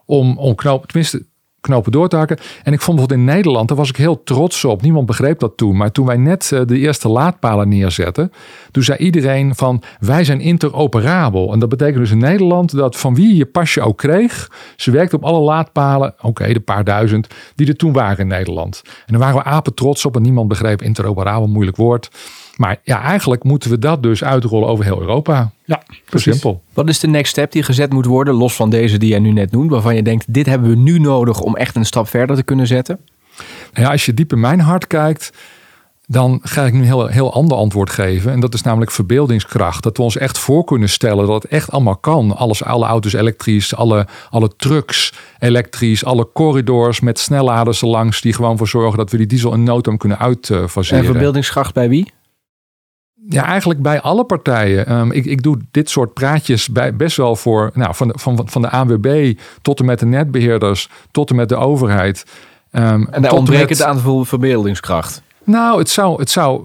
om, 0.07 0.39
om 0.39 0.55
tenminste 0.87 1.27
knopen 1.63 1.93
door 1.93 2.09
te 2.09 2.17
hakken. 2.17 2.39
En 2.63 2.73
ik 2.73 2.81
vond 2.81 2.97
bijvoorbeeld 2.97 3.29
in 3.29 3.35
Nederland, 3.35 3.69
daar 3.69 3.77
was 3.77 3.89
ik 3.89 3.97
heel 3.97 4.23
trots 4.23 4.65
op. 4.65 4.83
Niemand 4.83 5.07
begreep 5.07 5.39
dat 5.39 5.57
toen. 5.57 5.77
Maar 5.77 5.93
toen 5.93 6.07
wij 6.07 6.17
net 6.17 6.53
eh, 6.53 6.61
de 6.67 6.79
eerste 6.79 7.09
laadpalen 7.09 7.69
neerzetten, 7.69 8.33
toen 8.71 8.83
zei 8.83 8.99
iedereen 8.99 9.55
van 9.55 9.83
wij 10.01 10.25
zijn 10.25 10.41
interoperabel. 10.41 11.53
En 11.53 11.59
dat 11.59 11.69
betekent 11.69 11.99
dus 11.99 12.11
in 12.11 12.19
Nederland 12.19 12.77
dat 12.77 12.97
van 12.97 13.15
wie 13.15 13.37
je 13.37 13.47
pasje 13.47 13.81
ook 13.81 13.99
kreeg, 13.99 14.51
ze 14.77 14.91
werkte 14.91 15.17
op 15.17 15.25
alle 15.25 15.41
laadpalen, 15.41 16.15
oké, 16.21 16.53
de 16.53 16.61
paar 16.61 16.85
duizend, 16.85 17.27
die 17.55 17.69
er 17.69 17.77
toen 17.77 17.93
waren 17.93 18.19
in 18.19 18.27
Nederland. 18.27 18.83
En 18.85 18.93
daar 19.07 19.19
waren 19.19 19.37
we 19.37 19.45
apen 19.45 19.75
trots 19.75 20.05
op 20.05 20.17
en 20.17 20.23
niemand 20.23 20.49
begreep 20.49 20.83
interoperabel, 20.83 21.49
moeilijk 21.49 21.77
woord. 21.77 22.11
Maar 22.57 22.77
ja, 22.83 23.03
eigenlijk 23.03 23.45
moeten 23.45 23.71
we 23.71 23.79
dat 23.79 24.03
dus 24.03 24.25
uitrollen 24.25 24.69
over 24.69 24.85
heel 24.85 25.01
Europa. 25.01 25.53
Ja, 25.65 25.83
precies. 26.05 26.33
simpel. 26.33 26.63
Wat 26.73 26.89
is 26.89 27.01
de 27.01 27.07
next 27.07 27.31
step 27.31 27.53
die 27.53 27.63
gezet 27.63 27.93
moet 27.93 28.07
worden, 28.07 28.35
los 28.35 28.55
van 28.55 28.71
deze 28.71 28.99
die 28.99 29.09
jij 29.09 29.19
nu 29.19 29.33
net 29.33 29.53
noemt, 29.53 29.71
waarvan 29.71 29.95
je 29.95 30.03
denkt, 30.03 30.35
dit 30.35 30.47
hebben 30.47 30.71
we 30.71 30.77
nu 30.77 30.99
nodig 30.99 31.41
om 31.41 31.57
echt 31.57 31.77
een 31.77 31.87
stap 31.87 32.09
verder 32.09 32.37
te 32.37 32.43
kunnen 32.43 32.67
zetten? 32.67 32.99
Ja, 33.73 33.91
als 33.91 34.07
je 34.07 34.15
diep 34.15 34.33
in 34.33 34.41
mijn 34.41 34.61
hart 34.61 34.87
kijkt, 34.87 35.33
dan 36.07 36.41
ga 36.43 36.65
ik 36.65 36.73
nu 36.73 36.79
een 36.79 36.85
heel, 36.85 37.07
heel 37.07 37.33
ander 37.33 37.57
antwoord 37.57 37.91
geven. 37.91 38.33
En 38.33 38.41
dat 38.41 38.55
is 38.55 38.63
namelijk 38.63 38.91
verbeeldingskracht. 38.91 39.83
Dat 39.83 39.97
we 39.97 40.03
ons 40.03 40.17
echt 40.17 40.39
voor 40.39 40.65
kunnen 40.65 40.89
stellen 40.89 41.27
dat 41.27 41.43
het 41.43 41.53
echt 41.53 41.71
allemaal 41.71 41.97
kan. 41.97 42.37
Alles, 42.37 42.65
alle 42.65 42.87
auto's 42.87 43.13
elektrisch, 43.13 43.75
alle, 43.75 44.07
alle 44.31 44.51
trucks 44.57 45.13
elektrisch, 45.39 46.05
alle 46.05 46.29
corridors 46.33 47.01
met 47.01 47.19
snelladers 47.19 47.81
langs 47.81 48.21
die 48.21 48.33
gewoon 48.33 48.59
voor 48.59 48.69
zorgen 48.69 48.99
dat 48.99 49.11
we 49.11 49.17
die 49.17 49.27
diesel 49.27 49.53
in 49.53 49.63
nood 49.63 49.97
kunnen 49.97 50.19
uitfaseren. 50.19 50.99
En 50.99 51.05
verbeeldingskracht 51.05 51.75
bij 51.75 51.89
wie? 51.89 52.13
Ja, 53.29 53.45
eigenlijk 53.45 53.83
bij 53.83 54.01
alle 54.01 54.25
partijen. 54.25 54.93
Um, 54.93 55.13
ik, 55.13 55.25
ik 55.25 55.43
doe 55.43 55.59
dit 55.71 55.91
soort 55.91 56.13
praatjes 56.13 56.69
bij, 56.69 56.97
best 56.97 57.17
wel 57.17 57.37
voor, 57.37 57.71
nou, 57.75 57.95
van, 57.95 58.09
de, 58.09 58.15
van, 58.17 58.43
van 58.45 58.63
de 58.63 58.71
ANWB 58.71 59.35
tot 59.63 59.81
en 59.81 59.85
met 59.85 59.99
de 59.99 60.07
netbeheerders, 60.07 60.89
tot 61.11 61.31
en 61.31 61.37
met 61.37 61.49
de 61.49 61.57
overheid. 61.57 62.25
Um, 62.73 63.09
en 63.11 63.23
daar 63.23 63.33
ontbreekt 63.33 63.69
met... 63.69 63.79
het 63.79 63.87
aan 63.87 64.27
verbeeldingskracht. 64.27 65.23
Nou, 65.45 65.79
het 65.79 65.91
zou, 65.91 66.21
het 66.21 66.31
zou, 66.31 66.63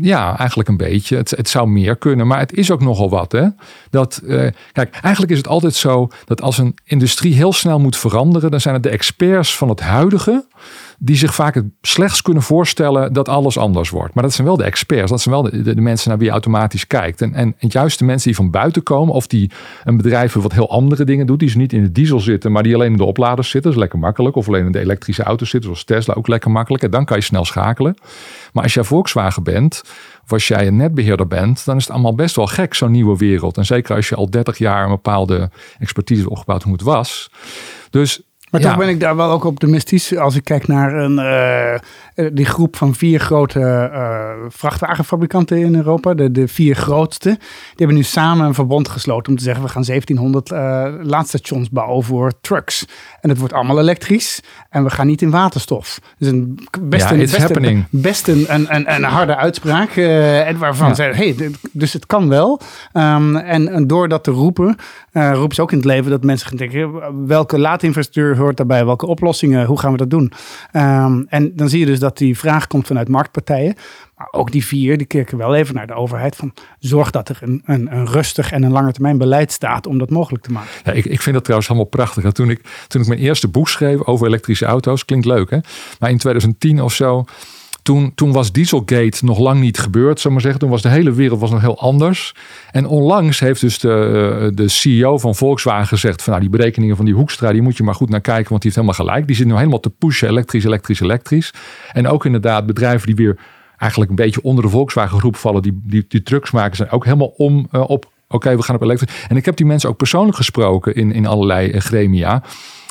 ja, 0.00 0.38
eigenlijk 0.38 0.68
een 0.68 0.76
beetje. 0.76 1.16
Het, 1.16 1.30
het 1.30 1.48
zou 1.48 1.68
meer 1.68 1.96
kunnen, 1.96 2.26
maar 2.26 2.38
het 2.38 2.52
is 2.52 2.70
ook 2.70 2.80
nogal 2.80 3.10
wat. 3.10 3.32
Hè? 3.32 3.46
Dat, 3.90 4.20
uh, 4.24 4.46
kijk, 4.72 4.98
eigenlijk 5.02 5.32
is 5.32 5.38
het 5.38 5.48
altijd 5.48 5.74
zo 5.74 6.08
dat 6.24 6.42
als 6.42 6.58
een 6.58 6.74
industrie 6.84 7.34
heel 7.34 7.52
snel 7.52 7.78
moet 7.78 7.96
veranderen, 7.96 8.50
dan 8.50 8.60
zijn 8.60 8.74
het 8.74 8.82
de 8.82 8.88
experts 8.88 9.56
van 9.56 9.68
het 9.68 9.80
huidige 9.80 10.44
die 11.02 11.16
zich 11.16 11.34
vaak 11.34 11.54
het 11.54 11.64
slechts 11.82 12.22
kunnen 12.22 12.42
voorstellen 12.42 13.12
dat 13.12 13.28
alles 13.28 13.58
anders 13.58 13.90
wordt. 13.90 14.14
Maar 14.14 14.22
dat 14.22 14.32
zijn 14.32 14.46
wel 14.46 14.56
de 14.56 14.64
experts, 14.64 15.10
dat 15.10 15.20
zijn 15.20 15.34
wel 15.34 15.62
de, 15.62 15.80
mensen 15.80 16.08
naar 16.08 16.18
wie 16.18 16.26
je 16.26 16.32
automatisch 16.32 16.86
kijkt. 16.86 17.20
En, 17.20 17.34
en, 17.34 17.54
juist 17.58 17.98
de 17.98 18.04
mensen 18.04 18.26
die 18.26 18.36
van 18.36 18.50
buiten 18.50 18.82
komen 18.82 19.14
of 19.14 19.26
die 19.26 19.50
een 19.84 19.96
bedrijf 19.96 20.32
wat 20.32 20.52
heel 20.52 20.70
andere 20.70 21.04
dingen 21.04 21.26
doet, 21.26 21.38
die 21.38 21.48
ze 21.48 21.56
niet 21.56 21.72
in 21.72 21.82
de 21.82 21.92
diesel 21.92 22.20
zitten, 22.20 22.52
maar 22.52 22.62
die 22.62 22.74
alleen 22.74 22.90
in 22.90 22.96
de 22.96 23.04
opladers 23.04 23.50
zitten, 23.50 23.70
dat 23.70 23.72
is 23.72 23.84
lekker 23.84 23.98
makkelijk. 23.98 24.36
Of 24.36 24.48
alleen 24.48 24.66
in 24.66 24.72
de 24.72 24.80
elektrische 24.80 25.22
auto's 25.22 25.50
zitten, 25.50 25.70
zoals 25.70 25.84
Tesla, 25.84 26.14
ook 26.14 26.28
lekker 26.28 26.50
makkelijk. 26.50 26.82
En 26.82 26.90
dan 26.90 27.04
kan 27.04 27.16
je 27.16 27.22
snel 27.22 27.44
schakelen. 27.44 27.94
Maar 28.52 28.62
als 28.62 28.74
jij 28.74 28.84
Volkswagen 28.84 29.42
bent, 29.42 29.82
of 30.24 30.32
als 30.32 30.48
jij 30.48 30.66
een 30.66 30.76
netbeheerder 30.76 31.26
bent, 31.26 31.64
dan 31.64 31.76
is 31.76 31.82
het 31.82 31.92
allemaal 31.92 32.14
best 32.14 32.36
wel 32.36 32.46
gek, 32.46 32.74
zo'n 32.74 32.90
nieuwe 32.90 33.16
wereld. 33.16 33.56
En 33.56 33.66
zeker 33.66 33.96
als 33.96 34.08
je 34.08 34.14
al 34.14 34.30
30 34.30 34.58
jaar 34.58 34.84
een 34.84 34.90
bepaalde 34.90 35.50
expertise 35.78 36.30
opgebouwd 36.30 36.62
hoe 36.62 36.72
het 36.72 36.82
was. 36.82 37.30
Dus 37.90 38.22
maar 38.50 38.60
toch 38.60 38.76
ben 38.76 38.88
ik 38.88 39.00
daar 39.00 39.16
wel 39.16 39.30
ook 39.30 39.44
optimistisch. 39.44 40.16
Als 40.16 40.36
ik 40.36 40.44
kijk 40.44 40.66
naar 40.66 40.94
een, 40.94 41.18
uh, 41.18 41.78
die 42.32 42.44
groep 42.44 42.76
van 42.76 42.94
vier 42.94 43.20
grote 43.20 43.90
uh, 43.92 44.30
vrachtwagenfabrikanten 44.48 45.58
in 45.58 45.74
Europa. 45.74 46.14
De, 46.14 46.30
de 46.30 46.48
vier 46.48 46.74
grootste. 46.74 47.28
Die 47.28 47.38
hebben 47.76 47.96
nu 47.96 48.02
samen 48.02 48.46
een 48.46 48.54
verbond 48.54 48.88
gesloten 48.88 49.32
om 49.32 49.38
te 49.38 49.44
zeggen 49.44 49.62
we 49.62 49.68
gaan 49.68 49.82
1700 49.82 50.50
uh, 50.50 50.86
laadstations 51.02 51.70
bouwen 51.70 52.04
voor 52.04 52.32
trucks. 52.40 52.86
En 53.20 53.28
het 53.28 53.38
wordt 53.38 53.54
allemaal 53.54 53.78
elektrisch 53.78 54.40
en 54.70 54.84
we 54.84 54.90
gaan 54.90 55.06
niet 55.06 55.22
in 55.22 55.30
waterstof. 55.30 56.00
Dus 56.18 56.28
een, 56.28 56.58
best, 56.80 57.04
ja, 57.04 57.12
een, 57.12 57.18
best, 57.18 57.50
een, 57.50 57.86
best 57.90 58.28
een, 58.28 58.44
een, 58.48 58.94
een, 58.94 59.04
harde 59.04 59.36
uitspraak. 59.36 59.90
en 59.90 60.58
waarvan 60.58 60.88
ja. 60.88 60.94
zeiden, 60.94 61.16
hey, 61.18 61.50
dus 61.72 61.92
het 61.92 62.06
kan 62.06 62.28
wel. 62.28 62.60
Um, 62.92 63.36
en, 63.36 63.68
en 63.68 63.86
door 63.86 64.08
dat 64.08 64.24
te 64.24 64.30
roepen, 64.30 64.76
roepen 65.12 65.54
ze 65.54 65.62
ook 65.62 65.72
in 65.72 65.76
het 65.76 65.86
leven 65.86 66.10
dat 66.10 66.24
mensen 66.24 66.48
gaan 66.48 66.56
denken 66.56 66.80
welke 67.26 67.58
laadinfrastructuur 67.58 68.36
hoort 68.36 68.56
daarbij? 68.56 68.84
Welke 68.84 69.06
oplossingen? 69.06 69.66
Hoe 69.66 69.78
gaan 69.78 69.92
we 69.92 69.98
dat 69.98 70.10
doen? 70.10 70.32
Um, 70.72 71.26
en 71.28 71.52
dan 71.56 71.68
zie 71.68 71.80
je 71.80 71.86
dus 71.86 71.98
dat 71.98 72.09
die 72.18 72.38
vraag 72.38 72.66
komt 72.66 72.86
vanuit 72.86 73.08
marktpartijen. 73.08 73.74
Maar 74.16 74.28
ook 74.30 74.52
die 74.52 74.64
vier, 74.64 74.98
die 74.98 75.06
kijken 75.06 75.38
wel 75.38 75.54
even 75.54 75.74
naar 75.74 75.86
de 75.86 75.94
overheid. 75.94 76.36
Van 76.36 76.54
zorg 76.78 77.10
dat 77.10 77.28
er 77.28 77.38
een, 77.40 77.62
een, 77.64 77.96
een 77.96 78.06
rustig 78.06 78.52
en 78.52 78.62
een 78.62 78.72
lange 78.72 78.92
termijn 78.92 79.18
beleid 79.18 79.52
staat 79.52 79.86
om 79.86 79.98
dat 79.98 80.10
mogelijk 80.10 80.44
te 80.44 80.52
maken. 80.52 80.70
Ja, 80.84 80.92
ik, 80.92 81.04
ik 81.04 81.20
vind 81.20 81.34
dat 81.34 81.44
trouwens 81.44 81.70
allemaal 81.70 81.88
prachtig. 81.88 82.32
Toen 82.32 82.50
ik, 82.50 82.84
toen 82.86 83.00
ik 83.00 83.08
mijn 83.08 83.20
eerste 83.20 83.48
boek 83.48 83.68
schreef 83.68 84.02
over 84.02 84.26
elektrische 84.26 84.64
auto's, 84.64 85.04
klinkt 85.04 85.26
leuk 85.26 85.50
hè. 85.50 85.58
Maar 85.98 86.10
in 86.10 86.18
2010 86.18 86.82
of 86.82 86.92
zo 86.92 87.24
toen, 87.90 88.12
toen 88.14 88.32
was 88.32 88.52
Dieselgate 88.52 89.24
nog 89.24 89.38
lang 89.38 89.60
niet 89.60 89.78
gebeurd, 89.78 90.20
zou 90.20 90.32
maar 90.32 90.42
zeggen. 90.42 90.60
Toen 90.60 90.70
was 90.70 90.82
de 90.82 90.88
hele 90.88 91.12
wereld 91.12 91.40
was 91.40 91.50
nog 91.50 91.60
heel 91.60 91.80
anders. 91.80 92.34
En 92.70 92.86
onlangs 92.86 93.40
heeft 93.40 93.60
dus 93.60 93.78
de, 93.78 93.92
eh, 94.40 94.56
de 94.56 94.68
CEO 94.68 95.18
van 95.18 95.34
Volkswagen 95.34 95.86
gezegd: 95.86 96.22
van 96.22 96.32
nou, 96.32 96.48
die 96.48 96.56
berekeningen 96.56 96.96
van 96.96 97.04
die 97.04 97.14
Hoekstra, 97.14 97.52
die 97.52 97.62
moet 97.62 97.76
je 97.76 97.82
maar 97.82 97.94
goed 97.94 98.08
naar 98.08 98.20
kijken, 98.20 98.48
want 98.50 98.62
die 98.62 98.72
heeft 98.72 98.84
helemaal 98.84 99.06
gelijk. 99.06 99.26
Die 99.26 99.36
zit 99.36 99.46
nu 99.46 99.54
helemaal 99.54 99.80
te 99.80 99.90
pushen, 99.90 100.28
elektrisch, 100.28 100.64
elektrisch, 100.64 101.00
elektrisch. 101.00 101.52
En 101.92 102.08
ook 102.08 102.24
inderdaad 102.24 102.66
bedrijven 102.66 103.06
die 103.06 103.16
weer 103.16 103.38
eigenlijk 103.76 104.10
een 104.10 104.16
beetje 104.16 104.42
onder 104.42 104.64
de 104.64 104.70
Volkswagen 104.70 105.18
groep 105.18 105.36
vallen, 105.36 105.62
die, 105.62 106.04
die, 106.08 106.22
trucks 106.22 106.50
maken, 106.50 106.76
zijn 106.76 106.90
ook 106.90 107.04
helemaal 107.04 107.34
om 107.36 107.68
uh, 107.72 107.90
op. 107.90 108.10
Oké, 108.28 108.56
we 108.56 108.62
gaan 108.62 108.74
op 108.74 108.82
elektrisch. 108.82 109.24
En 109.28 109.36
ik 109.36 109.44
heb 109.44 109.56
die 109.56 109.66
mensen 109.66 109.88
ook 109.88 109.96
persoonlijk 109.96 110.36
gesproken 110.36 110.94
in, 110.94 111.12
in 111.12 111.26
allerlei 111.26 111.70
uh, 111.70 111.80
gremia. 111.80 112.42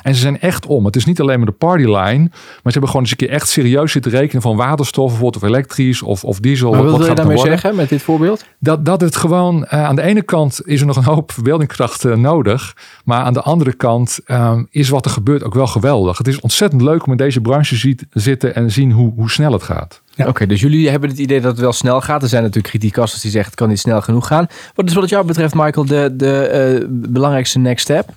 En 0.01 0.15
ze 0.15 0.21
zijn 0.21 0.39
echt 0.39 0.65
om. 0.65 0.85
Het 0.85 0.95
is 0.95 1.05
niet 1.05 1.21
alleen 1.21 1.37
maar 1.37 1.45
de 1.45 1.51
partyline. 1.51 2.27
Maar 2.29 2.59
ze 2.63 2.71
hebben 2.71 2.87
gewoon 2.87 3.01
eens 3.01 3.11
een 3.11 3.17
keer 3.17 3.29
echt 3.29 3.49
serieus 3.49 3.91
zitten 3.91 4.11
rekenen 4.11 4.41
van 4.41 4.55
waterstof 4.55 5.07
bijvoorbeeld 5.07 5.43
of 5.43 5.49
elektrisch 5.49 6.01
of, 6.01 6.23
of 6.23 6.39
diesel. 6.39 6.71
Maar 6.71 6.83
wat 6.83 6.97
wil 6.97 7.07
je 7.07 7.15
daarmee 7.15 7.37
zeggen 7.37 7.75
met 7.75 7.89
dit 7.89 8.01
voorbeeld? 8.01 8.45
Dat, 8.59 8.85
dat 8.85 9.01
het 9.01 9.15
gewoon 9.15 9.57
uh, 9.63 9.83
aan 9.83 9.95
de 9.95 10.01
ene 10.01 10.21
kant 10.21 10.61
is 10.65 10.79
er 10.79 10.87
nog 10.87 10.95
een 10.95 11.03
hoop 11.03 11.31
verbeeldingskracht 11.31 12.05
uh, 12.05 12.15
nodig. 12.15 12.75
Maar 13.03 13.21
aan 13.21 13.33
de 13.33 13.41
andere 13.41 13.73
kant 13.73 14.19
um, 14.27 14.67
is 14.71 14.89
wat 14.89 15.05
er 15.05 15.11
gebeurt 15.11 15.43
ook 15.43 15.53
wel 15.53 15.67
geweldig. 15.67 16.17
Het 16.17 16.27
is 16.27 16.39
ontzettend 16.39 16.81
leuk 16.81 17.05
om 17.05 17.11
in 17.11 17.17
deze 17.17 17.41
branche 17.41 17.75
ziet, 17.75 18.05
zitten 18.11 18.55
en 18.55 18.71
zien 18.71 18.91
hoe, 18.91 19.13
hoe 19.15 19.29
snel 19.29 19.51
het 19.51 19.63
gaat. 19.63 20.01
Ja. 20.15 20.27
Oké, 20.27 20.45
dus 20.45 20.61
jullie 20.61 20.89
hebben 20.89 21.09
het 21.09 21.19
idee 21.19 21.41
dat 21.41 21.51
het 21.51 21.59
wel 21.59 21.73
snel 21.73 22.01
gaat. 22.01 22.21
Er 22.21 22.27
zijn 22.29 22.41
natuurlijk 22.41 22.73
criticasters 22.73 23.21
die 23.21 23.31
zeggen 23.31 23.49
het 23.49 23.59
kan 23.59 23.69
niet 23.69 23.79
snel 23.79 24.01
genoeg 24.01 24.27
gaan. 24.27 24.47
Wat 24.75 24.87
is 24.87 24.93
wat 24.93 25.09
jou 25.09 25.25
betreft, 25.25 25.53
Michael, 25.53 25.85
de, 25.85 26.13
de 26.15 26.79
uh, 26.81 26.87
belangrijkste 26.89 27.59
next 27.59 27.83
step? 27.83 28.09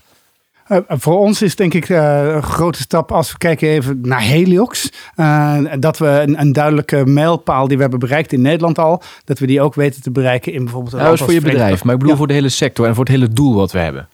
Uh, 0.68 0.79
voor 0.88 1.18
ons 1.18 1.42
is 1.42 1.57
denk 1.57 1.75
ik 1.75 1.88
uh, 1.88 2.35
een 2.35 2.42
grote 2.42 2.79
stap 2.79 3.12
als 3.12 3.33
we 3.33 3.38
kijken 3.38 3.68
even 3.68 3.98
naar 4.03 4.22
Heliox. 4.22 4.92
Uh, 5.16 5.59
dat 5.79 5.98
we 5.98 6.07
een, 6.07 6.40
een, 6.40 6.53
duidelijke 6.53 7.07
mijlpaal 7.07 7.66
die 7.66 7.77
we 7.77 7.83
hebben 7.83 8.01
bereikt 8.01 8.33
in 8.33 8.42
Nederland 8.42 8.79
al, 8.79 9.03
dat 9.25 9.38
we 9.38 9.46
die 9.46 9.61
ook 9.61 9.75
weten 9.75 10.03
te 10.03 10.11
bereiken 10.11 10.53
in 10.53 10.62
bijvoorbeeld. 10.64 10.94
Nou, 10.94 11.05
dat 11.05 11.14
is 11.14 11.25
voor 11.25 11.33
je 11.33 11.40
bedrijf, 11.40 11.85
maar 11.85 11.92
ik 11.92 11.98
bedoel 11.98 12.12
ja. 12.12 12.18
voor 12.18 12.29
de 12.29 12.35
hele 12.35 12.48
sector 12.48 12.87
en 12.87 12.94
voor 12.94 13.05
het 13.05 13.12
hele 13.12 13.29
doel 13.29 13.55
wat 13.55 13.72
we 13.72 13.79
hebben 13.79 14.09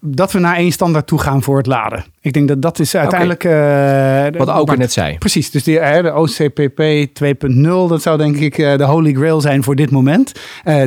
dat 0.00 0.32
we 0.32 0.38
naar 0.38 0.56
één 0.56 0.72
standaard 0.72 1.06
toe 1.06 1.18
gaan 1.18 1.42
voor 1.42 1.56
het 1.56 1.66
laden. 1.66 2.04
Ik 2.20 2.32
denk 2.32 2.48
dat 2.48 2.62
dat 2.62 2.78
is 2.78 2.94
uiteindelijk... 2.94 3.44
Okay. 3.44 4.30
Uh, 4.30 4.38
Wat 4.38 4.48
Auker 4.48 4.78
net 4.78 4.92
zei. 4.92 5.18
Precies, 5.18 5.50
dus 5.50 5.64
die, 5.64 5.78
uh, 5.78 6.02
de 6.02 6.14
OCPP 6.14 7.08
2.0, 7.48 7.88
dat 7.88 8.02
zou 8.02 8.18
denk 8.18 8.36
ik 8.36 8.58
uh, 8.58 8.76
de 8.76 8.84
holy 8.84 9.12
grail 9.12 9.40
zijn 9.40 9.62
voor 9.62 9.76
dit 9.76 9.90
moment. 9.90 10.32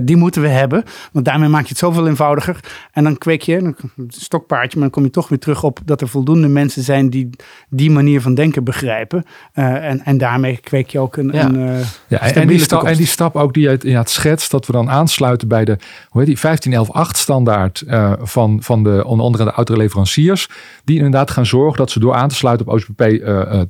die 0.03 0.15
moeten 0.15 0.41
we 0.41 0.47
hebben, 0.47 0.83
want 1.11 1.25
daarmee 1.25 1.49
maak 1.49 1.61
je 1.61 1.69
het 1.69 1.77
zoveel 1.77 2.07
eenvoudiger. 2.07 2.59
En 2.91 3.03
dan 3.03 3.17
kweek 3.17 3.41
je, 3.41 3.57
een 3.57 3.75
stokpaardje, 4.07 4.79
maar 4.79 4.89
dan 4.89 4.97
kom 4.97 5.03
je 5.03 5.09
toch 5.09 5.29
weer 5.29 5.39
terug 5.39 5.63
op 5.63 5.79
dat 5.85 6.01
er 6.01 6.07
voldoende 6.07 6.47
mensen 6.47 6.83
zijn 6.83 7.09
die 7.09 7.29
die 7.69 7.91
manier 7.91 8.21
van 8.21 8.33
denken 8.33 8.63
begrijpen. 8.63 9.25
en, 9.53 10.05
en 10.05 10.17
daarmee 10.17 10.57
kweek 10.57 10.89
je 10.89 10.99
ook 10.99 11.17
een, 11.17 11.29
ja. 11.33 11.45
een 11.45 11.83
ja, 12.07 12.19
en, 12.19 12.47
die 12.47 12.59
stap, 12.59 12.83
en 12.83 12.97
die 12.97 13.05
stap 13.05 13.35
ook 13.35 13.53
die 13.53 13.63
je 13.63 13.97
het 13.97 14.09
schetst, 14.09 14.51
dat 14.51 14.65
we 14.65 14.73
dan 14.73 14.89
aansluiten 14.89 15.47
bij 15.47 15.65
de 15.65 15.77
hoe 16.09 16.23
heet 16.23 16.61
die, 16.63 16.75
15.11.8 16.75 17.01
standaard 17.11 17.83
van, 18.21 18.57
van 18.61 18.72
de 18.83 19.03
onder 19.05 19.25
andere 19.25 19.43
de 19.43 19.51
autoleveranciers, 19.51 20.49
die 20.83 20.95
inderdaad 20.95 21.31
gaan 21.31 21.45
zorgen 21.45 21.77
dat 21.77 21.91
ze 21.91 21.99
door 21.99 22.13
aan 22.13 22.29
te 22.29 22.35
sluiten 22.35 22.67
op 22.67 22.73
OCPP 22.73 23.01
uh, 23.01 23.61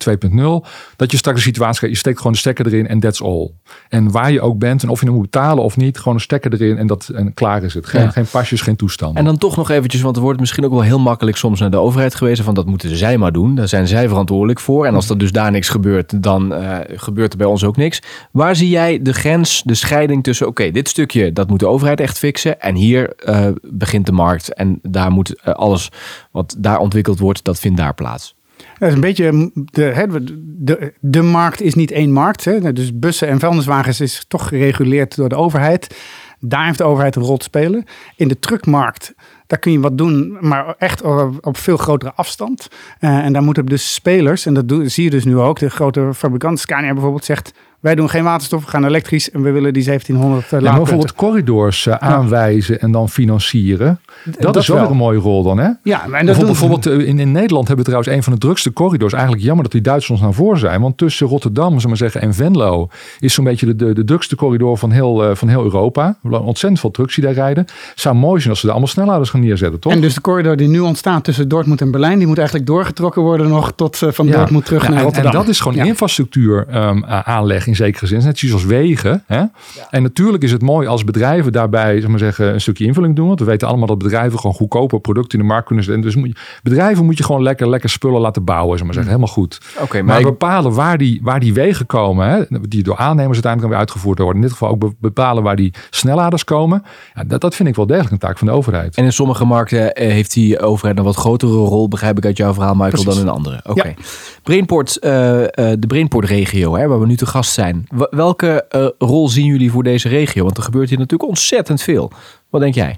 2.0, 0.61 0.67
dat 0.95 1.11
je 1.11 1.17
straks 1.17 1.37
de 1.37 1.43
situatie 1.43 1.77
krijgt, 1.77 1.95
je 1.95 2.01
steekt 2.01 2.17
gewoon 2.17 2.31
de 2.31 2.37
stekker 2.37 2.65
erin 2.67 2.87
en 2.87 2.99
that's 2.99 3.21
all. 3.21 3.51
En 3.89 4.11
waar 4.11 4.31
je 4.31 4.41
ook 4.41 4.57
bent 4.57 4.83
en 4.83 4.89
of 4.89 4.99
je 4.99 5.05
hem 5.05 5.15
moet 5.15 5.31
betalen 5.31 5.63
of 5.63 5.77
niet, 5.77 5.97
gewoon 5.97 6.13
een 6.13 6.19
stekker 6.19 6.53
erin 6.53 6.77
en, 6.77 6.87
dat, 6.87 7.11
en 7.15 7.33
klaar 7.33 7.63
is 7.63 7.73
het. 7.73 7.87
Geen, 7.87 8.11
geen 8.11 8.25
pasjes, 8.31 8.61
geen 8.61 8.75
toestand. 8.75 9.17
En 9.17 9.25
dan 9.25 9.37
toch 9.37 9.55
nog 9.55 9.69
eventjes, 9.69 10.01
want 10.01 10.15
er 10.15 10.21
wordt 10.21 10.39
misschien 10.39 10.65
ook 10.65 10.71
wel 10.71 10.81
heel 10.81 10.99
makkelijk 10.99 11.37
soms 11.37 11.59
naar 11.59 11.71
de 11.71 11.77
overheid 11.77 12.15
gewezen 12.15 12.45
van 12.45 12.53
dat 12.53 12.65
moeten 12.65 12.97
zij 12.97 13.17
maar 13.17 13.31
doen. 13.31 13.55
Daar 13.55 13.67
zijn 13.67 13.87
zij 13.87 14.07
verantwoordelijk 14.07 14.59
voor. 14.59 14.85
En 14.85 14.95
als 14.95 15.09
er 15.09 15.17
dus 15.17 15.31
daar 15.31 15.51
niks 15.51 15.69
gebeurt, 15.69 16.23
dan 16.23 16.53
uh, 16.53 16.77
gebeurt 16.87 17.31
er 17.31 17.37
bij 17.37 17.47
ons 17.47 17.63
ook 17.63 17.77
niks. 17.77 18.01
Waar 18.31 18.55
zie 18.55 18.69
jij 18.69 19.01
de 19.01 19.13
grens, 19.13 19.61
de 19.65 19.75
scheiding 19.75 20.23
tussen, 20.23 20.47
oké, 20.47 20.71
dit 20.71 20.89
stukje, 20.89 21.33
dat 21.33 21.49
moet 21.49 21.59
de 21.59 21.67
overheid 21.67 21.99
echt 21.99 22.17
fixen. 22.17 22.61
En 22.61 22.75
hier 22.75 23.13
uh, 23.25 23.47
begint 23.61 24.05
de 24.05 24.11
markt 24.11 24.53
en 24.53 24.79
daar 24.93 25.11
moet 25.11 25.29
uh, 25.29 25.53
alles 25.53 25.91
wat 26.31 26.55
daar 26.57 26.79
ontwikkeld 26.79 27.19
wordt, 27.19 27.43
dat 27.43 27.59
vindt 27.59 27.77
daar 27.77 27.93
plaats. 27.93 28.35
Dat 28.79 28.87
is 28.89 28.93
een 28.93 29.01
beetje 29.01 29.51
de, 29.53 30.21
de, 30.57 30.93
de 30.99 31.21
markt 31.21 31.61
is 31.61 31.73
niet 31.73 31.91
één 31.91 32.11
markt. 32.11 32.45
Hè. 32.45 32.73
Dus 32.73 32.99
bussen 32.99 33.27
en 33.27 33.39
vuilniswagens 33.39 34.01
is 34.01 34.25
toch 34.27 34.47
gereguleerd 34.47 35.15
door 35.15 35.29
de 35.29 35.35
overheid. 35.35 35.97
Daar 36.39 36.65
heeft 36.65 36.77
de 36.77 36.83
overheid 36.83 37.15
een 37.15 37.21
rol 37.21 37.37
te 37.37 37.43
spelen. 37.43 37.85
In 38.15 38.27
de 38.27 38.39
truckmarkt, 38.39 39.13
daar 39.47 39.59
kun 39.59 39.71
je 39.71 39.79
wat 39.79 39.97
doen, 39.97 40.37
maar 40.39 40.75
echt 40.77 41.01
op 41.41 41.57
veel 41.57 41.77
grotere 41.77 42.13
afstand. 42.13 42.67
Uh, 42.99 43.17
en 43.17 43.33
daar 43.33 43.43
moeten 43.43 43.65
dus 43.65 43.93
spelers, 43.93 44.45
en 44.45 44.53
dat 44.53 44.91
zie 44.91 45.03
je 45.03 45.09
dus 45.09 45.25
nu 45.25 45.37
ook, 45.37 45.59
de 45.59 45.69
grote 45.69 46.09
fabrikant, 46.13 46.59
Scania 46.59 46.93
bijvoorbeeld, 46.93 47.25
zegt 47.25 47.53
wij 47.83 47.95
doen 47.95 48.09
geen 48.09 48.23
waterstof, 48.23 48.63
we 48.63 48.69
gaan 48.69 48.85
elektrisch 48.85 49.31
en 49.31 49.41
we 49.41 49.51
willen 49.51 49.73
die 49.73 49.83
1700 49.83 50.51
uh, 50.51 50.59
ja, 50.59 50.75
bijvoorbeeld 50.75 51.13
corridors 51.13 51.85
uh, 51.85 51.95
aanwijzen 51.95 52.79
en 52.79 52.91
dan 52.91 53.09
financieren. 53.09 53.99
Dat, 54.39 54.55
is 54.55 54.67
wel, 54.67 54.89
een 54.89 54.97
mooie 54.97 55.19
rol 55.19 55.43
dan, 55.43 55.57
hè? 55.57 55.69
Ja, 55.83 56.09
en 56.11 56.25
dat 56.25 56.45
bijvoorbeeld, 56.45 56.87
uh, 56.87 57.07
in, 57.07 57.19
in 57.19 57.31
Nederland 57.31 57.67
hebben 57.67 57.85
we 57.85 57.91
trouwens 57.91 58.15
een 58.15 58.23
van 58.23 58.33
de 58.33 58.39
drukste 58.39 58.73
corridors. 58.73 59.13
Eigenlijk 59.13 59.43
jammer 59.43 59.63
dat 59.63 59.71
die 59.71 59.81
Duitsers 59.81 60.21
naar 60.21 60.33
voren 60.33 60.59
zijn. 60.59 60.81
Want 60.81 60.97
tussen 60.97 61.27
Rotterdam 61.27 61.73
maar 61.87 61.97
zeggen, 61.97 62.21
en 62.21 62.33
Venlo 62.33 62.87
is 63.19 63.33
zo'n 63.33 63.43
beetje 63.43 63.65
de, 63.65 63.75
de, 63.75 63.93
de, 63.93 64.03
drukste 64.03 64.35
corridor 64.35 64.77
van 64.77 64.91
heel, 64.91 65.29
uh, 65.29 65.35
van 65.35 65.47
heel 65.47 65.63
Europa. 65.63 66.17
Ontzettend 66.21 66.79
veel 66.79 66.91
trucks 66.91 67.15
die 67.15 67.23
daar 67.23 67.33
rijden. 67.33 67.65
Zou 67.95 68.15
mooi 68.15 68.37
zijn 68.39 68.49
als 68.49 68.59
ze 68.59 68.65
daar 68.65 68.75
allemaal 68.75 68.93
snelladers 68.93 69.29
gaan 69.29 69.41
neerzetten, 69.41 69.79
toch? 69.79 69.91
En 69.91 70.01
dus 70.01 70.13
de 70.13 70.21
corridor 70.21 70.57
die 70.57 70.67
nu 70.67 70.79
ontstaat 70.79 71.23
tussen 71.23 71.47
Dortmund 71.47 71.81
en 71.81 71.91
Berlijn, 71.91 72.17
die 72.17 72.27
moet 72.27 72.37
eigenlijk 72.37 72.67
doorgetrokken 72.67 73.21
worden 73.21 73.47
nog 73.47 73.73
tot 73.75 73.97
van 73.97 74.25
ja. 74.25 74.37
Dortmund 74.37 74.65
terug 74.65 74.89
naar 74.89 75.03
Rotterdam. 75.03 75.31
En 75.31 75.37
dat 75.37 75.47
is 75.47 75.59
gewoon 75.59 75.85
infrastructuur 75.85 76.65
um, 76.75 77.05
aanleg 77.05 77.67
in 77.79 77.85
zekere 77.85 78.07
zin. 78.07 78.23
Net 78.23 78.39
zoals 78.39 78.65
wegen. 78.65 79.23
Hè? 79.27 79.43
En 79.89 80.01
natuurlijk 80.01 80.43
is 80.43 80.51
het 80.51 80.61
mooi 80.61 80.87
als 80.87 81.03
bedrijven 81.03 81.51
daarbij 81.51 81.99
zeg 81.99 82.09
maar 82.09 82.19
zeggen, 82.19 82.53
een 82.53 82.61
stukje 82.61 82.85
invulling 82.85 83.15
doen. 83.15 83.27
Want 83.27 83.39
we 83.39 83.45
weten 83.45 83.67
allemaal 83.67 83.87
dat 83.87 83.97
bedrijven 83.97 84.39
gewoon 84.39 84.55
goedkope 84.55 84.99
producten 84.99 85.39
in 85.39 85.45
de 85.45 85.51
markt 85.51 85.67
kunnen 85.67 85.83
zetten. 85.83 86.03
Dus 86.03 86.15
moet 86.15 86.27
je, 86.27 86.35
bedrijven 86.63 87.05
moet 87.05 87.17
je 87.17 87.23
gewoon 87.23 87.43
lekker, 87.43 87.69
lekker 87.69 87.89
spullen 87.89 88.21
laten 88.21 88.43
bouwen. 88.43 88.77
Zeg 88.77 88.85
maar 88.85 88.93
zeggen. 88.93 89.13
Helemaal 89.13 89.33
goed. 89.33 89.61
Okay, 89.79 90.01
maar, 90.01 90.21
maar 90.21 90.31
bepalen 90.31 90.73
waar 90.73 90.97
die, 90.97 91.19
waar 91.23 91.39
die 91.39 91.53
wegen 91.53 91.85
komen. 91.85 92.27
Hè? 92.27 92.43
Die 92.67 92.83
door 92.83 92.97
aannemers 92.97 93.33
uiteindelijk 93.33 93.71
weer 93.71 93.81
uitgevoerd 93.81 94.17
worden. 94.17 94.35
In 94.35 94.41
dit 94.41 94.51
geval 94.51 94.69
ook 94.69 94.93
bepalen 94.99 95.43
waar 95.43 95.55
die 95.55 95.73
snelladers 95.89 96.43
komen. 96.43 96.83
Ja, 97.13 97.23
dat, 97.23 97.41
dat 97.41 97.55
vind 97.55 97.69
ik 97.69 97.75
wel 97.75 97.87
degelijk 97.87 98.11
een 98.11 98.17
taak 98.17 98.37
van 98.37 98.47
de 98.47 98.53
overheid. 98.53 98.95
En 98.95 99.03
in 99.03 99.13
sommige 99.13 99.45
markten 99.45 99.93
eh, 99.93 100.11
heeft 100.11 100.33
die 100.33 100.59
overheid 100.59 100.97
een 100.97 101.03
wat 101.03 101.15
grotere 101.15 101.51
rol. 101.51 101.87
Begrijp 101.87 102.17
ik 102.17 102.25
uit 102.25 102.37
jouw 102.37 102.53
verhaal, 102.53 102.75
Michael, 102.75 102.91
Precies. 102.91 103.15
dan 103.15 103.23
in 103.23 103.29
andere. 103.29 103.57
Oké. 103.57 103.79
Okay. 103.79 103.95
Brainport, 104.43 104.97
uh, 105.01 105.11
uh, 105.39 105.47
de 105.55 105.87
Brainport-regio, 105.87 106.71
waar 106.71 106.99
we 106.99 107.05
nu 107.05 107.15
te 107.15 107.25
gast 107.25 107.51
zijn. 107.51 107.62
Welke 108.09 108.65
uh, 108.75 108.87
rol 108.97 109.29
zien 109.29 109.45
jullie 109.45 109.71
voor 109.71 109.83
deze 109.83 110.09
regio? 110.09 110.43
Want 110.43 110.57
er 110.57 110.63
gebeurt 110.63 110.89
hier 110.89 110.97
natuurlijk 110.97 111.29
ontzettend 111.29 111.81
veel. 111.81 112.11
Wat 112.49 112.61
denk 112.61 112.73
jij? 112.73 112.97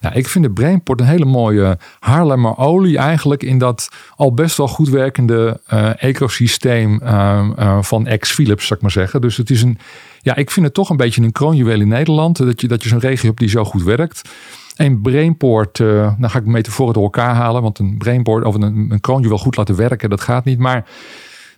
Ja, 0.00 0.12
ik 0.12 0.28
vind 0.28 0.44
de 0.44 0.50
Brainport 0.50 1.00
een 1.00 1.06
hele 1.06 1.24
mooie 1.24 1.78
Haarlemmer 1.98 2.58
olie 2.58 2.98
eigenlijk 2.98 3.42
in 3.42 3.58
dat 3.58 3.88
al 4.16 4.34
best 4.34 4.56
wel 4.56 4.68
goed 4.68 4.88
werkende 4.88 5.60
uh, 5.72 6.02
ecosysteem 6.02 7.00
uh, 7.02 7.82
van 7.82 8.06
ex-Philips, 8.06 8.66
zou 8.66 8.74
ik 8.74 8.82
maar 8.82 8.90
zeggen. 8.90 9.20
Dus 9.20 9.36
het 9.36 9.50
is 9.50 9.62
een, 9.62 9.78
ja, 10.20 10.36
ik 10.36 10.50
vind 10.50 10.66
het 10.66 10.74
toch 10.74 10.90
een 10.90 10.96
beetje 10.96 11.22
een 11.22 11.32
kroonjuweel 11.32 11.80
in 11.80 11.88
Nederland, 11.88 12.36
dat 12.36 12.60
je, 12.60 12.68
dat 12.68 12.82
je 12.82 12.88
zo'n 12.88 12.98
regio 12.98 13.26
hebt 13.26 13.38
die 13.40 13.48
zo 13.48 13.64
goed 13.64 13.82
werkt. 13.82 14.28
Een 14.76 15.00
brainport, 15.00 15.78
nou 15.78 16.28
ga 16.28 16.38
ik 16.38 16.46
metaforen 16.46 16.94
door 16.94 17.02
elkaar 17.02 17.34
halen, 17.34 17.62
want 17.62 17.78
een 17.78 17.98
brainport 17.98 18.44
of 18.44 18.54
een, 18.54 18.86
een 18.90 19.00
kroonjuweel 19.00 19.38
goed 19.38 19.56
laten 19.56 19.76
werken, 19.76 20.10
dat 20.10 20.20
gaat 20.20 20.44
niet. 20.44 20.58
Maar 20.58 20.84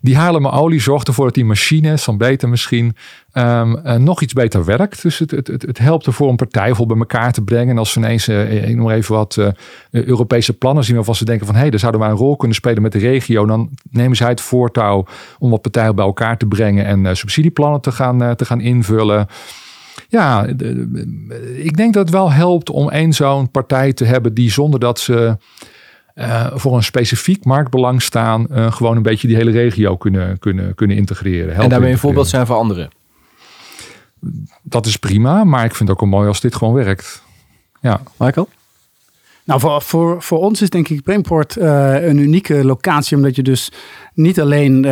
die 0.05 0.17
Haarlemmer 0.17 0.53
olie 0.53 0.81
zorgt 0.81 1.09
ervoor 1.09 1.25
dat 1.25 1.35
die 1.35 1.45
machine, 1.45 1.97
beter 2.17 2.49
misschien, 2.49 2.97
um, 3.33 3.77
uh, 3.77 3.95
nog 3.95 4.23
iets 4.23 4.33
beter 4.33 4.64
werkt. 4.64 5.03
Dus 5.03 5.19
het, 5.19 5.31
het, 5.31 5.47
het, 5.47 5.79
helpt 5.79 6.07
ervoor 6.07 6.29
om 6.29 6.37
partijen 6.37 6.87
bij 6.87 6.97
elkaar 6.97 7.33
te 7.33 7.43
brengen. 7.43 7.69
En 7.69 7.79
als 7.79 7.93
ze 7.93 7.99
ineens, 7.99 8.29
uh, 8.29 8.69
ik 8.69 8.77
noem 8.77 8.90
even 8.90 9.14
wat, 9.14 9.37
uh, 9.37 9.49
Europese 9.90 10.53
plannen 10.53 10.85
zien 10.85 10.97
waarvan 10.97 11.14
ze 11.14 11.25
denken 11.25 11.47
van 11.47 11.55
hé, 11.55 11.61
hey, 11.61 11.71
daar 11.71 11.79
zouden 11.79 12.01
wij 12.01 12.11
een 12.11 12.17
rol 12.17 12.37
kunnen 12.37 12.57
spelen 12.57 12.83
met 12.83 12.93
de 12.93 12.99
regio. 12.99 13.47
Dan 13.47 13.71
nemen 13.90 14.17
zij 14.17 14.29
het 14.29 14.40
voortouw 14.40 15.07
om 15.38 15.51
wat 15.51 15.62
partijen 15.62 15.95
bij 15.95 16.05
elkaar 16.05 16.37
te 16.37 16.47
brengen 16.47 16.85
en 16.85 17.17
subsidieplannen 17.17 17.81
te 17.81 17.93
gaan, 17.93 18.37
te 18.37 18.45
gaan 18.45 18.61
invullen. 18.61 19.27
Ja, 20.09 20.47
ik 21.57 21.77
denk 21.77 21.95
dat 21.95 22.03
het 22.03 22.14
wel 22.14 22.33
helpt 22.33 22.71
om 22.71 22.90
één 22.90 23.12
zo'n 23.12 23.51
partij 23.51 23.93
te 23.93 24.05
hebben 24.05 24.35
die 24.35 24.51
zonder 24.51 24.81
dat 24.81 24.99
ze 24.99 25.37
uh, 26.14 26.46
voor 26.55 26.77
een 26.77 26.83
specifiek 26.83 27.44
marktbelang 27.44 28.03
staan, 28.03 28.46
uh, 28.50 28.72
gewoon 28.72 28.96
een 28.96 29.03
beetje 29.03 29.27
die 29.27 29.37
hele 29.37 29.50
regio 29.50 29.96
kunnen, 29.96 30.38
kunnen, 30.38 30.74
kunnen 30.74 30.96
integreren. 30.96 31.55
En 31.55 31.68
daarmee 31.68 31.92
een 31.92 31.98
voorbeeld 31.98 32.29
zijn 32.29 32.46
voor 32.46 32.57
anderen. 32.57 32.90
Dat 34.62 34.87
is 34.87 34.96
prima, 34.96 35.44
maar 35.44 35.64
ik 35.64 35.74
vind 35.74 35.88
het 35.88 35.90
ook 35.90 36.00
wel 36.00 36.18
mooi 36.18 36.29
als 36.29 36.40
dit 36.40 36.55
gewoon 36.55 36.74
werkt. 36.74 37.22
Ja. 37.81 38.00
Michael? 38.16 38.48
Nou, 39.44 39.61
voor, 39.61 39.83
voor, 39.83 40.22
voor 40.22 40.38
ons 40.38 40.62
is 40.62 40.70
denk 40.70 40.88
ik 40.88 41.03
Brainport 41.03 41.57
uh, 41.57 42.07
een 42.07 42.18
unieke 42.18 42.64
locatie, 42.64 43.16
omdat 43.16 43.37
je 43.37 43.42
dus 43.42 43.72
niet 44.14 44.40
alleen 44.40 44.85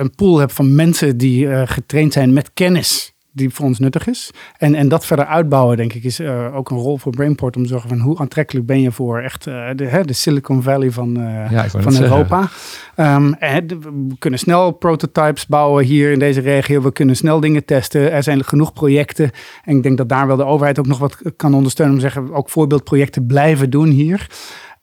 een 0.00 0.14
pool 0.14 0.38
hebt 0.38 0.52
van 0.52 0.74
mensen 0.74 1.16
die 1.16 1.66
getraind 1.66 2.12
zijn 2.12 2.32
met 2.32 2.50
kennis 2.54 3.12
die 3.38 3.50
voor 3.50 3.66
ons 3.66 3.78
nuttig 3.78 4.06
is. 4.06 4.30
En, 4.58 4.74
en 4.74 4.88
dat 4.88 5.06
verder 5.06 5.24
uitbouwen, 5.24 5.76
denk 5.76 5.92
ik, 5.92 6.04
is 6.04 6.20
uh, 6.20 6.56
ook 6.56 6.70
een 6.70 6.76
rol 6.76 6.98
voor 6.98 7.12
Brainport 7.12 7.56
om 7.56 7.62
te 7.62 7.68
zorgen 7.68 7.88
van 7.88 7.98
hoe 7.98 8.18
aantrekkelijk 8.18 8.66
ben 8.66 8.80
je 8.80 8.92
voor 8.92 9.20
echt 9.20 9.46
uh, 9.46 9.68
de, 9.76 9.84
hè, 9.84 10.04
de 10.04 10.12
Silicon 10.12 10.62
Valley 10.62 10.90
van, 10.90 11.20
uh, 11.20 11.50
ja, 11.50 11.68
van 11.68 12.02
Europa. 12.02 12.48
Um, 12.96 13.34
en 13.34 13.66
we 13.68 14.16
kunnen 14.18 14.38
snel 14.38 14.70
prototypes 14.70 15.46
bouwen 15.46 15.84
hier 15.84 16.12
in 16.12 16.18
deze 16.18 16.40
regio. 16.40 16.82
We 16.82 16.92
kunnen 16.92 17.16
snel 17.16 17.40
dingen 17.40 17.64
testen. 17.64 18.12
Er 18.12 18.22
zijn 18.22 18.44
genoeg 18.44 18.72
projecten. 18.72 19.30
En 19.64 19.76
ik 19.76 19.82
denk 19.82 19.96
dat 19.96 20.08
daar 20.08 20.26
wel 20.26 20.36
de 20.36 20.44
overheid 20.44 20.78
ook 20.78 20.86
nog 20.86 20.98
wat 20.98 21.16
kan 21.36 21.54
ondersteunen. 21.54 21.94
Om 21.94 22.00
te 22.00 22.10
zeggen, 22.10 22.34
ook 22.34 22.50
voorbeeldprojecten 22.50 23.26
blijven 23.26 23.70
doen 23.70 23.88
hier. 23.88 24.26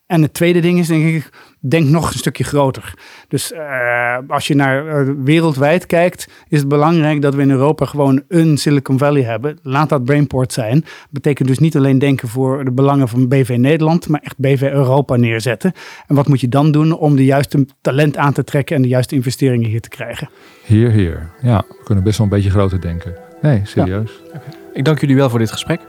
En 0.08 0.22
het 0.22 0.34
tweede 0.34 0.60
ding 0.60 0.80
is, 0.80 0.88
denk 0.88 1.06
ik, 1.06 1.30
denk 1.60 1.90
nog 1.90 2.12
een 2.12 2.20
stukje 2.20 2.44
groter. 2.44 2.94
Dus 3.28 3.52
uh, 3.52 4.18
als 4.28 4.48
je 4.48 4.56
naar 4.56 4.86
uh, 4.86 5.14
wereldwijd 5.24 5.86
kijkt, 5.86 6.28
is 6.48 6.60
het 6.60 6.68
belangrijk 6.68 7.22
dat 7.22 7.36
we 7.36 7.42
in 7.42 7.52
Europa 7.52 7.86
gewoon 7.86 8.24
een 8.28 8.58
Silicon 8.58 8.98
Valley 8.98 9.22
hebben. 9.22 9.60
Laat 9.62 9.90
dat 9.90 10.04
Brainport 10.04 10.54
zijn. 10.54 10.86
Betekent 11.10 11.48
dus 11.48 11.60
niet 11.60 11.76
alleen 11.76 12.00
denken 12.00 12.28
voor 12.28 12.66
de 12.66 12.72
belangen 12.72 13.08
van 13.08 13.28
BV 13.28 13.56
Nederland, 13.58 14.08
maar 14.08 14.22
echt 14.24 14.38
BV 14.38 14.62
Europa 14.62 15.16
neerzetten. 15.16 15.72
En 16.08 16.16
wat 16.16 16.28
moet 16.28 16.42
je 16.42 16.50
dan 16.50 16.72
doen 16.72 16.98
om 16.98 17.16
de 17.16 17.26
juiste 17.26 17.66
talent 17.82 18.18
aan 18.18 18.34
te 18.34 18.44
trekken 18.44 18.76
en 18.76 18.82
de 18.82 18.88
juiste 18.88 19.16
investeringen 19.16 19.70
hier 19.70 19.82
te 19.82 19.90
krijgen? 19.90 20.30
Hier, 20.66 20.92
hier. 20.92 21.30
Ja, 21.42 21.64
we 21.68 21.84
kunnen 21.84 22.04
best 22.04 22.18
wel 22.18 22.28
een 22.28 22.34
beetje 22.34 22.50
groter 22.50 22.82
denken. 22.82 23.16
Nee, 23.42 23.62
serieus. 23.64 24.22
Ja. 24.24 24.28
Okay. 24.28 24.54
Ik 24.74 24.86
dank 24.86 25.00
jullie 25.00 25.16
wel 25.16 25.30
voor 25.30 25.40
dit 25.40 25.52
gesprek. 25.52 25.80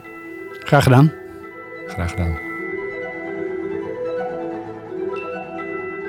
Graag 0.65 0.83
gedaan. 0.83 1.13
Graag 1.87 2.11
gedaan. 2.11 2.46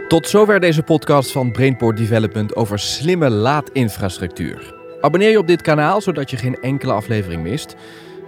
Tot 0.07 0.27
zover 0.27 0.59
deze 0.59 0.83
podcast 0.83 1.31
van 1.31 1.51
Brainport 1.51 1.97
Development 1.97 2.55
over 2.55 2.79
slimme 2.79 3.29
laadinfrastructuur. 3.29 4.73
Abonneer 5.01 5.29
je 5.29 5.37
op 5.37 5.47
dit 5.47 5.61
kanaal 5.61 6.01
zodat 6.01 6.29
je 6.29 6.37
geen 6.37 6.61
enkele 6.61 6.91
aflevering 6.91 7.43
mist. 7.43 7.75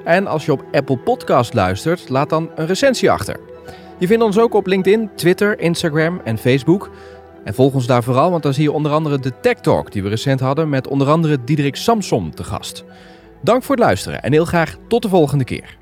En 0.03 0.27
als 0.27 0.45
je 0.45 0.51
op 0.51 0.65
Apple 0.71 0.97
Podcast 0.97 1.53
luistert, 1.53 2.09
laat 2.09 2.29
dan 2.29 2.51
een 2.55 2.65
recensie 2.65 3.11
achter. 3.11 3.39
Je 3.97 4.07
vindt 4.07 4.23
ons 4.23 4.39
ook 4.39 4.53
op 4.53 4.67
LinkedIn, 4.67 5.09
Twitter, 5.15 5.59
Instagram 5.59 6.21
en 6.23 6.37
Facebook. 6.37 6.89
En 7.43 7.53
volg 7.53 7.73
ons 7.73 7.87
daar 7.87 8.03
vooral, 8.03 8.31
want 8.31 8.43
dan 8.43 8.53
zie 8.53 8.63
je 8.63 8.71
onder 8.71 8.91
andere 8.91 9.19
de 9.19 9.39
Tech 9.41 9.59
Talk 9.59 9.91
die 9.91 10.03
we 10.03 10.09
recent 10.09 10.39
hadden 10.39 10.69
met 10.69 10.87
onder 10.87 11.09
andere 11.09 11.43
Diederik 11.43 11.75
Samsom 11.75 12.35
te 12.35 12.43
gast. 12.43 12.83
Dank 13.41 13.63
voor 13.63 13.75
het 13.75 13.83
luisteren 13.83 14.21
en 14.21 14.31
heel 14.31 14.45
graag 14.45 14.77
tot 14.87 15.01
de 15.01 15.09
volgende 15.09 15.43
keer. 15.43 15.77